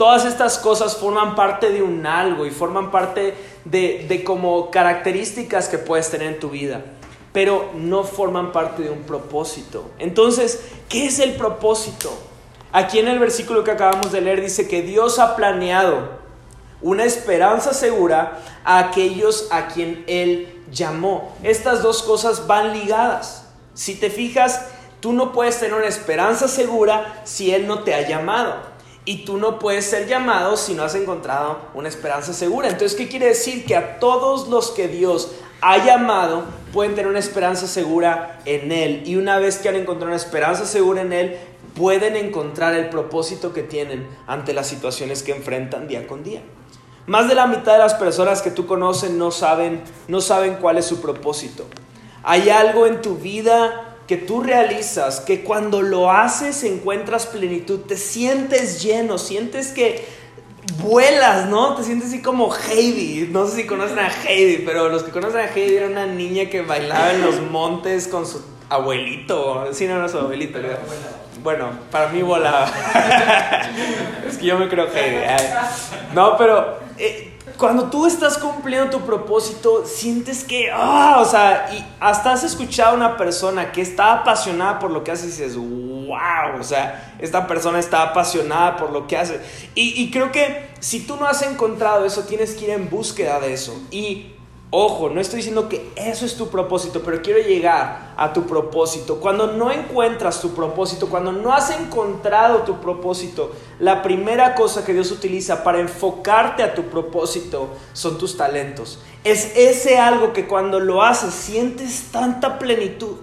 Todas 0.00 0.24
estas 0.24 0.56
cosas 0.56 0.96
forman 0.96 1.34
parte 1.34 1.68
de 1.68 1.82
un 1.82 2.06
algo 2.06 2.46
y 2.46 2.50
forman 2.50 2.90
parte 2.90 3.34
de, 3.66 4.22
como 4.24 4.70
características 4.70 5.68
que 5.68 5.76
puedes 5.76 6.10
tener 6.10 6.28
en 6.28 6.40
tu 6.40 6.48
vida 6.48 6.82
pero 7.34 7.70
no 7.74 8.02
forman 8.04 8.50
parte 8.50 8.82
de 8.82 8.88
un 8.88 9.02
propósito. 9.02 9.90
Entonces, 9.98 10.62
¿qué 10.88 11.04
es 11.04 11.18
el 11.18 11.34
propósito? 11.34 12.10
Aquí 12.72 12.98
en 12.98 13.08
el 13.08 13.18
versículo 13.18 13.62
que 13.62 13.72
acabamos 13.72 14.10
de 14.10 14.22
leer 14.22 14.40
dice 14.40 14.66
que 14.66 14.80
Dios 14.80 15.18
ha 15.18 15.36
planeado 15.36 16.12
una 16.80 17.04
esperanza 17.04 17.74
segura 17.74 18.40
a 18.64 18.78
aquellos 18.78 19.48
a 19.50 19.66
quien 19.66 20.02
Él 20.06 20.62
llamó. 20.72 21.36
Estas 21.42 21.82
dos 21.82 22.02
cosas 22.02 22.46
van 22.46 22.72
ligadas. 22.72 23.50
Si 23.74 23.96
te 23.96 24.08
fijas, 24.08 24.64
tú 25.00 25.12
no 25.12 25.32
puedes 25.32 25.60
tener 25.60 25.74
una 25.74 25.88
esperanza 25.88 26.48
segura 26.48 27.20
si 27.24 27.52
Él 27.52 27.66
no 27.66 27.80
te 27.80 27.94
ha 27.94 28.08
llamado. 28.08 28.69
Y 29.04 29.24
tú 29.24 29.38
no 29.38 29.58
puedes 29.58 29.86
ser 29.86 30.06
llamado 30.06 30.56
si 30.56 30.74
no 30.74 30.82
has 30.82 30.94
encontrado 30.94 31.58
una 31.74 31.88
esperanza 31.88 32.32
segura. 32.32 32.68
Entonces, 32.68 32.96
¿qué 32.96 33.08
quiere 33.08 33.26
decir? 33.26 33.64
Que 33.64 33.76
a 33.76 33.98
todos 33.98 34.48
los 34.48 34.70
que 34.70 34.88
Dios 34.88 35.32
ha 35.62 35.78
llamado 35.84 36.44
pueden 36.72 36.94
tener 36.94 37.10
una 37.10 37.18
esperanza 37.18 37.66
segura 37.66 38.40
en 38.44 38.72
Él. 38.72 39.02
Y 39.06 39.16
una 39.16 39.38
vez 39.38 39.58
que 39.58 39.68
han 39.68 39.76
encontrado 39.76 40.08
una 40.08 40.16
esperanza 40.16 40.66
segura 40.66 41.02
en 41.02 41.12
Él, 41.12 41.38
pueden 41.74 42.16
encontrar 42.16 42.74
el 42.74 42.88
propósito 42.88 43.52
que 43.52 43.62
tienen 43.62 44.06
ante 44.26 44.52
las 44.52 44.66
situaciones 44.66 45.22
que 45.22 45.32
enfrentan 45.32 45.88
día 45.88 46.06
con 46.06 46.22
día. 46.22 46.42
Más 47.06 47.28
de 47.28 47.34
la 47.34 47.46
mitad 47.46 47.72
de 47.72 47.78
las 47.78 47.94
personas 47.94 48.42
que 48.42 48.50
tú 48.50 48.66
conoces 48.66 49.10
no 49.10 49.30
saben, 49.30 49.82
no 50.06 50.20
saben 50.20 50.56
cuál 50.60 50.78
es 50.78 50.86
su 50.86 51.00
propósito. 51.00 51.64
Hay 52.22 52.50
algo 52.50 52.86
en 52.86 53.00
tu 53.00 53.16
vida 53.16 53.89
que 54.10 54.16
tú 54.16 54.42
realizas, 54.42 55.20
que 55.20 55.44
cuando 55.44 55.82
lo 55.82 56.10
haces 56.10 56.64
encuentras 56.64 57.26
plenitud, 57.26 57.82
te 57.82 57.96
sientes 57.96 58.82
lleno, 58.82 59.18
sientes 59.18 59.68
que 59.68 60.04
vuelas, 60.82 61.48
¿no? 61.48 61.76
Te 61.76 61.84
sientes 61.84 62.08
así 62.08 62.20
como 62.20 62.52
Heidi. 62.52 63.28
No 63.30 63.46
sé 63.46 63.54
si 63.54 63.66
conocen 63.68 64.00
a 64.00 64.08
Heidi, 64.08 64.64
pero 64.66 64.88
los 64.88 65.04
que 65.04 65.12
conocen 65.12 65.38
a 65.42 65.44
Heidi 65.44 65.76
era 65.76 65.86
una 65.86 66.06
niña 66.06 66.50
que 66.50 66.62
bailaba 66.62 67.12
en 67.12 67.22
los 67.22 67.40
montes 67.40 68.08
con 68.08 68.26
su 68.26 68.42
abuelito. 68.68 69.68
Sí, 69.72 69.86
no, 69.86 70.00
no, 70.00 70.08
su 70.08 70.18
abuelito. 70.18 70.58
Bueno, 71.44 71.70
para 71.92 72.08
mí 72.08 72.20
volaba. 72.22 72.66
es 74.28 74.38
que 74.38 74.44
yo 74.44 74.58
me 74.58 74.68
creo 74.68 74.88
Heidi. 74.92 75.24
No, 76.16 76.36
pero 76.36 76.80
eh, 76.98 77.29
cuando 77.60 77.90
tú 77.90 78.06
estás 78.06 78.38
cumpliendo 78.38 78.88
tu 78.88 79.04
propósito, 79.04 79.84
sientes 79.84 80.42
que, 80.44 80.70
ah, 80.72 81.18
o 81.20 81.26
sea, 81.26 81.68
y 81.70 81.86
hasta 82.00 82.32
has 82.32 82.42
escuchado 82.42 82.92
a 82.92 82.94
una 82.94 83.16
persona 83.18 83.70
que 83.70 83.82
está 83.82 84.14
apasionada 84.14 84.78
por 84.78 84.90
lo 84.90 85.04
que 85.04 85.12
hace 85.12 85.26
y 85.26 85.28
dices, 85.28 85.56
wow, 85.56 86.58
o 86.58 86.62
sea, 86.64 87.14
esta 87.18 87.46
persona 87.46 87.78
está 87.78 88.02
apasionada 88.02 88.78
por 88.78 88.90
lo 88.90 89.06
que 89.06 89.18
hace. 89.18 89.40
Y, 89.74 90.02
y 90.02 90.10
creo 90.10 90.32
que 90.32 90.70
si 90.80 91.00
tú 91.00 91.16
no 91.16 91.26
has 91.26 91.42
encontrado 91.42 92.06
eso, 92.06 92.22
tienes 92.22 92.54
que 92.54 92.64
ir 92.64 92.70
en 92.70 92.88
búsqueda 92.88 93.38
de 93.40 93.52
eso. 93.52 93.78
Y 93.90 94.32
Ojo, 94.72 95.10
no 95.10 95.20
estoy 95.20 95.38
diciendo 95.38 95.68
que 95.68 95.92
eso 95.96 96.24
es 96.24 96.36
tu 96.36 96.48
propósito, 96.48 97.02
pero 97.04 97.22
quiero 97.22 97.40
llegar 97.40 98.12
a 98.16 98.32
tu 98.32 98.46
propósito. 98.46 99.18
Cuando 99.18 99.48
no 99.48 99.72
encuentras 99.72 100.40
tu 100.40 100.54
propósito, 100.54 101.08
cuando 101.08 101.32
no 101.32 101.52
has 101.52 101.70
encontrado 101.72 102.58
tu 102.58 102.80
propósito, 102.80 103.50
la 103.80 104.00
primera 104.04 104.54
cosa 104.54 104.84
que 104.84 104.92
Dios 104.92 105.10
utiliza 105.10 105.64
para 105.64 105.80
enfocarte 105.80 106.62
a 106.62 106.72
tu 106.72 106.84
propósito 106.84 107.70
son 107.94 108.16
tus 108.16 108.36
talentos. 108.36 109.00
Es 109.24 109.56
ese 109.56 109.98
algo 109.98 110.32
que 110.32 110.46
cuando 110.46 110.78
lo 110.78 111.02
haces 111.02 111.34
sientes 111.34 112.04
tanta 112.12 112.60
plenitud. 112.60 113.16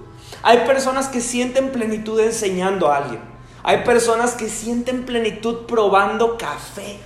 Hay 0.43 0.65
personas 0.65 1.07
que 1.07 1.21
sienten 1.21 1.71
plenitud 1.71 2.19
enseñando 2.19 2.91
a 2.91 2.97
alguien. 2.97 3.21
Hay 3.63 3.85
personas 3.85 4.33
que 4.33 4.49
sienten 4.49 5.05
plenitud 5.05 5.65
probando 5.65 6.37
café. 6.37 6.99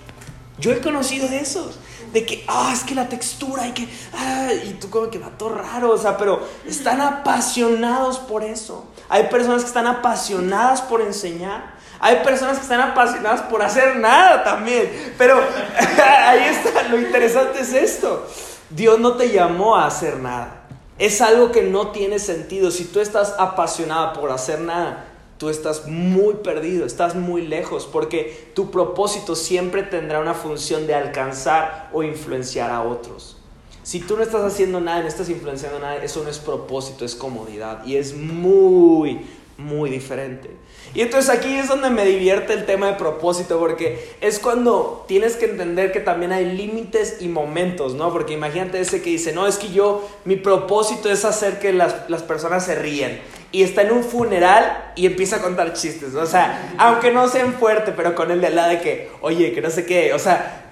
Yo 0.62 0.72
he 0.72 0.80
conocido 0.80 1.28
de 1.28 1.40
esos 1.40 1.78
de 2.14 2.26
que, 2.26 2.44
ah, 2.48 2.72
es 2.74 2.84
que 2.84 2.94
la 2.94 3.08
textura 3.10 3.68
y 3.68 3.72
que, 3.72 3.88
ah, 4.14 4.50
y 4.54 4.74
tú 4.74 4.90
como 4.90 5.10
que 5.10 5.18
va 5.18 5.30
todo 5.30 5.56
raro, 5.56 5.92
o 5.92 5.98
sea, 5.98 6.18
pero 6.18 6.46
están 6.66 7.02
apasionados 7.02 8.20
por 8.20 8.44
eso. 8.44 8.86
Hay 9.10 9.24
personas 9.24 9.62
que 9.62 9.68
están 9.68 9.88
apasionadas 9.88 10.82
por 10.82 11.02
enseñar. 11.02 11.80
Hay 12.00 12.18
personas 12.18 12.58
que 12.58 12.64
están 12.64 12.82
apasionadas 12.82 13.42
por 13.44 13.62
hacer 13.62 13.98
nada 13.98 14.44
también. 14.44 15.14
Pero 15.18 15.36
ahí 16.26 16.44
está, 16.44 16.84
lo 16.84 17.00
interesante 17.00 17.62
es 17.62 17.74
esto. 17.74 18.28
Dios 18.70 19.00
no 19.00 19.16
te 19.16 19.32
llamó 19.32 19.76
a 19.76 19.88
hacer 19.88 20.18
nada. 20.18 20.64
Es 20.98 21.22
algo 21.22 21.52
que 21.52 21.64
no 21.64 21.92
tiene 21.92 22.20
sentido. 22.20 22.72
Si 22.72 22.86
tú 22.86 23.00
estás 23.00 23.36
apasionada 23.38 24.14
por 24.14 24.32
hacer 24.32 24.60
nada, 24.60 25.11
tú 25.42 25.50
estás 25.50 25.88
muy 25.88 26.36
perdido, 26.36 26.86
estás 26.86 27.16
muy 27.16 27.42
lejos, 27.42 27.90
porque 27.92 28.52
tu 28.54 28.70
propósito 28.70 29.36
siempre 29.36 29.82
tendrá 29.82 30.20
una 30.20 30.36
función 30.36 30.86
de 30.86 30.94
alcanzar 30.94 31.90
o 31.94 32.04
influenciar 32.04 32.70
a 32.70 32.84
otros. 32.84 33.38
Si 33.82 34.02
tú 34.02 34.18
no 34.18 34.22
estás 34.22 34.44
haciendo 34.44 34.80
nada, 34.80 35.02
no 35.02 35.08
estás 35.08 35.30
influenciando 35.30 35.80
nada, 35.80 35.96
eso 35.96 36.24
no 36.24 36.30
es 36.30 36.38
propósito, 36.38 37.06
es 37.06 37.16
comodidad 37.16 37.84
y 37.88 37.96
es 37.96 38.16
muy, 38.16 39.22
muy 39.58 39.90
diferente. 39.90 40.52
Y 40.94 41.02
entonces 41.02 41.32
aquí 41.32 41.56
es 41.56 41.68
donde 41.68 41.90
me 41.90 42.06
divierte 42.06 42.54
el 42.54 42.68
tema 42.68 42.92
de 42.92 42.94
propósito, 42.94 43.58
porque 43.58 44.14
es 44.22 44.38
cuando 44.38 45.06
tienes 45.08 45.38
que 45.38 45.46
entender 45.46 45.92
que 45.92 46.02
también 46.02 46.34
hay 46.34 46.56
límites 46.56 47.18
y 47.20 47.30
momentos, 47.30 47.96
¿no? 47.96 48.14
Porque 48.14 48.34
imagínate 48.34 48.80
ese 48.80 49.02
que 49.02 49.10
dice, 49.10 49.34
no, 49.34 49.48
es 49.48 49.58
que 49.58 49.72
yo, 49.72 50.08
mi 50.24 50.36
propósito 50.36 51.10
es 51.10 51.26
hacer 51.26 51.58
que 51.58 51.74
las, 51.74 52.08
las 52.12 52.22
personas 52.22 52.64
se 52.64 52.76
ríen 52.76 53.41
y 53.52 53.64
está 53.64 53.82
en 53.82 53.92
un 53.92 54.04
funeral 54.04 54.94
y 54.96 55.06
empieza 55.06 55.38
a 55.38 55.42
contar 55.42 55.74
chistes. 55.74 56.16
O 56.16 56.26
sea, 56.26 56.74
aunque 56.78 57.12
no 57.12 57.28
sean 57.28 57.54
fuerte, 57.54 57.92
pero 57.92 58.16
con 58.16 58.32
el 58.32 58.42
de 58.42 58.50
lado 58.50 58.70
de 58.70 58.82
que, 58.82 59.12
oye, 59.22 59.52
que 59.52 59.62
no 59.62 59.70
sé 59.70 59.86
qué. 59.86 60.14
O 60.14 60.20
sea, 60.20 60.66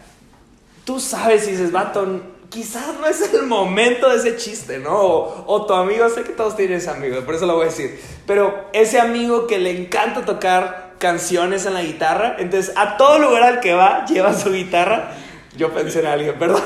tú 0.85 0.99
sabes 0.99 1.47
y 1.47 1.51
dices, 1.51 1.71
vato, 1.71 2.21
quizás 2.49 2.95
no 2.99 3.07
es 3.07 3.33
el 3.33 3.43
momento 3.43 4.09
de 4.09 4.17
ese 4.17 4.37
chiste, 4.37 4.79
¿no? 4.79 4.95
O, 4.95 5.65
tu 5.65 5.73
amigo, 5.73 6.09
sé 6.09 6.23
que 6.23 6.31
todos 6.31 6.55
tienen 6.55 6.77
ese 6.77 6.89
amigo, 6.89 7.21
por 7.21 7.35
eso 7.35 7.45
lo 7.45 7.55
voy 7.55 7.63
a 7.63 7.69
decir. 7.69 7.99
Pero 8.25 8.69
ese 8.73 8.99
amigo 8.99 9.47
que 9.47 9.59
le 9.59 9.71
encanta 9.71 10.25
tocar 10.25 10.93
canciones 10.99 11.65
en 11.65 11.73
la 11.73 11.81
guitarra, 11.81 12.35
entonces 12.39 12.73
a 12.75 12.97
todo 12.97 13.19
lugar 13.19 13.43
al 13.43 13.59
que 13.59 13.73
va 13.73 14.05
lleva 14.05 14.33
su 14.33 14.51
guitarra 14.51 15.11
yo 15.57 15.73
pensé 15.73 15.99
en 15.99 16.05
alguien, 16.05 16.35
perdón, 16.39 16.61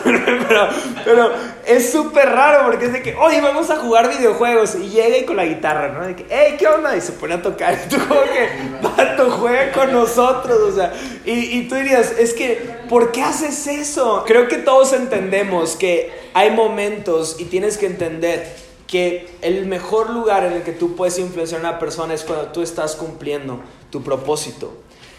pero, 1.06 1.32
es 1.66 1.92
súper 1.92 2.30
raro 2.30 2.66
porque 2.66 2.86
es 2.86 2.94
de 2.94 3.02
que, 3.02 3.16
oye, 3.16 3.40
vamos 3.42 3.70
a 3.70 3.78
jugar 3.78 4.10
videojuegos 4.10 4.76
y 4.76 4.90
llega 4.90 5.18
y 5.18 5.26
con 5.26 5.38
la 5.38 5.46
guitarra, 5.46 5.90
¿no? 5.90 6.06
De 6.06 6.16
que, 6.16 6.26
hey, 6.30 6.56
¿qué 6.60 6.68
onda? 6.68 6.96
Y 6.96 7.02
se 7.02 7.14
pone 7.14 7.36
a 7.36 7.42
tocar. 7.42 7.74
Y 7.74 7.90
tú 7.90 7.98
como 8.08 8.22
que, 8.24 8.50
vato, 8.82 9.32
juega 9.32 9.72
con 9.72 9.92
nosotros, 9.92 10.60
o 10.60 10.76
sea. 10.76 10.94
Y, 11.26 11.32
y 11.32 11.68
tú 11.68 11.76
dirías, 11.76 12.12
es 12.20 12.34
que, 12.34 12.62
¿por 12.90 13.12
qué 13.12 13.22
haces 13.22 13.68
eso? 13.68 14.24
Creo 14.28 14.48
que 14.48 14.58
todos 14.58 14.94
entendemos 14.94 15.76
que 15.76 16.12
hay 16.34 16.52
momentos 16.52 17.38
y 17.40 17.46
tienes 17.46 17.78
que 17.78 17.86
entender 17.86 18.64
que 18.88 19.28
el 19.42 19.66
mejor 19.66 20.12
lugar 20.12 20.44
en 20.46 20.54
el 20.54 20.64
que 20.64 20.72
tú 20.72 20.96
puedes 20.96 21.18
influenciar 21.18 21.66
a 21.66 21.70
una 21.70 21.80
persona 21.80 22.14
es 22.14 22.24
cuando 22.24 22.48
tú 22.48 22.62
estás 22.62 22.96
cumpliendo 22.96 23.62
tu 23.90 24.04
propósito. 24.04 24.74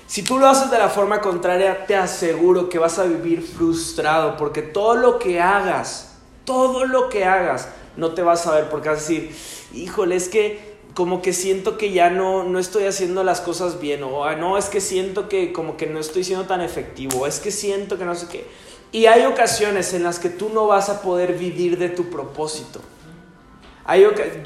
Si 0.07 0.23
tú 0.23 0.39
lo 0.39 0.49
haces 0.49 0.71
de 0.71 0.79
la 0.79 0.89
forma 0.89 1.21
contraria, 1.21 1.87
te 1.87 1.97
aseguro 1.97 2.69
que 2.69 2.79
vas 2.79 2.99
a 2.99 3.05
vivir 3.05 3.43
frustrado 3.43 4.37
porque 4.37 4.63
todo 4.63 4.95
lo 4.95 5.19
que 5.19 5.41
hagas, 5.41 6.17
todo 6.45 6.85
lo 6.85 7.09
que 7.09 7.25
hagas, 7.25 7.69
no 7.97 8.13
te 8.13 8.23
vas 8.23 8.47
a 8.47 8.55
ver 8.55 8.69
porque 8.69 8.91
vas 8.91 8.99
a 8.99 9.01
decir, 9.01 9.35
híjole, 9.73 10.17
es 10.17 10.29
que 10.29 10.75
como 10.95 11.23
que 11.23 11.33
siento 11.33 11.79
que 11.79 11.91
ya 11.91 12.11
no, 12.11 12.45
no 12.45 12.59
estoy 12.59 12.85
haciendo 12.85 13.25
las 13.25 13.41
cosas 13.41 13.81
bien, 13.81 14.03
o 14.05 14.31
no, 14.37 14.59
es 14.59 14.67
que 14.67 14.81
siento 14.81 15.29
que 15.29 15.53
como 15.53 15.77
que 15.77 15.87
no 15.87 15.99
estoy 15.99 16.23
siendo 16.23 16.45
tan 16.47 16.61
efectivo, 16.61 17.27
es 17.27 17.41
que 17.41 17.51
siento 17.51 17.99
que 17.99 18.05
no 18.05 18.15
sé 18.15 18.29
qué. 18.29 18.47
Y 18.93 19.07
hay 19.07 19.25
ocasiones 19.25 19.93
en 19.95 20.05
las 20.05 20.21
que 20.21 20.29
tú 20.29 20.51
no 20.51 20.69
vas 20.69 20.89
a 20.89 21.03
poder 21.03 21.33
vivir 21.33 21.79
de 21.79 21.89
tu 21.89 22.11
propósito 22.11 22.81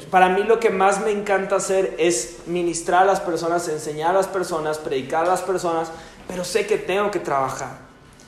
para 0.09 0.29
mí 0.29 0.43
lo 0.43 0.59
que 0.59 0.69
más 0.69 1.01
me 1.01 1.11
encanta 1.11 1.55
hacer 1.55 1.95
es 1.97 2.39
ministrar 2.45 3.03
a 3.03 3.05
las 3.05 3.21
personas, 3.21 3.67
enseñar 3.69 4.11
a 4.11 4.13
las 4.13 4.27
personas, 4.27 4.77
predicar 4.77 5.25
a 5.25 5.29
las 5.29 5.41
personas, 5.41 5.91
pero 6.27 6.43
sé 6.43 6.67
que 6.67 6.77
tengo 6.77 7.09
que 7.09 7.19
trabajar. 7.19 7.77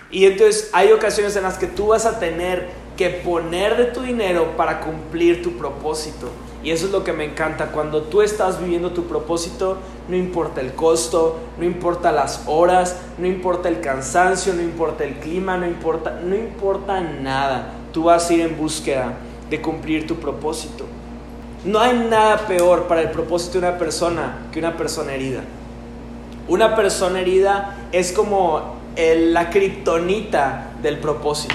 Y 0.10 0.26
entonces 0.26 0.70
hay 0.74 0.92
ocasiones 0.92 1.36
en 1.36 1.44
las 1.44 1.58
que 1.58 1.68
tú 1.68 1.88
vas 1.88 2.06
a 2.06 2.20
tener 2.20 2.70
que 2.98 3.10
poner 3.10 3.78
de 3.78 3.86
tu 3.86 4.02
dinero 4.02 4.56
para 4.58 4.82
cumplir 4.82 5.42
tu 5.42 5.58
propósito. 5.58 6.30
Y 6.64 6.72
eso 6.72 6.86
es 6.86 6.92
lo 6.92 7.04
que 7.04 7.14
me 7.14 7.26
encanta. 7.26 7.72
Cuando 7.72 8.04
tú 8.04 8.22
estás 8.22 8.62
viviendo 8.62 8.92
tu 8.92 9.06
propósito, 9.06 9.78
no 10.08 10.16
importa 10.16 10.62
el 10.62 10.74
costo, 10.74 11.40
no 11.58 11.66
importa 11.66 12.12
las 12.12 12.44
horas, 12.46 12.98
no 13.18 13.26
importa 13.26 13.70
el 13.70 13.82
cansancio, 13.82 14.54
no 14.54 14.62
importa 14.62 15.04
el 15.04 15.16
clima, 15.16 15.58
no 15.58 15.66
importa, 15.66 16.20
no 16.24 16.36
importa 16.36 17.02
nada. 17.02 17.74
Tú 17.92 18.04
vas 18.04 18.30
a 18.30 18.34
ir 18.34 18.42
en 18.42 18.58
búsqueda 18.58 19.18
de 19.50 19.62
cumplir 19.62 20.06
tu 20.06 20.18
propósito. 20.18 20.86
No 21.64 21.80
hay 21.80 21.94
nada 22.10 22.48
peor 22.48 22.88
para 22.88 23.02
el 23.02 23.12
propósito 23.12 23.60
de 23.60 23.68
una 23.68 23.78
persona 23.78 24.48
que 24.52 24.58
una 24.58 24.78
persona 24.78 25.14
herida. 25.14 25.42
Una 26.48 26.76
persona 26.76 27.22
herida 27.22 27.76
es 27.92 28.12
como 28.12 28.82
la 28.96 29.50
kriptonita 29.52 30.72
del 30.82 30.98
propósito. 30.98 31.54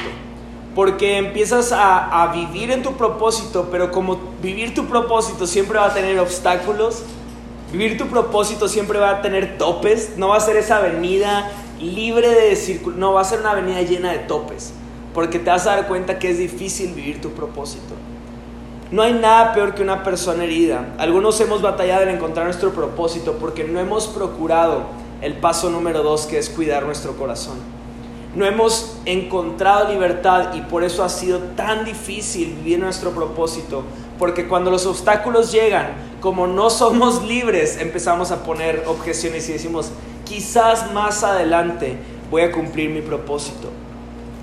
Porque 0.76 1.16
empiezas 1.16 1.72
a, 1.72 2.30
vivir 2.34 2.70
en 2.70 2.82
tu 2.82 2.92
propósito, 2.92 3.68
pero 3.70 3.90
como 3.90 4.20
vivir 4.42 4.74
tu 4.74 4.86
propósito 4.86 5.46
siempre 5.46 5.78
va 5.78 5.86
a 5.86 5.94
tener 5.94 6.20
obstáculos, 6.20 7.02
vivir 7.72 7.98
tu 7.98 8.06
propósito 8.06 8.68
siempre 8.68 8.98
va 8.98 9.10
a 9.10 9.22
tener 9.22 9.58
topes, 9.58 10.12
no 10.16 10.28
va 10.28 10.36
a 10.36 10.40
ser 10.40 10.56
esa 10.56 10.76
avenida 10.76 11.50
libre 11.80 12.28
de 12.28 12.54
círculo, 12.56 12.96
no 12.96 13.14
va 13.14 13.22
a 13.22 13.24
ser 13.24 13.40
una 13.40 13.52
avenida 13.52 13.82
llena 13.82 14.12
de 14.12 14.18
topes, 14.18 14.72
porque 15.14 15.38
te 15.38 15.50
vas 15.50 15.66
a 15.66 15.76
dar 15.76 15.88
cuenta 15.88 16.18
que 16.18 16.30
es 16.30 16.38
difícil 16.38 16.92
vivir 16.92 17.20
tu 17.20 17.30
propósito. 17.30 17.94
No 18.90 19.02
hay 19.02 19.14
nada 19.14 19.52
peor 19.52 19.74
que 19.74 19.82
una 19.82 20.04
persona 20.04 20.44
herida. 20.44 20.94
Algunos 20.98 21.40
hemos 21.40 21.60
batallado 21.60 22.04
en 22.04 22.10
encontrar 22.10 22.46
nuestro 22.46 22.70
propósito 22.70 23.36
porque 23.40 23.64
no 23.64 23.80
hemos 23.80 24.06
procurado 24.06 24.84
el 25.22 25.34
paso 25.34 25.70
número 25.70 26.04
dos 26.04 26.26
que 26.26 26.38
es 26.38 26.48
cuidar 26.48 26.84
nuestro 26.84 27.16
corazón. 27.16 27.56
No 28.36 28.44
hemos 28.46 28.98
encontrado 29.04 29.88
libertad 29.88 30.54
y 30.54 30.60
por 30.60 30.84
eso 30.84 31.02
ha 31.02 31.08
sido 31.08 31.40
tan 31.56 31.84
difícil 31.84 32.54
vivir 32.62 32.78
nuestro 32.78 33.10
propósito. 33.10 33.82
Porque 34.20 34.46
cuando 34.46 34.70
los 34.70 34.86
obstáculos 34.86 35.50
llegan, 35.50 35.94
como 36.20 36.46
no 36.46 36.70
somos 36.70 37.24
libres, 37.24 37.78
empezamos 37.80 38.30
a 38.30 38.44
poner 38.44 38.84
objeciones 38.86 39.48
y 39.48 39.54
decimos, 39.54 39.90
quizás 40.24 40.92
más 40.92 41.24
adelante 41.24 41.98
voy 42.30 42.42
a 42.42 42.52
cumplir 42.52 42.90
mi 42.90 43.00
propósito. 43.00 43.70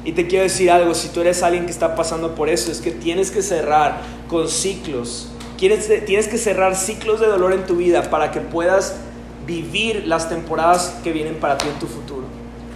Y 0.06 0.12
te 0.12 0.28
quiero 0.28 0.44
decir 0.44 0.70
algo, 0.70 0.94
si 0.94 1.10
tú 1.10 1.22
eres 1.22 1.44
alguien 1.44 1.66
que 1.66 1.72
está 1.72 1.96
pasando 1.96 2.36
por 2.36 2.50
eso, 2.50 2.72
es 2.72 2.82
que 2.82 2.92
tienes 2.92 3.32
que 3.32 3.42
cerrar 3.42 4.02
con 4.28 4.50
ciclos. 4.50 5.30
Tienes 5.58 6.28
que 6.28 6.38
cerrar 6.38 6.76
ciclos 6.76 7.22
de 7.22 7.28
dolor 7.28 7.54
en 7.54 7.66
tu 7.66 7.78
vida 7.78 8.10
para 8.10 8.32
que 8.32 8.42
puedas 8.42 8.98
vivir 9.48 10.04
las 10.08 10.28
temporadas 10.28 10.96
que 11.04 11.14
vienen 11.14 11.36
para 11.36 11.58
ti 11.58 11.68
en 11.68 11.80
tu 11.80 11.88
futuro. 11.88 12.24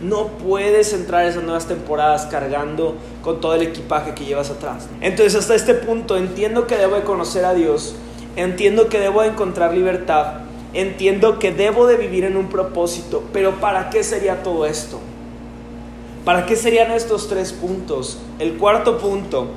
No 0.02 0.28
puedes 0.38 0.94
entrar 0.94 1.26
esas 1.26 1.44
nuevas 1.44 1.68
temporadas 1.68 2.28
cargando 2.28 2.96
con 3.22 3.42
todo 3.42 3.56
el 3.56 3.64
equipaje 3.64 4.14
que 4.14 4.26
llevas 4.26 4.52
atrás. 4.52 4.88
Entonces 5.02 5.36
hasta 5.36 5.56
este 5.56 5.74
punto 5.74 6.18
entiendo 6.18 6.68
que 6.68 6.78
debo 6.78 6.96
de 6.96 7.02
conocer 7.02 7.44
a 7.46 7.54
Dios, 7.54 7.96
entiendo 8.36 8.90
que 8.90 9.00
debo 9.00 9.24
de 9.24 9.30
encontrar 9.30 9.74
libertad, 9.74 10.42
entiendo 10.74 11.40
que 11.40 11.52
debo 11.52 11.88
de 11.88 11.98
vivir 11.98 12.24
en 12.26 12.38
un 12.38 12.48
propósito, 12.48 13.24
pero 13.34 13.60
¿para 13.60 13.90
qué 13.90 14.04
sería 14.04 14.44
todo 14.44 14.66
esto? 14.66 15.00
¿Para 16.28 16.46
qué 16.46 16.58
serían 16.58 16.92
estos 16.92 17.30
tres 17.30 17.54
puntos? 17.54 18.18
El 18.38 18.58
cuarto 18.58 18.98
punto 18.98 19.48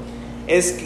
es 0.46 0.78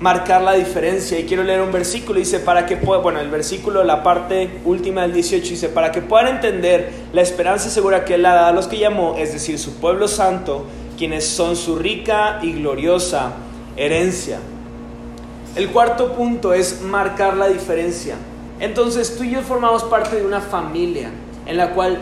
marcar 0.00 0.40
la 0.40 0.54
diferencia. 0.54 1.18
Y 1.18 1.24
quiero 1.24 1.42
leer 1.42 1.60
un 1.60 1.70
versículo, 1.70 2.18
dice, 2.18 2.40
para 2.40 2.64
que 2.64 2.78
puedan, 2.78 3.02
bueno, 3.02 3.20
el 3.20 3.28
versículo, 3.28 3.84
la 3.84 4.02
parte 4.02 4.62
última 4.64 5.02
del 5.02 5.12
18, 5.12 5.46
dice, 5.46 5.68
para 5.68 5.92
que 5.92 6.00
puedan 6.00 6.28
entender 6.28 6.90
la 7.12 7.20
esperanza 7.20 7.68
segura 7.68 8.06
que 8.06 8.14
Él 8.14 8.22
dado 8.22 8.46
a 8.46 8.52
los 8.52 8.66
que 8.66 8.78
llamó, 8.78 9.16
es 9.18 9.34
decir, 9.34 9.58
su 9.58 9.74
pueblo 9.74 10.08
santo, 10.08 10.64
quienes 10.96 11.26
son 11.26 11.54
su 11.54 11.76
rica 11.76 12.38
y 12.40 12.54
gloriosa 12.54 13.34
herencia. 13.76 14.38
El 15.54 15.68
cuarto 15.68 16.14
punto 16.14 16.54
es 16.54 16.80
marcar 16.80 17.36
la 17.36 17.48
diferencia. 17.48 18.16
Entonces 18.58 19.18
tú 19.18 19.24
y 19.24 19.32
yo 19.32 19.42
formamos 19.42 19.84
parte 19.84 20.16
de 20.16 20.24
una 20.24 20.40
familia 20.40 21.10
en 21.44 21.58
la 21.58 21.74
cual 21.74 21.98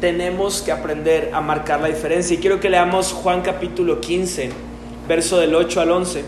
tenemos 0.00 0.62
que 0.62 0.72
aprender 0.72 1.30
a 1.32 1.40
marcar 1.40 1.80
la 1.80 1.88
diferencia. 1.88 2.34
Y 2.34 2.38
quiero 2.38 2.60
que 2.60 2.70
leamos 2.70 3.12
Juan 3.12 3.42
capítulo 3.42 4.00
15, 4.00 4.50
verso 5.08 5.38
del 5.38 5.54
8 5.54 5.80
al 5.80 5.90
11. 5.90 6.24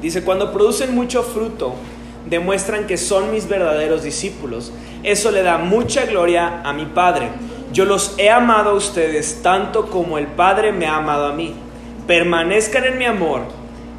Dice, 0.00 0.22
cuando 0.22 0.52
producen 0.52 0.94
mucho 0.94 1.22
fruto, 1.22 1.74
demuestran 2.28 2.86
que 2.86 2.96
son 2.96 3.30
mis 3.30 3.48
verdaderos 3.48 4.02
discípulos. 4.02 4.72
Eso 5.02 5.30
le 5.30 5.42
da 5.42 5.58
mucha 5.58 6.06
gloria 6.06 6.62
a 6.62 6.72
mi 6.72 6.86
Padre. 6.86 7.28
Yo 7.72 7.84
los 7.84 8.14
he 8.18 8.30
amado 8.30 8.70
a 8.70 8.74
ustedes 8.74 9.40
tanto 9.42 9.86
como 9.86 10.18
el 10.18 10.28
Padre 10.28 10.72
me 10.72 10.86
ha 10.86 10.96
amado 10.96 11.26
a 11.26 11.32
mí. 11.32 11.54
Permanezcan 12.06 12.84
en 12.84 12.98
mi 12.98 13.04
amor. 13.04 13.42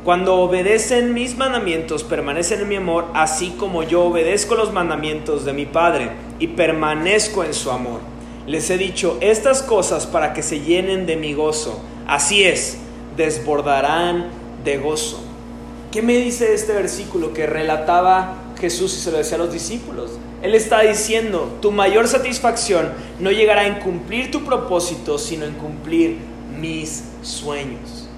Cuando 0.03 0.35
obedecen 0.35 1.15
mis 1.15 1.35
mandamientos, 1.35 2.03
permanecen 2.03 2.61
en 2.61 2.69
mi 2.69 2.75
amor, 2.75 3.07
así 3.15 3.55
como 3.57 3.81
yo 3.81 4.03
obedezco 4.03 4.53
los 4.53 4.71
mandamientos 4.71 5.45
de 5.45 5.53
mi 5.53 5.65
Padre 5.65 6.11
y 6.37 6.47
permanezco 6.49 7.43
en 7.43 7.55
su 7.55 7.71
amor. 7.71 8.14
Les 8.47 8.69
he 8.69 8.77
dicho 8.77 9.17
estas 9.21 9.63
cosas 9.63 10.05
para 10.05 10.33
que 10.33 10.43
se 10.43 10.59
llenen 10.59 11.05
de 11.05 11.15
mi 11.15 11.33
gozo. 11.33 11.79
Así 12.07 12.43
es, 12.43 12.77
desbordarán 13.17 14.27
de 14.63 14.77
gozo. 14.77 15.19
¿Qué 15.91 16.01
me 16.01 16.17
dice 16.17 16.53
este 16.53 16.73
versículo 16.73 17.33
que 17.33 17.47
relataba 17.47 18.35
Jesús 18.59 18.95
y 18.97 19.01
se 19.01 19.11
lo 19.11 19.17
decía 19.17 19.35
a 19.35 19.39
los 19.39 19.51
discípulos? 19.51 20.11
Él 20.43 20.53
está 20.53 20.81
diciendo, 20.81 21.57
tu 21.61 21.71
mayor 21.71 22.07
satisfacción 22.07 22.91
no 23.19 23.31
llegará 23.31 23.65
en 23.65 23.79
cumplir 23.79 24.29
tu 24.29 24.43
propósito, 24.43 25.17
sino 25.17 25.45
en 25.45 25.53
cumplir 25.53 26.17
mis 26.59 27.03
sueños. 27.23 28.09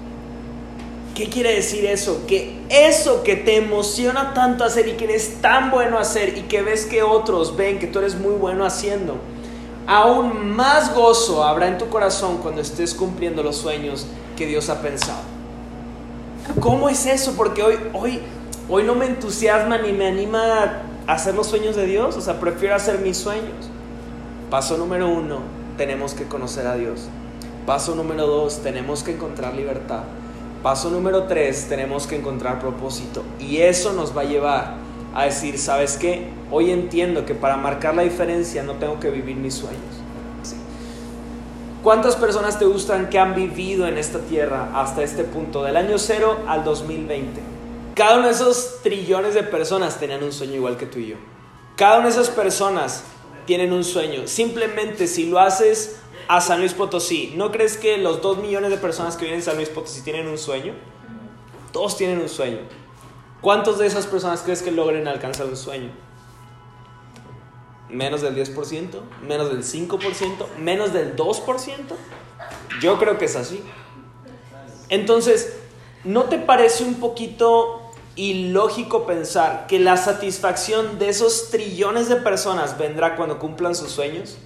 ¿Qué 1.14 1.28
quiere 1.28 1.54
decir 1.54 1.84
eso? 1.86 2.24
Que 2.28 2.58
eso 2.68 3.22
que 3.22 3.34
te 3.34 3.56
emociona 3.56 4.34
tanto 4.34 4.62
hacer 4.62 4.88
y 4.88 4.92
que 4.92 5.04
eres 5.04 5.40
tan 5.40 5.70
bueno 5.70 5.98
hacer 5.98 6.36
y 6.36 6.42
que 6.42 6.62
ves 6.62 6.84
que 6.84 7.02
otros 7.02 7.56
ven 7.56 7.78
que 7.78 7.86
tú 7.86 7.98
eres 7.98 8.14
muy 8.14 8.34
bueno 8.34 8.64
haciendo, 8.64 9.18
aún 9.88 10.54
más 10.54 10.94
gozo 10.94 11.42
habrá 11.42 11.66
en 11.66 11.78
tu 11.78 11.88
corazón 11.88 12.36
cuando 12.42 12.60
estés 12.60 12.94
cumpliendo 12.94 13.42
los 13.42 13.56
sueños 13.56 14.06
que 14.36 14.46
Dios 14.46 14.68
ha 14.68 14.82
pensado. 14.82 15.22
¿Cómo 16.60 16.90
es 16.90 17.06
eso? 17.06 17.32
Porque 17.36 17.62
hoy, 17.62 17.78
hoy, 17.94 18.20
hoy 18.68 18.82
no 18.82 18.94
me 18.94 19.06
entusiasma 19.06 19.78
ni 19.78 19.92
me 19.92 20.06
anima 20.06 20.82
a 21.06 21.12
hacer 21.12 21.34
los 21.34 21.46
sueños 21.46 21.74
de 21.74 21.86
Dios. 21.86 22.16
O 22.18 22.20
sea, 22.20 22.38
prefiero 22.38 22.74
hacer 22.74 22.98
mis 22.98 23.16
sueños. 23.16 23.70
Paso 24.50 24.76
número 24.76 25.08
uno, 25.08 25.38
tenemos 25.78 26.12
que 26.12 26.24
conocer 26.24 26.66
a 26.66 26.74
Dios. 26.74 27.08
Paso 27.64 27.94
número 27.94 28.26
dos, 28.26 28.62
tenemos 28.62 29.02
que 29.02 29.12
encontrar 29.14 29.54
libertad. 29.54 30.02
Paso 30.62 30.90
número 30.90 31.24
tres, 31.24 31.66
tenemos 31.66 32.06
que 32.06 32.16
encontrar 32.16 32.60
propósito. 32.60 33.22
Y 33.40 33.58
eso 33.58 33.94
nos 33.94 34.14
va 34.14 34.22
a 34.22 34.24
llevar 34.24 34.74
a 35.18 35.24
decir, 35.24 35.58
¿sabes 35.58 35.96
qué? 35.96 36.28
Hoy 36.48 36.70
entiendo 36.70 37.26
que 37.26 37.34
para 37.34 37.56
marcar 37.56 37.94
la 37.96 38.02
diferencia 38.02 38.62
no 38.62 38.74
tengo 38.74 39.00
que 39.00 39.10
vivir 39.10 39.34
mis 39.34 39.54
sueños. 39.54 39.82
¿Cuántas 41.82 42.14
personas 42.14 42.58
te 42.58 42.66
gustan 42.66 43.10
que 43.10 43.18
han 43.18 43.34
vivido 43.34 43.88
en 43.88 43.98
esta 43.98 44.20
tierra 44.20 44.70
hasta 44.74 45.02
este 45.02 45.24
punto, 45.24 45.64
del 45.64 45.76
año 45.76 45.98
cero 45.98 46.38
al 46.46 46.62
2020? 46.62 47.40
Cada 47.96 48.18
uno 48.18 48.26
de 48.28 48.32
esos 48.32 48.80
trillones 48.84 49.34
de 49.34 49.42
personas 49.42 49.98
tenían 49.98 50.22
un 50.22 50.32
sueño 50.32 50.54
igual 50.54 50.76
que 50.76 50.86
tú 50.86 51.00
y 51.00 51.08
yo. 51.08 51.16
Cada 51.74 51.96
una 51.98 52.06
de 52.06 52.12
esas 52.12 52.30
personas 52.30 53.02
tienen 53.44 53.72
un 53.72 53.82
sueño. 53.82 54.28
Simplemente 54.28 55.08
si 55.08 55.26
lo 55.26 55.40
haces 55.40 55.98
a 56.28 56.40
San 56.40 56.60
Luis 56.60 56.74
Potosí, 56.74 57.32
¿no 57.34 57.50
crees 57.50 57.76
que 57.76 57.98
los 57.98 58.22
dos 58.22 58.38
millones 58.38 58.70
de 58.70 58.76
personas 58.76 59.16
que 59.16 59.24
viven 59.24 59.40
en 59.40 59.44
San 59.44 59.56
Luis 59.56 59.68
Potosí 59.68 60.02
tienen 60.02 60.28
un 60.28 60.38
sueño? 60.38 60.74
Todos 61.72 61.96
tienen 61.96 62.20
un 62.20 62.28
sueño. 62.28 62.58
¿Cuántos 63.40 63.78
de 63.78 63.86
esas 63.86 64.06
personas 64.06 64.42
crees 64.42 64.62
que 64.62 64.70
logren 64.70 65.08
alcanzar 65.08 65.46
un 65.46 65.56
sueño? 65.56 65.90
menos 67.90 68.22
del 68.22 68.36
10%, 68.36 69.00
menos 69.26 69.50
del 69.50 69.64
5%, 69.64 70.46
menos 70.58 70.92
del 70.92 71.16
2%. 71.16 71.74
Yo 72.80 72.98
creo 72.98 73.18
que 73.18 73.24
es 73.24 73.36
así. 73.36 73.62
Entonces, 74.88 75.58
¿no 76.04 76.24
te 76.24 76.38
parece 76.38 76.84
un 76.84 76.94
poquito 76.94 77.82
ilógico 78.16 79.06
pensar 79.06 79.66
que 79.66 79.78
la 79.78 79.96
satisfacción 79.96 80.98
de 80.98 81.08
esos 81.08 81.50
trillones 81.50 82.08
de 82.08 82.16
personas 82.16 82.78
vendrá 82.78 83.16
cuando 83.16 83.38
cumplan 83.38 83.74
sus 83.74 83.90
sueños? 83.90 84.38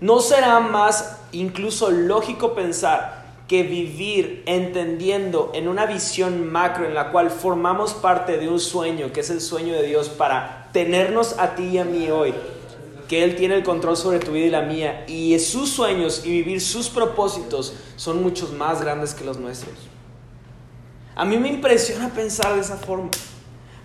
¿No 0.00 0.20
será 0.20 0.60
más 0.60 1.18
incluso 1.32 1.90
lógico 1.90 2.54
pensar 2.54 3.17
que 3.48 3.62
vivir 3.62 4.42
entendiendo 4.44 5.50
en 5.54 5.68
una 5.68 5.86
visión 5.86 6.52
macro 6.52 6.84
en 6.84 6.94
la 6.94 7.10
cual 7.10 7.30
formamos 7.30 7.94
parte 7.94 8.36
de 8.36 8.46
un 8.46 8.60
sueño, 8.60 9.10
que 9.10 9.20
es 9.20 9.30
el 9.30 9.40
sueño 9.40 9.72
de 9.72 9.84
Dios 9.84 10.10
para 10.10 10.68
tenernos 10.72 11.38
a 11.38 11.54
ti 11.54 11.64
y 11.64 11.78
a 11.78 11.84
mí 11.84 12.10
hoy, 12.10 12.34
que 13.08 13.24
Él 13.24 13.36
tiene 13.36 13.54
el 13.54 13.62
control 13.62 13.96
sobre 13.96 14.18
tu 14.18 14.32
vida 14.32 14.44
y 14.44 14.50
la 14.50 14.62
mía, 14.62 15.04
y 15.08 15.38
sus 15.38 15.70
sueños 15.70 16.26
y 16.26 16.30
vivir 16.30 16.60
sus 16.60 16.90
propósitos 16.90 17.72
son 17.96 18.22
muchos 18.22 18.52
más 18.52 18.82
grandes 18.82 19.14
que 19.14 19.24
los 19.24 19.38
nuestros. 19.38 19.74
A 21.16 21.24
mí 21.24 21.38
me 21.38 21.48
impresiona 21.48 22.10
pensar 22.10 22.54
de 22.54 22.60
esa 22.60 22.76
forma. 22.76 23.08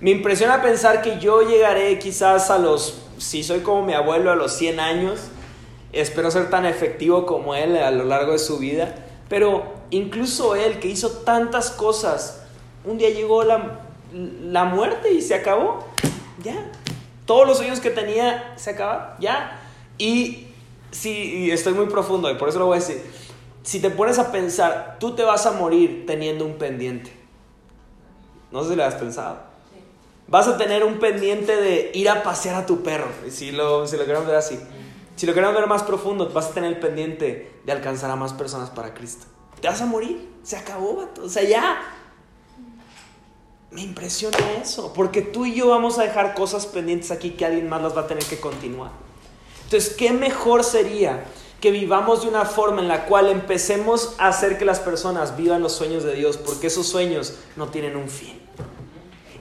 Me 0.01 0.11
impresiona 0.11 0.61
pensar 0.61 1.01
que 1.01 1.19
yo 1.19 1.41
llegaré 1.41 1.97
quizás 1.99 2.51
a 2.51 2.57
los, 2.57 2.95
si 3.17 3.43
soy 3.43 3.61
como 3.61 3.85
mi 3.85 3.93
abuelo, 3.93 4.29
a 4.29 4.35
los 4.35 4.51
100 4.57 4.81
años, 4.81 5.21
espero 5.93 6.29
ser 6.31 6.49
tan 6.49 6.65
efectivo 6.65 7.25
como 7.25 7.55
él 7.55 7.77
a 7.77 7.91
lo 7.91 8.03
largo 8.03 8.33
de 8.33 8.39
su 8.39 8.57
vida, 8.57 9.02
pero 9.33 9.63
incluso 9.89 10.55
él 10.55 10.77
que 10.77 10.87
hizo 10.87 11.09
tantas 11.09 11.71
cosas, 11.71 12.43
un 12.85 12.99
día 12.99 13.09
llegó 13.09 13.43
la, 13.43 13.79
la 14.13 14.65
muerte 14.65 15.11
y 15.11 15.23
se 15.23 15.33
acabó. 15.33 15.87
Ya, 16.43 16.69
todos 17.25 17.47
los 17.47 17.57
sueños 17.57 17.79
que 17.79 17.89
tenía 17.89 18.53
se 18.57 18.69
acaban, 18.69 19.15
ya. 19.19 19.59
Y 19.97 20.49
si 20.91 21.49
estoy 21.49 21.73
muy 21.73 21.87
profundo 21.87 22.29
y 22.29 22.35
por 22.35 22.47
eso 22.47 22.59
lo 22.59 22.67
voy 22.67 22.77
a 22.77 22.79
decir, 22.79 23.01
si 23.63 23.79
te 23.79 23.89
pones 23.89 24.19
a 24.19 24.31
pensar, 24.31 24.97
tú 24.99 25.15
te 25.15 25.23
vas 25.23 25.47
a 25.47 25.53
morir 25.53 26.03
teniendo 26.05 26.45
un 26.45 26.59
pendiente. 26.59 27.11
No 28.51 28.61
sé 28.61 28.69
si 28.69 28.75
lo 28.75 28.85
has 28.85 28.93
pensado. 28.93 29.39
Vas 30.27 30.47
a 30.47 30.59
tener 30.59 30.83
un 30.83 30.99
pendiente 30.99 31.55
de 31.55 31.89
ir 31.95 32.07
a 32.07 32.21
pasear 32.21 32.53
a 32.53 32.67
tu 32.67 32.83
perro, 32.83 33.07
si 33.31 33.51
lo, 33.51 33.87
si 33.87 33.97
lo 33.97 34.05
queremos 34.05 34.27
ver 34.27 34.35
así. 34.35 34.59
Si 35.15 35.25
lo 35.25 35.33
queremos 35.33 35.55
ver 35.55 35.67
más 35.67 35.83
profundo, 35.83 36.29
vas 36.29 36.47
a 36.47 36.53
tener 36.53 36.73
el 36.73 36.79
pendiente 36.79 37.59
de 37.65 37.71
alcanzar 37.71 38.09
a 38.09 38.15
más 38.15 38.33
personas 38.33 38.69
para 38.69 38.93
Cristo. 38.93 39.25
Te 39.61 39.67
vas 39.67 39.81
a 39.81 39.85
morir, 39.85 40.29
se 40.43 40.57
acabó, 40.57 40.95
vato. 40.95 41.23
O 41.23 41.29
sea, 41.29 41.43
ya. 41.43 41.81
Me 43.71 43.81
impresiona 43.81 44.37
eso, 44.61 44.93
porque 44.93 45.21
tú 45.21 45.45
y 45.45 45.55
yo 45.55 45.69
vamos 45.69 45.97
a 45.97 46.03
dejar 46.03 46.35
cosas 46.35 46.67
pendientes 46.67 47.09
aquí 47.09 47.31
que 47.31 47.45
alguien 47.45 47.69
más 47.69 47.81
las 47.81 47.95
va 47.95 48.01
a 48.01 48.07
tener 48.07 48.23
que 48.23 48.39
continuar. 48.39 48.91
Entonces, 49.63 49.95
¿qué 49.95 50.11
mejor 50.11 50.63
sería 50.63 51.23
que 51.59 51.71
vivamos 51.71 52.21
de 52.21 52.27
una 52.27 52.45
forma 52.45 52.81
en 52.81 52.87
la 52.87 53.05
cual 53.05 53.29
empecemos 53.29 54.15
a 54.19 54.27
hacer 54.27 54.59
que 54.59 54.65
las 54.65 54.79
personas 54.79 55.37
vivan 55.37 55.63
los 55.63 55.73
sueños 55.73 56.03
de 56.03 56.13
Dios, 56.13 56.37
porque 56.37 56.67
esos 56.67 56.85
sueños 56.85 57.35
no 57.55 57.69
tienen 57.69 57.95
un 57.95 58.09
fin? 58.09 58.39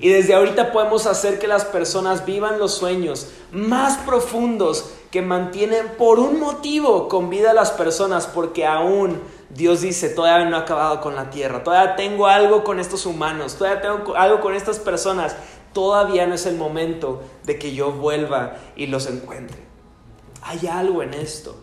Y 0.03 0.09
desde 0.09 0.35
ahorita 0.35 0.73
podemos 0.73 1.07
hacer 1.07 1.39
que 1.39 1.47
las 1.47 1.65
personas 1.65 2.27
vivan 2.27 2.59
los 2.59 2.75
sueños 2.75 3.29
más 3.53 3.99
profundos 3.99 4.91
que 5.13 5.23
mantienen 5.23 5.93
por 5.97 6.19
un 6.19 6.41
motivo 6.41 7.07
con 7.07 7.31
vida 7.31 7.53
a 7.53 7.55
las 7.55 7.71
personas, 7.71 8.27
porque 8.27 8.67
aún 8.67 9.21
Dios 9.49 9.81
dice, 9.81 10.09
todavía 10.09 10.51
no 10.51 10.57
he 10.57 10.61
acabado 10.61 11.01
con 11.01 11.15
la 11.15 11.31
tierra, 11.31 11.63
todavía 11.63 11.95
tengo 11.95 12.27
algo 12.27 12.65
con 12.65 12.81
estos 12.81 13.07
humanos, 13.07 13.55
todavía 13.55 13.81
tengo 13.81 14.17
algo 14.17 14.41
con 14.41 14.55
estas 14.55 14.81
personas, 14.81 15.37
todavía 15.73 16.27
no 16.27 16.35
es 16.35 16.47
el 16.47 16.57
momento 16.57 17.23
de 17.45 17.61
que 17.61 17.73
yo 17.73 17.93
vuelva 17.93 18.57
y 18.75 18.89
los 18.89 19.07
encuentre. 19.07 19.59
Hay 20.43 20.67
algo 20.67 21.05
en 21.05 21.15
esto. 21.15 21.55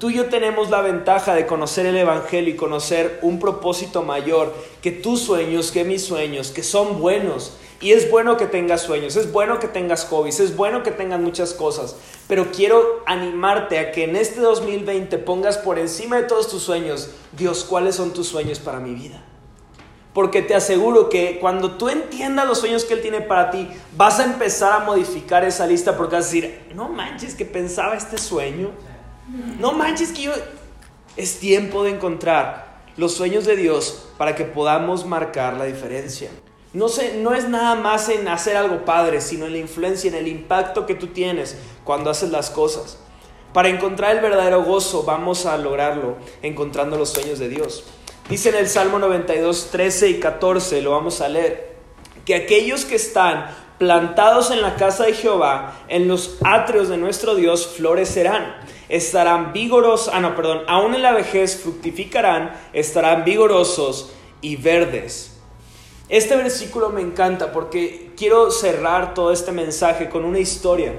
Tú 0.00 0.10
y 0.10 0.14
yo 0.14 0.26
tenemos 0.26 0.70
la 0.70 0.80
ventaja 0.80 1.34
de 1.34 1.46
conocer 1.46 1.86
el 1.86 1.96
Evangelio 1.96 2.54
y 2.54 2.56
conocer 2.56 3.20
un 3.22 3.38
propósito 3.38 4.02
mayor 4.02 4.52
que 4.82 4.90
tus 4.90 5.20
sueños, 5.20 5.70
que 5.70 5.84
mis 5.84 6.04
sueños, 6.04 6.50
que 6.50 6.64
son 6.64 7.00
buenos 7.00 7.52
y 7.80 7.92
es 7.92 8.10
bueno 8.10 8.36
que 8.36 8.46
tengas 8.46 8.82
sueños, 8.82 9.14
es 9.14 9.30
bueno 9.30 9.60
que 9.60 9.68
tengas 9.68 10.04
hobbies, 10.06 10.40
es 10.40 10.56
bueno 10.56 10.82
que 10.82 10.90
tengas 10.90 11.20
muchas 11.20 11.54
cosas, 11.54 11.94
pero 12.26 12.50
quiero 12.50 13.02
animarte 13.06 13.78
a 13.78 13.92
que 13.92 14.04
en 14.04 14.16
este 14.16 14.40
2020 14.40 15.16
pongas 15.18 15.58
por 15.58 15.78
encima 15.78 16.16
de 16.16 16.24
todos 16.24 16.48
tus 16.48 16.62
sueños, 16.62 17.10
Dios, 17.32 17.64
¿cuáles 17.64 17.94
son 17.94 18.12
tus 18.12 18.26
sueños 18.26 18.58
para 18.58 18.80
mi 18.80 18.94
vida? 18.94 19.22
Porque 20.12 20.42
te 20.42 20.56
aseguro 20.56 21.08
que 21.08 21.38
cuando 21.38 21.72
tú 21.72 21.88
entiendas 21.88 22.48
los 22.48 22.58
sueños 22.58 22.84
que 22.84 22.94
Él 22.94 23.02
tiene 23.02 23.20
para 23.20 23.52
ti, 23.52 23.68
vas 23.96 24.18
a 24.18 24.24
empezar 24.24 24.72
a 24.72 24.84
modificar 24.84 25.44
esa 25.44 25.64
lista 25.64 25.96
porque 25.96 26.16
vas 26.16 26.24
a 26.24 26.28
decir, 26.28 26.60
no 26.74 26.88
manches 26.88 27.36
que 27.36 27.44
pensaba 27.44 27.94
este 27.94 28.18
sueño, 28.18 28.72
no 29.60 29.72
manches 29.72 30.10
que 30.10 30.22
yo 30.22 30.32
Es 31.16 31.38
tiempo 31.38 31.84
de 31.84 31.90
encontrar 31.90 32.80
los 32.96 33.14
sueños 33.14 33.44
de 33.44 33.54
Dios 33.54 34.08
para 34.18 34.34
que 34.34 34.44
podamos 34.44 35.06
marcar 35.06 35.54
la 35.54 35.66
diferencia. 35.66 36.30
No, 36.74 36.88
sé, 36.88 37.14
no 37.16 37.32
es 37.32 37.48
nada 37.48 37.74
más 37.76 38.08
en 38.10 38.28
hacer 38.28 38.56
algo 38.56 38.84
padre, 38.84 39.20
sino 39.20 39.46
en 39.46 39.52
la 39.52 39.58
influencia, 39.58 40.08
en 40.08 40.16
el 40.16 40.28
impacto 40.28 40.84
que 40.84 40.94
tú 40.94 41.08
tienes 41.08 41.56
cuando 41.84 42.10
haces 42.10 42.30
las 42.30 42.50
cosas. 42.50 42.98
Para 43.54 43.70
encontrar 43.70 44.14
el 44.14 44.22
verdadero 44.22 44.62
gozo 44.62 45.04
vamos 45.04 45.46
a 45.46 45.56
lograrlo 45.56 46.16
encontrando 46.42 46.98
los 46.98 47.10
sueños 47.10 47.38
de 47.38 47.48
Dios. 47.48 47.84
Dice 48.28 48.50
en 48.50 48.56
el 48.56 48.68
Salmo 48.68 48.98
92, 48.98 49.68
13 49.72 50.10
y 50.10 50.20
14, 50.20 50.82
lo 50.82 50.90
vamos 50.90 51.22
a 51.22 51.30
leer, 51.30 51.76
que 52.26 52.34
aquellos 52.34 52.84
que 52.84 52.96
están 52.96 53.46
plantados 53.78 54.50
en 54.50 54.60
la 54.60 54.76
casa 54.76 55.06
de 55.06 55.14
Jehová, 55.14 55.80
en 55.88 56.08
los 56.08 56.36
atrios 56.44 56.88
de 56.88 56.98
nuestro 56.98 57.34
Dios, 57.34 57.66
florecerán. 57.66 58.54
Estarán 58.90 59.54
vigorosos, 59.54 60.12
ah 60.12 60.20
no, 60.20 60.34
perdón, 60.34 60.62
aún 60.66 60.94
en 60.94 61.02
la 61.02 61.12
vejez 61.12 61.58
fructificarán, 61.62 62.52
estarán 62.74 63.24
vigorosos 63.24 64.12
y 64.42 64.56
verdes. 64.56 65.27
Este 66.08 66.36
versículo 66.36 66.88
me 66.88 67.02
encanta 67.02 67.52
porque 67.52 68.12
quiero 68.16 68.50
cerrar 68.50 69.12
todo 69.12 69.30
este 69.30 69.52
mensaje 69.52 70.08
con 70.08 70.24
una 70.24 70.38
historia. 70.38 70.94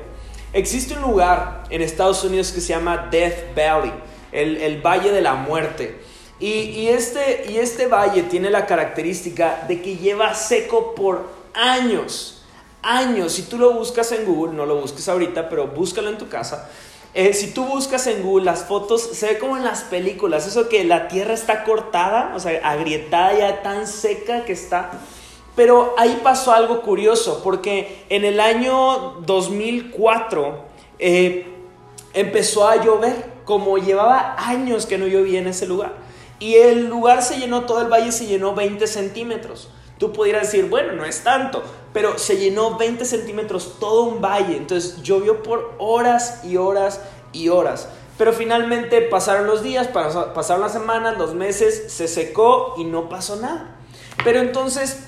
Existe 0.53 0.93
un 0.93 1.01
lugar 1.01 1.63
en 1.71 1.81
Estados 1.81 2.23
Unidos 2.23 2.51
que 2.51 2.61
se 2.61 2.69
llama 2.69 3.09
Death 3.09 3.55
Valley, 3.55 3.91
el, 4.31 4.81
Valle 4.81 5.11
de 5.11 5.21
la 5.21 5.33
Muerte. 5.33 5.99
Y, 6.39 6.87
este, 6.87 7.47
y 7.49 7.57
este 7.57 7.87
valle 7.87 8.23
tiene 8.23 8.51
la 8.51 8.65
característica 8.67 9.65
de 9.67 9.81
que 9.81 9.97
lleva 9.97 10.35
seco 10.35 10.93
por 10.93 11.25
años, 11.55 12.43
años. 12.83 13.33
Si 13.33 13.41
tú 13.43 13.57
lo 13.57 13.73
buscas 13.73 14.11
en 14.11 14.25
Google, 14.25 14.55
no 14.55 14.65
lo 14.65 14.79
busques 14.79 15.09
ahorita, 15.09 15.49
pero 15.49 15.67
búscalo 15.67 16.09
en 16.09 16.19
tu 16.19 16.29
casa. 16.29 16.69
Eh, 17.13 17.33
si 17.33 17.53
tú 17.53 17.65
buscas 17.65 18.05
en 18.07 18.21
Google 18.21 18.45
las 18.45 18.65
fotos, 18.65 19.01
se 19.01 19.27
ve 19.27 19.39
como 19.39 19.57
en 19.57 19.63
las 19.63 19.81
películas, 19.81 20.45
eso 20.45 20.69
que 20.69 20.83
la 20.83 21.07
tierra 21.07 21.33
está 21.33 21.63
cortada, 21.63 22.33
o 22.35 22.39
sea, 22.39 22.59
agrietada 22.63 23.37
ya 23.37 23.63
tan 23.63 23.87
seca 23.87 24.45
que 24.45 24.53
está. 24.53 24.91
Pero 25.55 25.95
ahí 25.97 26.19
pasó 26.23 26.53
algo 26.53 26.81
curioso, 26.81 27.41
porque 27.43 28.05
en 28.09 28.25
el 28.25 28.39
año 28.39 29.21
2004 29.25 30.65
eh, 30.99 31.47
empezó 32.13 32.67
a 32.67 32.83
llover, 32.83 33.39
como 33.43 33.77
llevaba 33.79 34.35
años 34.37 34.85
que 34.85 34.99
no 34.99 35.07
llovía 35.07 35.39
en 35.39 35.47
ese 35.47 35.65
lugar. 35.65 35.93
Y 36.39 36.55
el 36.55 36.87
lugar 36.87 37.23
se 37.23 37.39
llenó, 37.39 37.65
todo 37.65 37.81
el 37.81 37.87
valle 37.87 38.11
se 38.11 38.27
llenó 38.27 38.53
20 38.53 38.85
centímetros. 38.85 39.69
Tú 39.99 40.13
pudieras 40.13 40.51
decir, 40.51 40.69
bueno, 40.69 40.93
no 40.93 41.05
es 41.05 41.23
tanto, 41.23 41.61
pero 41.93 42.17
se 42.17 42.37
llenó 42.37 42.77
20 42.77 43.05
centímetros 43.05 43.75
todo 43.79 44.03
un 44.03 44.21
valle. 44.21 44.57
Entonces 44.57 45.03
llovió 45.03 45.43
por 45.43 45.75
horas 45.77 46.43
y 46.45 46.57
horas 46.57 47.01
y 47.33 47.49
horas. 47.49 47.89
Pero 48.17 48.33
finalmente 48.33 49.01
pasaron 49.01 49.45
los 49.45 49.61
días, 49.61 49.89
pasaron 49.89 50.61
las 50.61 50.73
semanas, 50.73 51.17
los 51.17 51.35
meses, 51.35 51.91
se 51.91 52.07
secó 52.07 52.75
y 52.77 52.85
no 52.85 53.09
pasó 53.09 53.35
nada. 53.35 53.75
Pero 54.23 54.39
entonces 54.39 55.03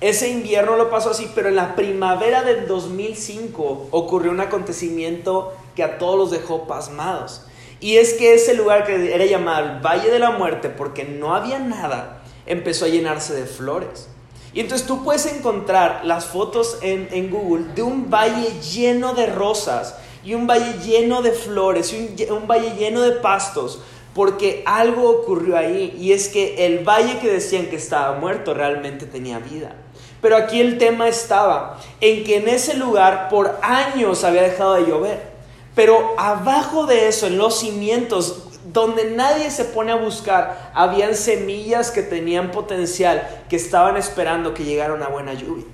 ese 0.00 0.30
invierno 0.30 0.76
lo 0.76 0.90
pasó 0.90 1.10
así, 1.10 1.30
pero 1.34 1.48
en 1.48 1.56
la 1.56 1.76
primavera 1.76 2.42
del 2.42 2.66
2005 2.66 3.88
ocurrió 3.90 4.30
un 4.30 4.40
acontecimiento 4.40 5.52
que 5.76 5.84
a 5.84 5.98
todos 5.98 6.18
los 6.18 6.30
dejó 6.30 6.66
pasmados. 6.66 7.46
Y 7.80 7.98
es 7.98 8.14
que 8.14 8.34
ese 8.34 8.54
lugar 8.54 8.84
que 8.84 9.14
era 9.14 9.24
llamado 9.26 9.80
Valle 9.80 10.10
de 10.10 10.18
la 10.18 10.30
Muerte, 10.30 10.70
porque 10.70 11.04
no 11.04 11.34
había 11.34 11.58
nada, 11.58 12.22
empezó 12.46 12.86
a 12.86 12.88
llenarse 12.88 13.34
de 13.34 13.46
flores. 13.46 14.08
Y 14.54 14.60
entonces 14.60 14.86
tú 14.86 15.02
puedes 15.02 15.26
encontrar 15.26 16.02
las 16.04 16.26
fotos 16.26 16.78
en, 16.82 17.30
Google 17.30 17.72
de 17.74 17.82
un 17.82 18.10
valle 18.10 18.48
lleno 18.60 19.14
de 19.14 19.26
rosas 19.26 19.96
y 20.24 20.34
un 20.34 20.46
valle 20.46 20.74
lleno 20.84 21.22
de 21.22 21.32
flores 21.32 21.92
y 21.92 22.26
un, 22.28 22.36
un 22.36 22.46
valle 22.46 22.74
lleno 22.78 23.00
de 23.00 23.12
pastos, 23.12 23.80
porque 24.14 24.62
algo 24.66 25.08
ocurrió 25.08 25.56
ahí 25.56 25.96
y 25.98 26.12
es 26.12 26.28
que 26.28 26.66
el 26.66 26.84
valle 26.84 27.18
que 27.18 27.30
decían 27.30 27.66
que 27.66 27.76
estaba 27.76 28.18
muerto 28.18 28.52
realmente 28.52 29.06
tenía 29.06 29.38
vida. 29.38 29.74
Pero 30.20 30.36
aquí 30.36 30.60
el 30.60 30.78
tema 30.78 31.08
estaba 31.08 31.80
en 32.00 32.22
que 32.22 32.36
en 32.36 32.48
ese 32.48 32.74
lugar 32.74 33.28
por 33.28 33.58
años 33.62 34.22
había 34.22 34.42
dejado 34.42 34.74
de 34.74 34.86
llover. 34.86 35.32
Pero 35.74 36.14
abajo 36.18 36.86
de 36.86 37.08
eso, 37.08 37.26
en 37.26 37.38
los 37.38 37.58
cimientos, 37.58 38.51
donde 38.72 39.10
nadie 39.10 39.50
se 39.50 39.64
pone 39.66 39.92
a 39.92 39.96
buscar, 39.96 40.70
habían 40.74 41.14
semillas 41.14 41.90
que 41.90 42.02
tenían 42.02 42.50
potencial, 42.50 43.44
que 43.48 43.56
estaban 43.56 43.96
esperando 43.96 44.54
que 44.54 44.64
llegara 44.64 44.94
una 44.94 45.08
buena 45.08 45.34
lluvia. 45.34 45.64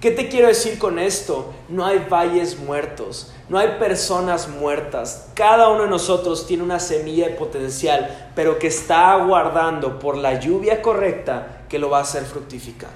¿Qué 0.00 0.10
te 0.10 0.28
quiero 0.28 0.48
decir 0.48 0.78
con 0.78 0.98
esto? 0.98 1.54
No 1.68 1.86
hay 1.86 2.06
valles 2.10 2.58
muertos, 2.58 3.32
no 3.48 3.58
hay 3.58 3.78
personas 3.78 4.46
muertas. 4.48 5.28
Cada 5.32 5.70
uno 5.70 5.84
de 5.84 5.88
nosotros 5.88 6.46
tiene 6.46 6.62
una 6.62 6.80
semilla 6.80 7.28
de 7.28 7.34
potencial, 7.34 8.30
pero 8.34 8.58
que 8.58 8.66
está 8.66 9.12
aguardando 9.12 9.98
por 9.98 10.18
la 10.18 10.38
lluvia 10.38 10.82
correcta 10.82 11.62
que 11.68 11.78
lo 11.78 11.88
va 11.88 11.98
a 11.98 12.02
hacer 12.02 12.24
fructificar. 12.24 12.90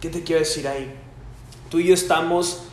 ¿Qué 0.00 0.08
te 0.08 0.24
quiero 0.24 0.40
decir 0.40 0.66
ahí? 0.66 0.92
Tú 1.70 1.78
y 1.78 1.86
yo 1.86 1.94
estamos 1.94 2.64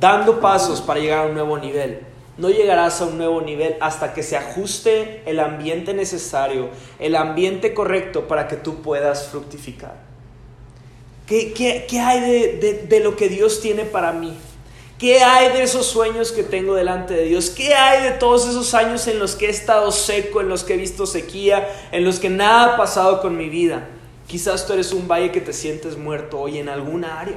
dando 0.00 0.40
pasos 0.40 0.80
para 0.80 0.98
llegar 0.98 1.26
a 1.26 1.28
un 1.28 1.34
nuevo 1.34 1.58
nivel 1.58 2.11
no 2.38 2.48
llegarás 2.50 3.00
a 3.00 3.06
un 3.06 3.18
nuevo 3.18 3.40
nivel 3.42 3.76
hasta 3.80 4.14
que 4.14 4.22
se 4.22 4.36
ajuste 4.36 5.22
el 5.26 5.40
ambiente 5.40 5.94
necesario, 5.94 6.70
el 6.98 7.16
ambiente 7.16 7.74
correcto 7.74 8.26
para 8.28 8.48
que 8.48 8.56
tú 8.56 8.82
puedas 8.82 9.28
fructificar. 9.28 9.94
¿Qué, 11.26 11.86
hay 12.00 12.20
de, 12.20 12.86
de 12.88 13.00
lo 13.00 13.16
que 13.16 13.28
Dios 13.28 13.60
tiene 13.60 13.84
para 13.84 14.12
mí? 14.12 14.36
¿Qué 15.02 15.20
hay 15.20 15.52
de 15.52 15.64
esos 15.64 15.86
sueños 15.86 16.30
que 16.30 16.44
tengo 16.44 16.74
delante 16.74 17.14
de 17.14 17.24
Dios? 17.24 17.50
¿Qué 17.50 17.74
hay 17.74 18.04
de 18.04 18.12
todos 18.12 18.48
esos 18.48 18.72
años 18.72 19.08
en 19.08 19.18
los 19.18 19.34
que 19.34 19.46
he 19.46 19.50
estado 19.50 19.90
seco, 19.90 20.40
en 20.40 20.48
los 20.48 20.62
que 20.62 20.74
he 20.74 20.76
visto 20.76 21.06
sequía, 21.06 21.68
en 21.90 22.04
los 22.04 22.20
que 22.20 22.30
nada 22.30 22.74
ha 22.74 22.76
pasado 22.76 23.20
con 23.20 23.36
mi 23.36 23.48
vida? 23.48 23.88
Quizás 24.28 24.64
tú 24.64 24.74
eres 24.74 24.92
un 24.92 25.08
valle 25.08 25.32
que 25.32 25.40
te 25.40 25.52
sientes 25.52 25.96
muerto 25.96 26.38
hoy 26.38 26.58
en 26.58 26.68
alguna 26.68 27.18
área. 27.18 27.36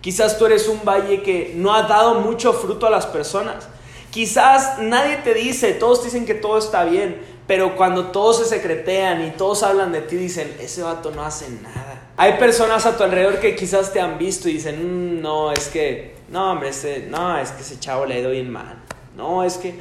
Quizás 0.00 0.38
tú 0.38 0.46
eres 0.46 0.68
un 0.68 0.84
valle 0.84 1.22
que 1.22 1.52
no 1.54 1.74
ha 1.74 1.82
dado 1.82 2.20
mucho 2.20 2.54
fruto 2.54 2.86
a 2.86 2.90
las 2.90 3.04
personas. 3.04 3.68
Quizás 4.16 4.78
nadie 4.78 5.18
te 5.18 5.34
dice, 5.34 5.74
todos 5.74 6.02
dicen 6.02 6.24
que 6.24 6.32
todo 6.32 6.56
está 6.56 6.86
bien, 6.86 7.20
pero 7.46 7.76
cuando 7.76 8.06
todos 8.12 8.38
se 8.38 8.46
secretean 8.46 9.26
y 9.26 9.32
todos 9.32 9.62
hablan 9.62 9.92
de 9.92 10.00
ti, 10.00 10.16
dicen, 10.16 10.56
ese 10.58 10.82
vato 10.82 11.10
no 11.10 11.22
hace 11.22 11.50
nada. 11.50 12.12
Hay 12.16 12.38
personas 12.38 12.86
a 12.86 12.96
tu 12.96 13.04
alrededor 13.04 13.40
que 13.40 13.54
quizás 13.54 13.92
te 13.92 14.00
han 14.00 14.16
visto 14.16 14.48
y 14.48 14.54
dicen, 14.54 15.18
mm, 15.18 15.20
no, 15.20 15.52
es 15.52 15.68
que, 15.68 16.14
no, 16.30 16.52
hombre, 16.52 16.70
ese, 16.70 17.08
no, 17.10 17.36
es 17.36 17.50
que 17.50 17.60
ese 17.60 17.78
chavo 17.78 18.06
le 18.06 18.14
ha 18.14 18.18
ido 18.20 18.30
bien 18.30 18.48
mal. 18.50 18.78
No, 19.18 19.44
es 19.44 19.58
que... 19.58 19.74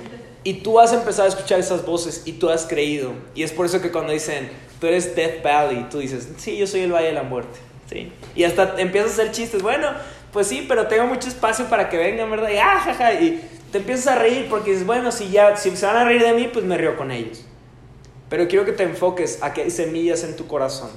Y 0.43 0.56
tú 0.56 0.82
has 0.82 0.91
empezado 0.91 1.24
a 1.24 1.30
escuchar 1.30 1.62
esas 1.62 1.86
voces 1.86 2.24
y 2.26 2.34
tú 2.34 2.50
has 2.50 2.65
creído. 2.65 3.13
Y 3.36 3.43
es 3.43 3.54
por 3.54 3.65
eso 3.65 3.82
que 3.82 3.89
cuando 3.89 4.12
dicen, 4.12 4.52
tú 4.82 4.88
eres 4.88 5.15
Death 5.15 5.41
Valley, 5.41 5.88
tú 5.89 6.00
dices, 6.00 6.28
sí, 6.36 6.58
yo 6.58 6.67
soy 6.67 6.82
el 6.82 6.91
Valle 6.91 7.08
de 7.08 7.13
la 7.13 7.24
Muerte. 7.24 7.58
¿Sí? 7.89 8.12
Y 8.36 8.43
hasta 8.43 8.76
empiezas 8.80 9.12
a 9.12 9.13
hacer 9.13 9.32
chistes, 9.32 9.62
bueno, 9.62 9.88
pues 10.34 10.48
sí, 10.48 10.65
pero 10.67 10.88
tengo 10.88 11.06
mucho 11.08 11.30
espacio 11.30 11.67
para 11.67 11.88
que 11.88 11.95
vengan, 11.95 12.30
¿verdad? 12.30 12.50
Y, 12.50 12.58
ah, 12.58 12.82
jaja, 12.84 13.13
y 13.13 13.41
te 13.75 13.79
empiezas 13.79 14.07
a 14.07 14.19
reír 14.19 14.47
porque 14.49 14.71
dices, 14.71 14.88
bueno, 14.88 15.11
si 15.11 15.29
ya 15.31 15.57
si 15.57 15.75
se 15.75 15.85
van 15.85 15.97
a 15.97 16.05
reír 16.05 16.23
de 16.23 16.31
mí, 16.31 16.47
pues 16.47 16.63
me 16.63 16.77
río 16.77 16.95
con 16.95 17.11
ellos. 17.11 17.43
Pero 18.29 18.47
quiero 18.47 18.63
que 18.63 18.71
te 18.71 18.83
enfoques 18.83 19.43
a 19.43 19.51
que 19.51 19.63
hay 19.63 19.69
semillas 19.69 20.23
en 20.23 20.38
tu 20.38 20.47
corazón, 20.47 20.91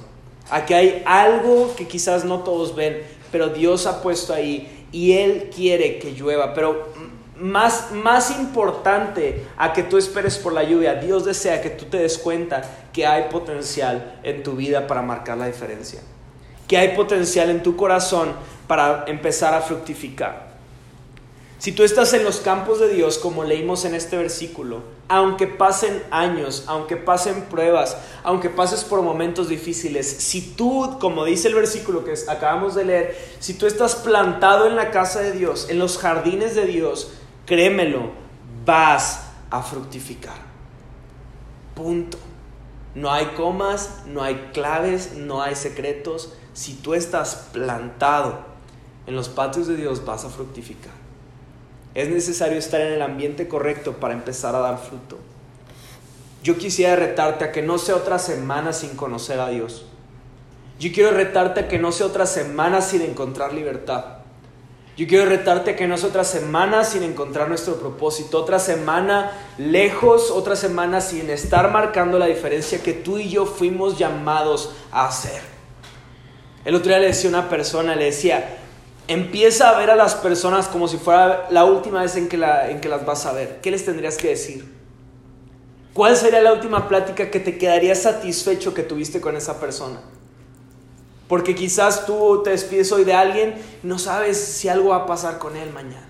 a 0.49 0.65
que 0.65 0.75
hay 0.75 1.03
algo 1.05 1.75
que 1.75 1.89
quizás 1.89 2.23
no 2.23 2.39
todos 2.39 2.77
ven, 2.77 3.01
pero 3.33 3.49
Dios 3.49 3.85
ha 3.85 4.01
puesto 4.01 4.33
ahí 4.33 4.87
y 4.93 5.11
Él 5.11 5.49
quiere 5.53 5.99
que 5.99 6.13
llueva. 6.13 6.53
Pero 6.53 6.87
más, 7.35 7.91
más 7.91 8.31
importante 8.39 9.45
a 9.57 9.73
que 9.73 9.83
tú 9.83 9.97
esperes 9.97 10.37
por 10.37 10.53
la 10.53 10.63
lluvia, 10.63 10.95
Dios 10.95 11.25
desea 11.25 11.61
que 11.61 11.71
tú 11.71 11.83
te 11.83 11.97
des 11.97 12.17
cuenta 12.17 12.61
que 12.93 13.05
hay 13.05 13.23
potencial 13.29 14.21
en 14.23 14.41
tu 14.41 14.53
vida 14.53 14.87
para 14.87 15.01
marcar 15.01 15.37
la 15.37 15.47
diferencia, 15.47 15.99
que 16.65 16.77
hay 16.77 16.95
potencial 16.95 17.49
en 17.49 17.61
tu 17.61 17.75
corazón 17.75 18.31
para 18.67 19.03
empezar 19.05 19.53
a 19.53 19.59
fructificar. 19.59 20.48
Si 21.59 21.73
tú 21.73 21.83
estás 21.83 22.13
en 22.13 22.23
los 22.23 22.37
campos 22.37 22.79
de 22.79 22.87
Dios, 22.87 23.17
como 23.17 23.43
leímos 23.43 23.83
en 23.83 23.93
este 23.93 24.15
versículo, 24.15 24.81
aunque 25.09 25.45
pasen 25.45 26.01
años, 26.09 26.63
aunque 26.67 26.95
pasen 26.95 27.47
pruebas, 27.49 27.97
aunque 28.23 28.49
pases 28.49 28.85
por 28.85 29.01
momentos 29.01 29.49
difíciles, 29.49 30.07
si 30.07 30.41
tú, 30.41 30.97
como 31.01 31.25
dice 31.25 31.49
el 31.49 31.55
versículo 31.55 32.05
que 32.05 32.13
acabamos 32.29 32.75
de 32.75 32.85
leer, 32.85 33.17
si 33.39 33.55
tú 33.55 33.67
estás 33.67 33.95
plantado 33.95 34.67
en 34.67 34.77
la 34.77 34.89
casa 34.89 35.19
de 35.19 35.33
Dios, 35.33 35.67
en 35.69 35.79
los 35.79 35.97
jardines 35.97 36.55
de 36.55 36.65
Dios, 36.65 37.11
créemelo, 37.45 38.11
vas 38.63 39.25
a 39.49 39.61
fructificar. 39.61 40.37
Punto. 41.75 42.17
No 42.95 43.11
hay 43.11 43.25
comas, 43.35 44.03
no 44.05 44.23
hay 44.23 44.51
claves, 44.53 45.15
no 45.17 45.41
hay 45.41 45.55
secretos. 45.55 46.31
Si 46.53 46.75
tú 46.75 46.93
estás 46.93 47.49
plantado 47.51 48.45
en 49.07 49.15
los 49.17 49.27
patios 49.27 49.67
de 49.67 49.75
Dios, 49.75 50.05
vas 50.05 50.23
a 50.23 50.29
fructificar. 50.29 50.98
Es 51.99 52.07
necesario 52.07 52.57
estar 52.57 52.79
en 52.79 52.93
el 52.93 53.01
ambiente 53.01 53.49
correcto 53.49 53.97
para 53.97 54.13
empezar 54.13 54.55
a 54.55 54.59
dar 54.59 54.77
fruto. 54.77 55.17
Yo 56.41 56.57
quisiera 56.57 56.95
retarte 56.95 57.43
a 57.43 57.51
que 57.51 57.61
no 57.61 57.77
sea 57.77 57.97
otra 57.97 58.19
semana 58.19 58.71
sin 58.71 58.91
conocer 58.95 59.37
a 59.41 59.49
Dios. 59.49 59.83
Yo 60.79 60.93
quiero 60.93 61.11
retarte 61.11 61.59
a 61.59 61.67
que 61.67 61.77
no 61.77 61.91
sea 61.91 62.05
otra 62.05 62.25
semana 62.25 62.81
sin 62.81 63.01
encontrar 63.01 63.51
libertad. 63.51 64.19
Yo 64.95 65.07
quiero 65.07 65.25
retarte 65.25 65.75
que 65.75 65.87
no 65.89 65.95
es 65.95 66.05
otra 66.05 66.23
semana 66.23 66.85
sin 66.85 67.03
encontrar 67.03 67.49
nuestro 67.49 67.75
propósito, 67.81 68.39
otra 68.39 68.59
semana 68.59 69.33
lejos, 69.57 70.31
otra 70.31 70.55
semana 70.55 71.01
sin 71.01 71.29
estar 71.29 71.69
marcando 71.69 72.17
la 72.17 72.27
diferencia 72.27 72.81
que 72.81 72.93
tú 72.93 73.17
y 73.17 73.27
yo 73.27 73.45
fuimos 73.45 73.97
llamados 73.97 74.73
a 74.93 75.05
hacer. 75.05 75.41
El 76.63 76.75
otro 76.75 76.87
día 76.87 76.99
le 76.99 77.07
decía 77.07 77.29
a 77.29 77.33
una 77.33 77.49
persona, 77.49 77.93
le 77.97 78.05
decía, 78.05 78.57
empieza 79.09 79.69
a 79.69 79.77
ver 79.77 79.89
a 79.89 79.95
las 79.95 80.13
personas 80.13 80.67
como 80.67 80.87
si 80.87 80.97
fuera 80.97 81.47
la 81.49 81.65
última 81.65 82.03
vez 82.03 82.15
en 82.15 82.29
que, 82.29 82.37
las 82.37 83.05
vas 83.05 83.25
a 83.25 83.33
ver. 83.33 83.59
¿Qué 83.59 83.71
les 83.71 83.83
tendrías 83.83 84.17
que 84.17 84.29
decir? 84.29 84.71
¿Cuál 85.93 86.15
sería 86.15 86.41
la 86.41 86.53
última 86.53 86.87
plática 86.87 87.31
que 87.31 87.39
te 87.39 87.57
quedaría 87.57 87.95
satisfecho 87.95 88.73
que 88.75 88.83
tuviste 88.83 89.19
con 89.19 89.35
esa 89.35 89.59
persona? 89.59 89.99
Porque 91.27 91.55
quizás 91.55 92.05
tú 92.05 92.41
te 92.43 92.51
despides 92.51 92.91
hoy 92.91 93.03
de 93.03 93.13
alguien 93.13 93.55
y 93.83 93.87
no 93.87 93.97
sabes 93.97 94.37
si 94.37 94.69
algo 94.69 94.89
va 94.89 94.97
a 94.97 95.05
pasar 95.07 95.39
con 95.39 95.57
él 95.57 95.71
mañana. 95.73 96.08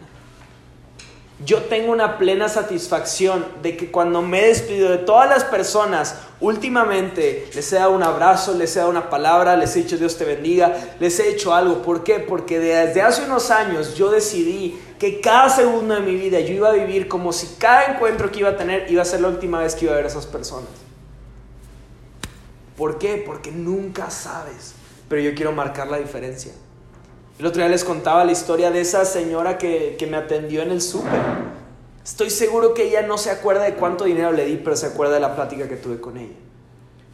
Yo 1.46 1.64
tengo 1.64 1.92
una 1.92 2.18
plena 2.18 2.50
satisfacción 2.50 3.46
de 3.62 3.78
que 3.78 3.92
cuando 3.92 4.22
me 4.22 4.48
despido 4.48 4.90
de 4.90 4.98
todas 4.98 5.30
las 5.30 5.46
personas, 5.46 6.16
últimamente 6.42 7.50
les 7.54 7.72
he 7.72 7.78
dado 7.78 7.92
un 7.92 8.04
abrazo, 8.04 8.56
les 8.56 8.76
he 8.76 8.80
dado 8.80 8.92
una 8.92 9.10
palabra, 9.10 9.56
les 9.56 9.76
he 9.76 9.84
dicho 9.84 9.98
Dios 9.98 10.18
te 10.18 10.26
bendiga, 10.26 10.96
les 11.00 11.18
he 11.20 11.30
hecho 11.30 11.54
algo. 11.54 11.82
¿Por 11.82 12.04
qué? 12.04 12.20
Porque 12.20 12.60
desde 12.60 13.02
hace 13.02 13.24
unos 13.24 13.52
años 13.52 13.96
yo 13.96 14.12
decidí 14.12 14.80
que 15.00 15.22
cada 15.22 15.50
segundo 15.50 15.96
de 15.96 16.02
mi 16.02 16.16
vida 16.16 16.42
yo 16.42 16.54
iba 16.54 16.70
a 16.70 16.74
vivir 16.74 17.08
como 17.08 17.32
si 17.32 17.56
cada 17.58 17.86
encuentro 17.94 18.32
que 18.32 18.40
iba 18.40 18.50
a 18.50 18.58
tener 18.58 18.92
iba 18.92 19.02
a 19.02 19.06
ser 19.06 19.22
la 19.22 19.30
última 19.30 19.60
vez 19.60 19.76
que 19.76 19.86
iba 19.86 19.94
a 19.94 19.98
ver 19.98 20.06
a 20.06 20.10
esas 20.10 20.26
personas. 20.26 20.70
¿Por 22.76 22.98
qué? 22.98 23.24
Porque 23.26 23.52
nunca 23.52 24.10
sabes 24.10 24.74
pero 25.10 25.22
yo 25.24 25.34
quiero 25.34 25.52
marcar 25.52 25.88
la 25.88 25.98
diferencia. 25.98 26.54
El 27.40 27.46
otro 27.46 27.62
día 27.62 27.70
les 27.70 27.86
contaba 27.86 28.26
la 28.26 28.34
historia 28.34 28.70
de 28.70 28.82
esa 28.82 29.06
señora 29.06 29.58
que, 29.58 29.96
me 30.12 30.18
atendió 30.18 30.62
en 30.62 30.72
el 30.72 30.82
súper. 30.82 31.22
Estoy 32.04 32.32
seguro 32.32 32.74
que 32.74 32.84
ella 32.84 33.02
no 33.04 33.18
se 33.18 33.32
acuerda 33.32 33.64
de 33.64 33.76
cuánto 33.76 34.04
dinero 34.04 34.34
le 34.34 34.44
di, 34.44 34.58
pero 34.58 34.76
se 34.76 34.88
acuerda 34.88 35.14
de 35.14 35.22
la 35.22 35.36
plática 35.36 35.70
que 35.70 35.78
tuve 35.78 36.02
con 36.02 36.18
ella. 36.18 36.36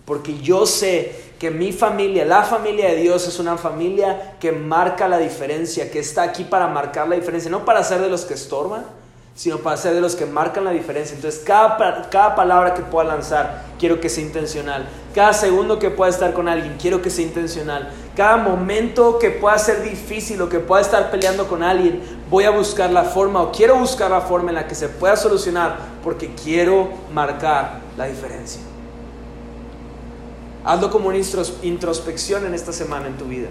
Porque 0.03 0.39
yo 0.39 0.65
sé 0.65 1.13
que 1.37 1.51
mi 1.51 1.71
familia, 1.71 2.25
la 2.25 2.41
familia 2.41 2.89
de 2.89 2.95
Dios, 2.95 3.27
es 3.27 3.37
una 3.37 3.55
familia 3.55 4.35
que 4.39 4.51
marca 4.51 5.07
la 5.07 5.19
diferencia, 5.19 5.91
que 5.91 5.99
está 5.99 6.23
aquí 6.23 6.43
para 6.43 6.67
marcar 6.67 7.07
la 7.07 7.15
diferencia, 7.15 7.51
no 7.51 7.63
para 7.63 7.83
ser 7.83 8.01
de 8.01 8.09
los 8.09 8.25
que 8.25 8.33
estorban, 8.33 8.83
sino 9.35 9.57
para 9.57 9.75
ser 9.75 9.93
de 9.93 9.99
los 9.99 10.15
que 10.15 10.25
marcan 10.25 10.63
la 10.63 10.71
diferencia. 10.71 11.13
Entonces, 11.13 11.41
cada, 11.45 12.09
cada 12.09 12.35
palabra 12.35 12.73
que 12.73 12.81
pueda 12.81 13.09
lanzar, 13.09 13.65
quiero 13.77 13.99
que 13.99 14.07
sea 14.07 14.23
intencional. 14.23 14.87
Cada 15.13 15.33
segundo 15.33 15.77
que 15.77 15.89
pueda 15.89 16.09
estar 16.09 16.33
con 16.33 16.47
alguien, 16.47 16.77
quiero 16.81 17.01
que 17.01 17.09
sea 17.09 17.25
intencional. 17.25 17.91
Cada 18.15 18.37
momento 18.37 19.19
que 19.19 19.31
pueda 19.31 19.57
ser 19.57 19.83
difícil 19.83 20.41
o 20.41 20.47
que 20.47 20.59
pueda 20.59 20.81
estar 20.81 21.11
peleando 21.11 21.47
con 21.49 21.63
alguien, 21.63 22.01
voy 22.29 22.45
a 22.45 22.49
buscar 22.49 22.89
la 22.91 23.03
forma 23.03 23.41
o 23.41 23.51
quiero 23.51 23.77
buscar 23.77 24.09
la 24.09 24.21
forma 24.21 24.51
en 24.51 24.55
la 24.55 24.67
que 24.67 24.75
se 24.75 24.87
pueda 24.87 25.17
solucionar 25.17 25.79
porque 26.01 26.33
quiero 26.33 26.87
marcar 27.13 27.81
la 27.97 28.05
diferencia. 28.05 28.61
Hazlo 30.63 30.89
como 30.89 31.09
una 31.09 31.17
introspección 31.61 32.45
en 32.45 32.53
esta 32.53 32.71
semana 32.71 33.07
en 33.07 33.17
tu 33.17 33.25
vida. 33.25 33.49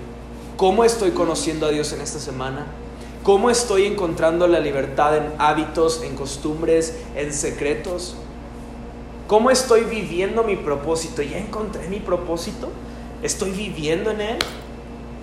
¿Cómo 0.57 0.83
estoy 0.83 1.11
conociendo 1.11 1.67
a 1.67 1.71
Dios 1.71 1.93
en 1.93 2.01
esta 2.01 2.19
semana? 2.19 2.67
¿Cómo 3.25 3.49
estoy 3.49 3.87
encontrando 3.87 4.47
la 4.47 4.61
libertad 4.61 5.17
en 5.17 5.33
hábitos, 5.39 6.03
en 6.03 6.15
costumbres, 6.15 6.95
en 7.17 7.33
secretos? 7.33 8.17
¿Cómo 9.29 9.51
estoy 9.51 9.85
viviendo 9.85 10.45
mi 10.45 10.57
propósito? 10.57 11.23
¿Ya 11.23 11.39
encontré 11.39 11.89
mi 11.89 12.01
propósito? 12.01 12.69
¿Estoy 13.23 13.53
viviendo 13.53 14.11
en 14.11 14.21
él? 14.21 14.39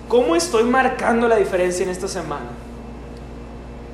¿Cómo 0.08 0.34
estoy 0.34 0.64
marcando 0.64 1.28
la 1.28 1.36
diferencia 1.36 1.84
en 1.84 1.90
esta 1.90 2.08
semana? 2.08 2.50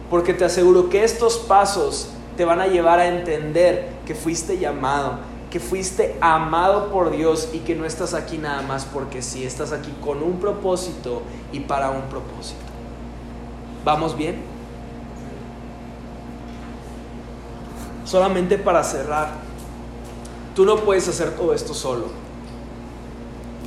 Porque 0.08 0.32
te 0.32 0.46
aseguro 0.46 0.88
que 0.88 1.04
estos 1.04 1.36
pasos 1.36 2.08
te 2.38 2.46
van 2.46 2.62
a 2.62 2.66
llevar 2.66 3.00
a 3.00 3.08
entender 3.08 3.90
que 4.06 4.14
fuiste 4.14 4.56
llamado, 4.56 5.18
que 5.50 5.60
fuiste 5.60 6.16
amado 6.22 6.90
por 6.90 7.10
Dios 7.10 7.50
y 7.52 7.58
que 7.58 7.74
no 7.74 7.84
estás 7.84 8.14
aquí 8.14 8.38
nada 8.38 8.62
más 8.62 8.86
porque 8.86 9.20
sí, 9.20 9.44
estás 9.44 9.70
aquí 9.70 9.92
con 10.02 10.22
un 10.22 10.40
propósito 10.40 11.20
y 11.52 11.60
para 11.60 11.90
un 11.90 12.04
propósito. 12.04 12.67
¿Vamos 13.84 14.16
bien? 14.16 14.42
Solamente 18.04 18.56
para 18.56 18.82
cerrar, 18.82 19.34
tú 20.54 20.64
no 20.64 20.76
puedes 20.76 21.06
hacer 21.08 21.36
todo 21.36 21.52
esto 21.52 21.74
solo. 21.74 22.06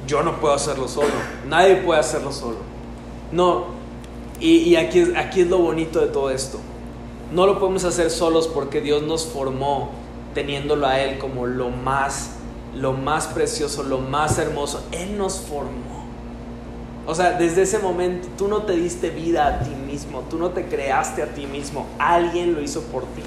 Yo 0.07 0.24
no 0.24 0.39
puedo 0.39 0.53
hacerlo 0.53 0.88
solo. 0.88 1.14
Nadie 1.47 1.76
puede 1.78 1.99
hacerlo 1.99 2.32
solo. 2.32 2.57
No. 3.32 3.66
Y, 4.39 4.76
aquí, 4.76 4.99
es, 4.99 5.16
aquí 5.16 5.41
es 5.41 5.47
lo 5.47 5.59
bonito 5.59 5.99
de 5.99 6.07
todo 6.07 6.32
esto. 6.32 6.59
No 7.32 7.45
lo 7.45 7.59
podemos 7.59 7.84
hacer 7.84 8.09
solos 8.09 8.47
porque 8.47 8.82
Dios 8.82 9.03
nos 9.03 9.28
formó 9.28 9.91
teniéndolo 10.34 10.88
a 10.88 10.99
Él 10.99 11.20
como 11.20 11.45
lo 11.45 11.70
más, 11.70 12.32
lo 12.76 12.93
más 12.93 13.28
precioso, 13.28 13.84
lo 13.84 13.99
más 13.99 14.39
hermoso. 14.39 14.84
Él 14.91 15.18
nos 15.18 15.39
formó. 15.39 15.91
O 17.08 17.16
sea, 17.16 17.32
desde 17.32 17.64
ese 17.64 17.80
momento 17.80 18.28
tú 18.38 18.47
no 18.47 18.64
te 18.64 18.74
diste 18.74 19.10
vida 19.10 19.47
a 19.47 19.60
ti 19.60 19.72
mismo, 19.72 20.24
tú 20.30 20.38
no 20.38 20.52
te 20.52 20.66
creaste 20.66 21.24
a 21.24 21.28
ti 21.28 21.47
mismo, 21.47 21.88
alguien 21.97 22.54
lo 22.54 22.62
hizo 22.62 22.82
por 22.84 23.04
ti. 23.04 23.24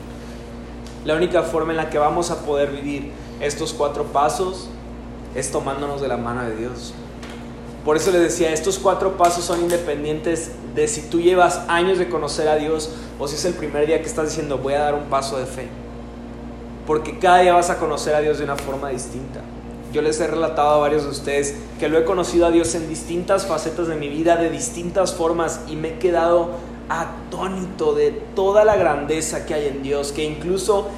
La 1.05 1.14
única 1.14 1.43
forma 1.43 1.72
en 1.72 1.79
la 1.79 1.91
que 1.91 1.99
vamos 1.99 2.31
a 2.31 2.45
poder 2.45 2.70
vivir 2.70 3.11
estos 3.41 3.75
cuatro 3.75 4.05
pasos 4.05 4.68
es 5.35 5.51
tomándonos 5.51 6.01
de 6.01 6.09
la 6.09 6.16
mano 6.16 6.45
de 6.45 6.57
Dios. 6.57 6.95
Por 7.85 7.97
eso 7.97 8.11
les 8.12 8.22
decía, 8.22 8.53
estos 8.53 8.79
cuatro 8.79 9.18
pasos 9.18 9.45
son 9.45 9.61
independientes 9.61 10.53
de 10.75 10.89
si 10.89 11.03
tú 11.03 11.20
llevas 11.20 11.62
años 11.68 11.99
de 11.99 12.09
conocer 12.09 12.49
a 12.49 12.57
Dios 12.57 12.91
o 13.18 13.29
si 13.29 13.35
es 13.35 13.45
el 13.45 13.53
primer 13.53 13.87
día 13.87 14.01
que 14.01 14.07
estás 14.07 14.31
diciendo 14.31 14.57
voy 14.57 14.75
a 14.75 14.81
dar 14.81 14.95
un 14.95 15.05
paso 15.05 15.37
de 15.37 15.45
fe. 15.45 15.68
Porque 16.87 17.18
cada 17.18 17.39
día 17.39 17.53
vas 17.55 17.68
a 17.70 17.79
conocer 17.79 18.14
a 18.14 18.20
Dios 18.20 18.39
de 18.39 18.45
una 18.45 18.57
forma 18.57 18.89
distinta. 18.89 19.41
Yo 19.95 20.03
les 20.03 20.18
he 20.20 20.26
relatado 20.26 20.70
a 20.70 20.78
varios 20.78 21.05
de 21.05 21.11
ustedes 21.11 21.55
que 21.78 21.88
lo 21.88 21.97
he 21.97 22.05
conocido 22.05 22.47
a 22.47 22.51
Dios 22.51 22.74
en 22.74 22.88
distintas 22.88 23.47
facetas 23.47 23.86
de 23.86 23.95
mi 23.95 24.09
vida, 24.09 24.34
de 24.34 24.51
distintas 24.51 25.14
formas, 25.14 25.61
y 25.68 25.76
me 25.76 25.90
he 25.90 25.99
quedado 26.01 26.51
atónito 26.88 27.95
de 27.95 28.11
toda 28.11 28.64
la 28.64 28.74
grandeza 28.74 29.47
que 29.47 29.55
hay 29.55 29.68
en 29.68 29.84
Dios, 29.84 30.11
que 30.11 30.24
incluso 30.24 30.88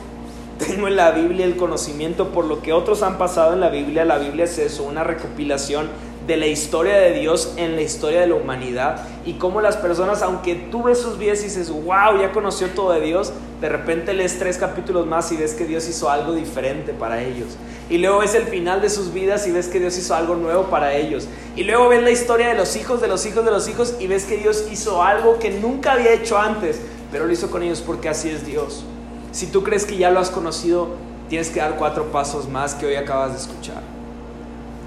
tengo 0.58 0.88
en 0.88 0.96
la 0.96 1.10
Biblia 1.10 1.44
el 1.44 1.56
conocimiento 1.56 2.30
por 2.30 2.46
lo 2.46 2.62
que 2.62 2.72
otros 2.72 3.02
han 3.02 3.18
pasado 3.18 3.52
en 3.52 3.60
la 3.60 3.68
Biblia. 3.68 4.06
La 4.06 4.16
Biblia 4.16 4.46
es 4.46 4.56
eso, 4.56 4.84
una 4.84 5.04
recopilación 5.04 5.90
de 6.26 6.36
la 6.36 6.46
historia 6.46 6.96
de 6.96 7.12
Dios 7.12 7.52
en 7.56 7.76
la 7.76 7.82
historia 7.82 8.20
de 8.20 8.26
la 8.26 8.34
humanidad 8.34 9.06
y 9.24 9.34
cómo 9.34 9.60
las 9.60 9.76
personas, 9.76 10.22
aunque 10.22 10.54
tú 10.54 10.82
ves 10.82 10.98
sus 10.98 11.18
vidas 11.18 11.40
y 11.40 11.44
dices, 11.44 11.70
wow, 11.70 12.20
ya 12.20 12.32
conoció 12.32 12.68
todo 12.70 12.92
de 12.92 13.00
Dios, 13.00 13.32
de 13.60 13.68
repente 13.68 14.12
lees 14.12 14.38
tres 14.38 14.58
capítulos 14.58 15.06
más 15.06 15.30
y 15.30 15.36
ves 15.36 15.54
que 15.54 15.64
Dios 15.64 15.88
hizo 15.88 16.10
algo 16.10 16.32
diferente 16.32 16.92
para 16.92 17.22
ellos. 17.22 17.56
Y 17.88 17.98
luego 17.98 18.18
ves 18.18 18.34
el 18.34 18.44
final 18.44 18.80
de 18.80 18.90
sus 18.90 19.12
vidas 19.12 19.46
y 19.46 19.52
ves 19.52 19.68
que 19.68 19.78
Dios 19.78 19.96
hizo 19.96 20.14
algo 20.14 20.34
nuevo 20.34 20.64
para 20.64 20.94
ellos. 20.94 21.28
Y 21.54 21.62
luego 21.62 21.88
ves 21.88 22.02
la 22.02 22.10
historia 22.10 22.48
de 22.48 22.54
los 22.54 22.74
hijos, 22.74 23.00
de 23.00 23.06
los 23.06 23.24
hijos, 23.24 23.44
de 23.44 23.50
los 23.52 23.68
hijos 23.68 23.94
y 24.00 24.08
ves 24.08 24.24
que 24.24 24.36
Dios 24.36 24.66
hizo 24.70 25.02
algo 25.02 25.38
que 25.38 25.50
nunca 25.50 25.92
había 25.92 26.12
hecho 26.12 26.38
antes, 26.38 26.80
pero 27.12 27.26
lo 27.26 27.32
hizo 27.32 27.50
con 27.50 27.62
ellos 27.62 27.82
porque 27.86 28.08
así 28.08 28.30
es 28.30 28.44
Dios. 28.44 28.84
Si 29.30 29.46
tú 29.46 29.62
crees 29.62 29.84
que 29.84 29.96
ya 29.96 30.10
lo 30.10 30.18
has 30.18 30.30
conocido, 30.30 30.88
tienes 31.28 31.50
que 31.50 31.60
dar 31.60 31.76
cuatro 31.76 32.10
pasos 32.10 32.48
más 32.48 32.74
que 32.74 32.86
hoy 32.86 32.96
acabas 32.96 33.32
de 33.32 33.38
escuchar. 33.38 33.95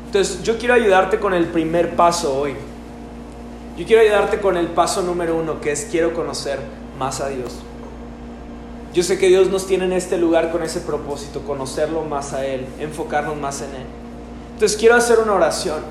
Entonces, 0.10 0.42
yo 0.42 0.58
quiero 0.58 0.74
ayudarte 0.74 1.20
con 1.20 1.36
el 1.36 1.46
primer 1.46 1.96
paso 1.96 2.36
hoy. 2.36 2.56
Yo 3.78 3.86
quiero 3.86 4.02
ayudarte 4.02 4.40
con 4.40 4.58
el 4.58 4.66
paso 4.66 5.04
número 5.04 5.38
uno, 5.38 5.62
que 5.62 5.72
es 5.72 5.88
quiero 5.92 6.16
conocer 6.16 6.58
más 6.98 7.22
a 7.22 7.30
Dios. 7.30 7.58
Yo 8.92 9.04
sé 9.04 9.20
que 9.20 9.28
Dios 9.28 9.52
nos 9.52 9.68
tiene 9.68 9.86
en 9.86 9.94
este 9.94 10.18
lugar 10.18 10.52
con 10.52 10.64
ese 10.64 10.80
propósito, 10.80 11.42
conocerlo 11.42 12.02
más 12.06 12.34
a 12.34 12.44
Él, 12.44 12.66
enfocarnos 12.80 13.38
más 13.38 13.62
en 13.62 13.68
Él. 13.68 13.86
Entonces 14.54 14.80
quiero 14.80 14.96
hacer 14.96 15.20
una 15.20 15.34
oración 15.34 15.82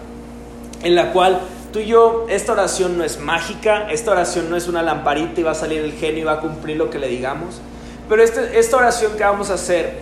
en 0.83 0.97
la 0.97 1.13
cual 1.13 1.39
tú 1.73 1.79
y 1.79 1.87
yo, 1.87 2.27
esta 2.29 2.55
oración 2.55 2.99
no 2.99 3.05
es 3.05 3.21
mágica, 3.21 3.89
esta 3.89 4.11
oración 4.11 4.51
no 4.51 4.57
es 4.57 4.67
una 4.67 4.83
lamparita 4.83 5.41
y 5.41 5.45
va 5.45 5.53
a 5.53 5.55
salir 5.55 5.81
el 5.81 5.93
genio 5.93 6.23
y 6.23 6.25
va 6.25 6.33
a 6.33 6.41
cumplir 6.41 6.77
lo 6.77 6.91
que 6.91 6.99
le 6.99 7.07
digamos, 7.07 7.61
pero 8.09 8.25
este, 8.25 8.59
esta 8.59 8.79
oración 8.79 9.13
que 9.17 9.23
vamos 9.23 9.51
a 9.51 9.55
hacer 9.55 10.01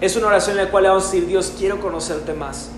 es 0.00 0.14
una 0.14 0.28
oración 0.28 0.56
en 0.60 0.66
la 0.66 0.70
cual 0.70 0.84
le 0.84 0.90
vamos 0.90 1.08
a 1.08 1.10
decir, 1.10 1.26
Dios, 1.26 1.52
quiero 1.58 1.80
conocerte 1.80 2.34
más 2.34 2.70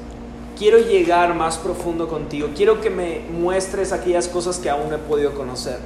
quiero 0.58 0.78
llegar 0.78 1.34
más 1.34 1.58
profundo 1.58 2.08
contigo, 2.08 2.48
quiero 2.54 2.80
que 2.80 2.90
me 2.90 3.20
muestres 3.30 3.92
aquellas 3.92 4.28
cosas 4.28 4.58
que 4.58 4.70
aún 4.70 4.88
no 4.88 4.96
he 4.96 4.98
podido 4.98 5.34
conocer. 5.34 5.78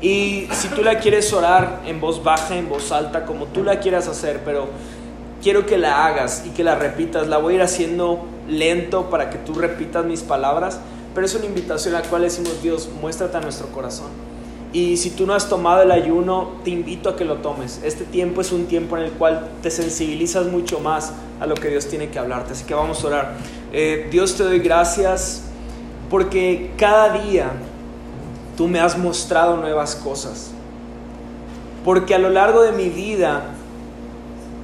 Y 0.00 0.48
si 0.52 0.68
tú 0.68 0.82
la 0.82 0.98
quieres 0.98 1.32
orar 1.32 1.82
en 1.86 2.00
voz 2.00 2.22
baja, 2.22 2.56
en 2.56 2.68
voz 2.68 2.92
alta, 2.92 3.24
como 3.24 3.46
tú 3.46 3.64
la 3.64 3.80
quieras 3.80 4.08
hacer, 4.08 4.42
pero 4.44 4.68
quiero 5.42 5.66
que 5.66 5.78
la 5.78 6.06
hagas 6.06 6.44
y 6.46 6.50
que 6.50 6.62
la 6.62 6.74
repitas, 6.74 7.28
la 7.28 7.38
voy 7.38 7.54
a 7.54 7.56
ir 7.56 7.62
haciendo 7.62 8.26
lento 8.48 9.10
para 9.10 9.30
que 9.30 9.38
tú 9.38 9.54
repitas 9.54 10.04
mis 10.04 10.20
palabras, 10.20 10.80
pero 11.14 11.26
es 11.26 11.34
una 11.34 11.46
invitación 11.46 11.94
a 11.94 12.00
la 12.00 12.08
cual 12.08 12.22
decimos, 12.22 12.62
Dios, 12.62 12.88
muéstrate 13.00 13.36
a 13.38 13.40
nuestro 13.40 13.68
corazón. 13.68 14.10
Y 14.72 14.98
si 14.98 15.10
tú 15.10 15.26
no 15.26 15.34
has 15.34 15.48
tomado 15.48 15.82
el 15.82 15.90
ayuno, 15.90 16.50
te 16.62 16.70
invito 16.70 17.08
a 17.08 17.16
que 17.16 17.24
lo 17.24 17.36
tomes. 17.36 17.80
Este 17.82 18.04
tiempo 18.04 18.42
es 18.42 18.52
un 18.52 18.66
tiempo 18.66 18.98
en 18.98 19.04
el 19.04 19.12
cual 19.12 19.48
te 19.62 19.70
sensibilizas 19.70 20.46
mucho 20.48 20.80
más 20.80 21.14
a 21.40 21.46
lo 21.46 21.54
que 21.54 21.68
Dios 21.68 21.86
tiene 21.86 22.10
que 22.10 22.18
hablarte. 22.18 22.52
Así 22.52 22.64
que 22.64 22.74
vamos 22.74 23.02
a 23.02 23.06
orar. 23.06 23.36
Eh, 23.78 24.08
Dios 24.10 24.34
te 24.34 24.42
doy 24.42 24.58
gracias 24.58 25.42
porque 26.08 26.70
cada 26.78 27.10
día 27.18 27.50
tú 28.56 28.68
me 28.68 28.80
has 28.80 28.96
mostrado 28.96 29.58
nuevas 29.58 29.94
cosas. 29.94 30.50
Porque 31.84 32.14
a 32.14 32.18
lo 32.18 32.30
largo 32.30 32.62
de 32.62 32.72
mi 32.72 32.88
vida 32.88 33.42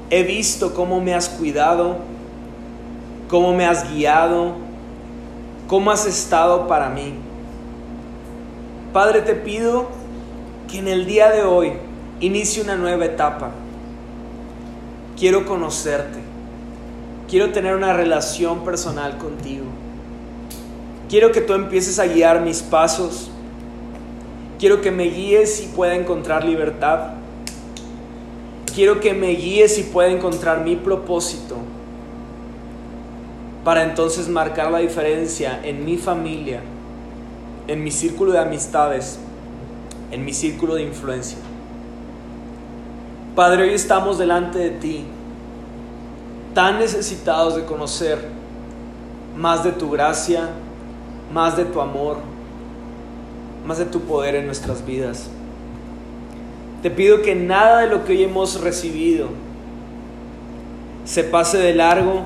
he 0.08 0.22
visto 0.22 0.72
cómo 0.72 1.02
me 1.02 1.12
has 1.12 1.28
cuidado, 1.28 1.98
cómo 3.28 3.52
me 3.52 3.66
has 3.66 3.92
guiado, 3.92 4.54
cómo 5.68 5.90
has 5.90 6.06
estado 6.06 6.66
para 6.66 6.88
mí. 6.88 7.12
Padre, 8.94 9.20
te 9.20 9.34
pido 9.34 9.88
que 10.70 10.78
en 10.78 10.88
el 10.88 11.04
día 11.04 11.28
de 11.28 11.42
hoy 11.42 11.74
inicie 12.20 12.62
una 12.62 12.76
nueva 12.76 13.04
etapa. 13.04 13.50
Quiero 15.18 15.44
conocerte. 15.44 16.18
Quiero 17.32 17.48
tener 17.48 17.74
una 17.74 17.94
relación 17.94 18.62
personal 18.62 19.16
contigo. 19.16 19.64
Quiero 21.08 21.32
que 21.32 21.40
tú 21.40 21.54
empieces 21.54 21.98
a 21.98 22.04
guiar 22.04 22.42
mis 22.42 22.60
pasos. 22.60 23.30
Quiero 24.58 24.82
que 24.82 24.90
me 24.90 25.04
guíes 25.04 25.62
y 25.62 25.68
pueda 25.68 25.94
encontrar 25.94 26.44
libertad. 26.44 27.14
Quiero 28.74 29.00
que 29.00 29.14
me 29.14 29.28
guíes 29.28 29.78
y 29.78 29.84
pueda 29.84 30.10
encontrar 30.10 30.62
mi 30.62 30.76
propósito 30.76 31.56
para 33.64 33.84
entonces 33.84 34.28
marcar 34.28 34.70
la 34.70 34.80
diferencia 34.80 35.58
en 35.64 35.86
mi 35.86 35.96
familia, 35.96 36.60
en 37.66 37.82
mi 37.82 37.92
círculo 37.92 38.32
de 38.32 38.40
amistades, 38.40 39.18
en 40.10 40.22
mi 40.22 40.34
círculo 40.34 40.74
de 40.74 40.82
influencia. 40.82 41.38
Padre, 43.34 43.62
hoy 43.62 43.70
estamos 43.70 44.18
delante 44.18 44.58
de 44.58 44.70
ti, 44.72 45.06
tan 46.54 46.78
necesitados 46.78 47.56
de 47.56 47.64
conocer 47.64 48.18
más 49.36 49.64
de 49.64 49.72
tu 49.72 49.90
gracia, 49.90 50.50
más 51.32 51.56
de 51.56 51.64
tu 51.64 51.80
amor, 51.80 52.18
más 53.66 53.78
de 53.78 53.84
tu 53.84 54.00
poder 54.00 54.34
en 54.34 54.46
nuestras 54.46 54.84
vidas. 54.84 55.30
Te 56.82 56.90
pido 56.90 57.22
que 57.22 57.34
nada 57.34 57.82
de 57.82 57.88
lo 57.88 58.04
que 58.04 58.12
hoy 58.12 58.24
hemos 58.24 58.60
recibido 58.60 59.28
se 61.04 61.24
pase 61.24 61.58
de 61.58 61.74
largo, 61.74 62.22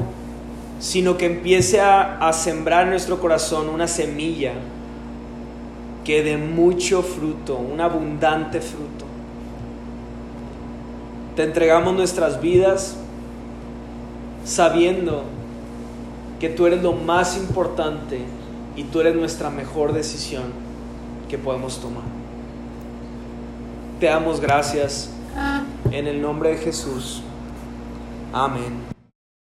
sino 0.81 1.17
que 1.17 1.27
empiece 1.27 1.81
a, 1.81 2.19
a 2.19 2.33
sembrar 2.33 2.85
en 2.85 2.91
nuestro 2.91 3.21
corazón 3.21 3.69
una 3.69 3.87
semilla 3.87 4.53
que 6.05 6.23
dé 6.23 6.37
mucho 6.37 7.03
fruto, 7.03 7.57
un 7.57 7.81
abundante 7.81 8.61
fruto. 8.61 9.05
Te 11.35 11.43
entregamos 11.43 11.95
nuestras 11.95 12.41
vidas 12.41 12.97
sabiendo 14.47 15.25
que 16.41 16.49
tú 16.49 16.67
eres 16.67 16.83
lo 16.83 16.93
más 16.93 17.37
importante 17.37 18.21
y 18.77 18.85
tú 18.85 19.01
eres 19.01 19.17
nuestra 19.17 19.51
mejor 19.51 19.93
decisión 19.93 20.45
que 21.29 21.37
podemos 21.37 21.81
tomar. 21.81 22.05
Te 23.99 24.07
damos 24.07 24.41
gracias 24.41 25.11
en 25.91 26.07
el 26.07 26.23
nombre 26.23 26.51
de 26.51 26.59
Jesús. 26.59 27.23
Amén. 28.33 28.96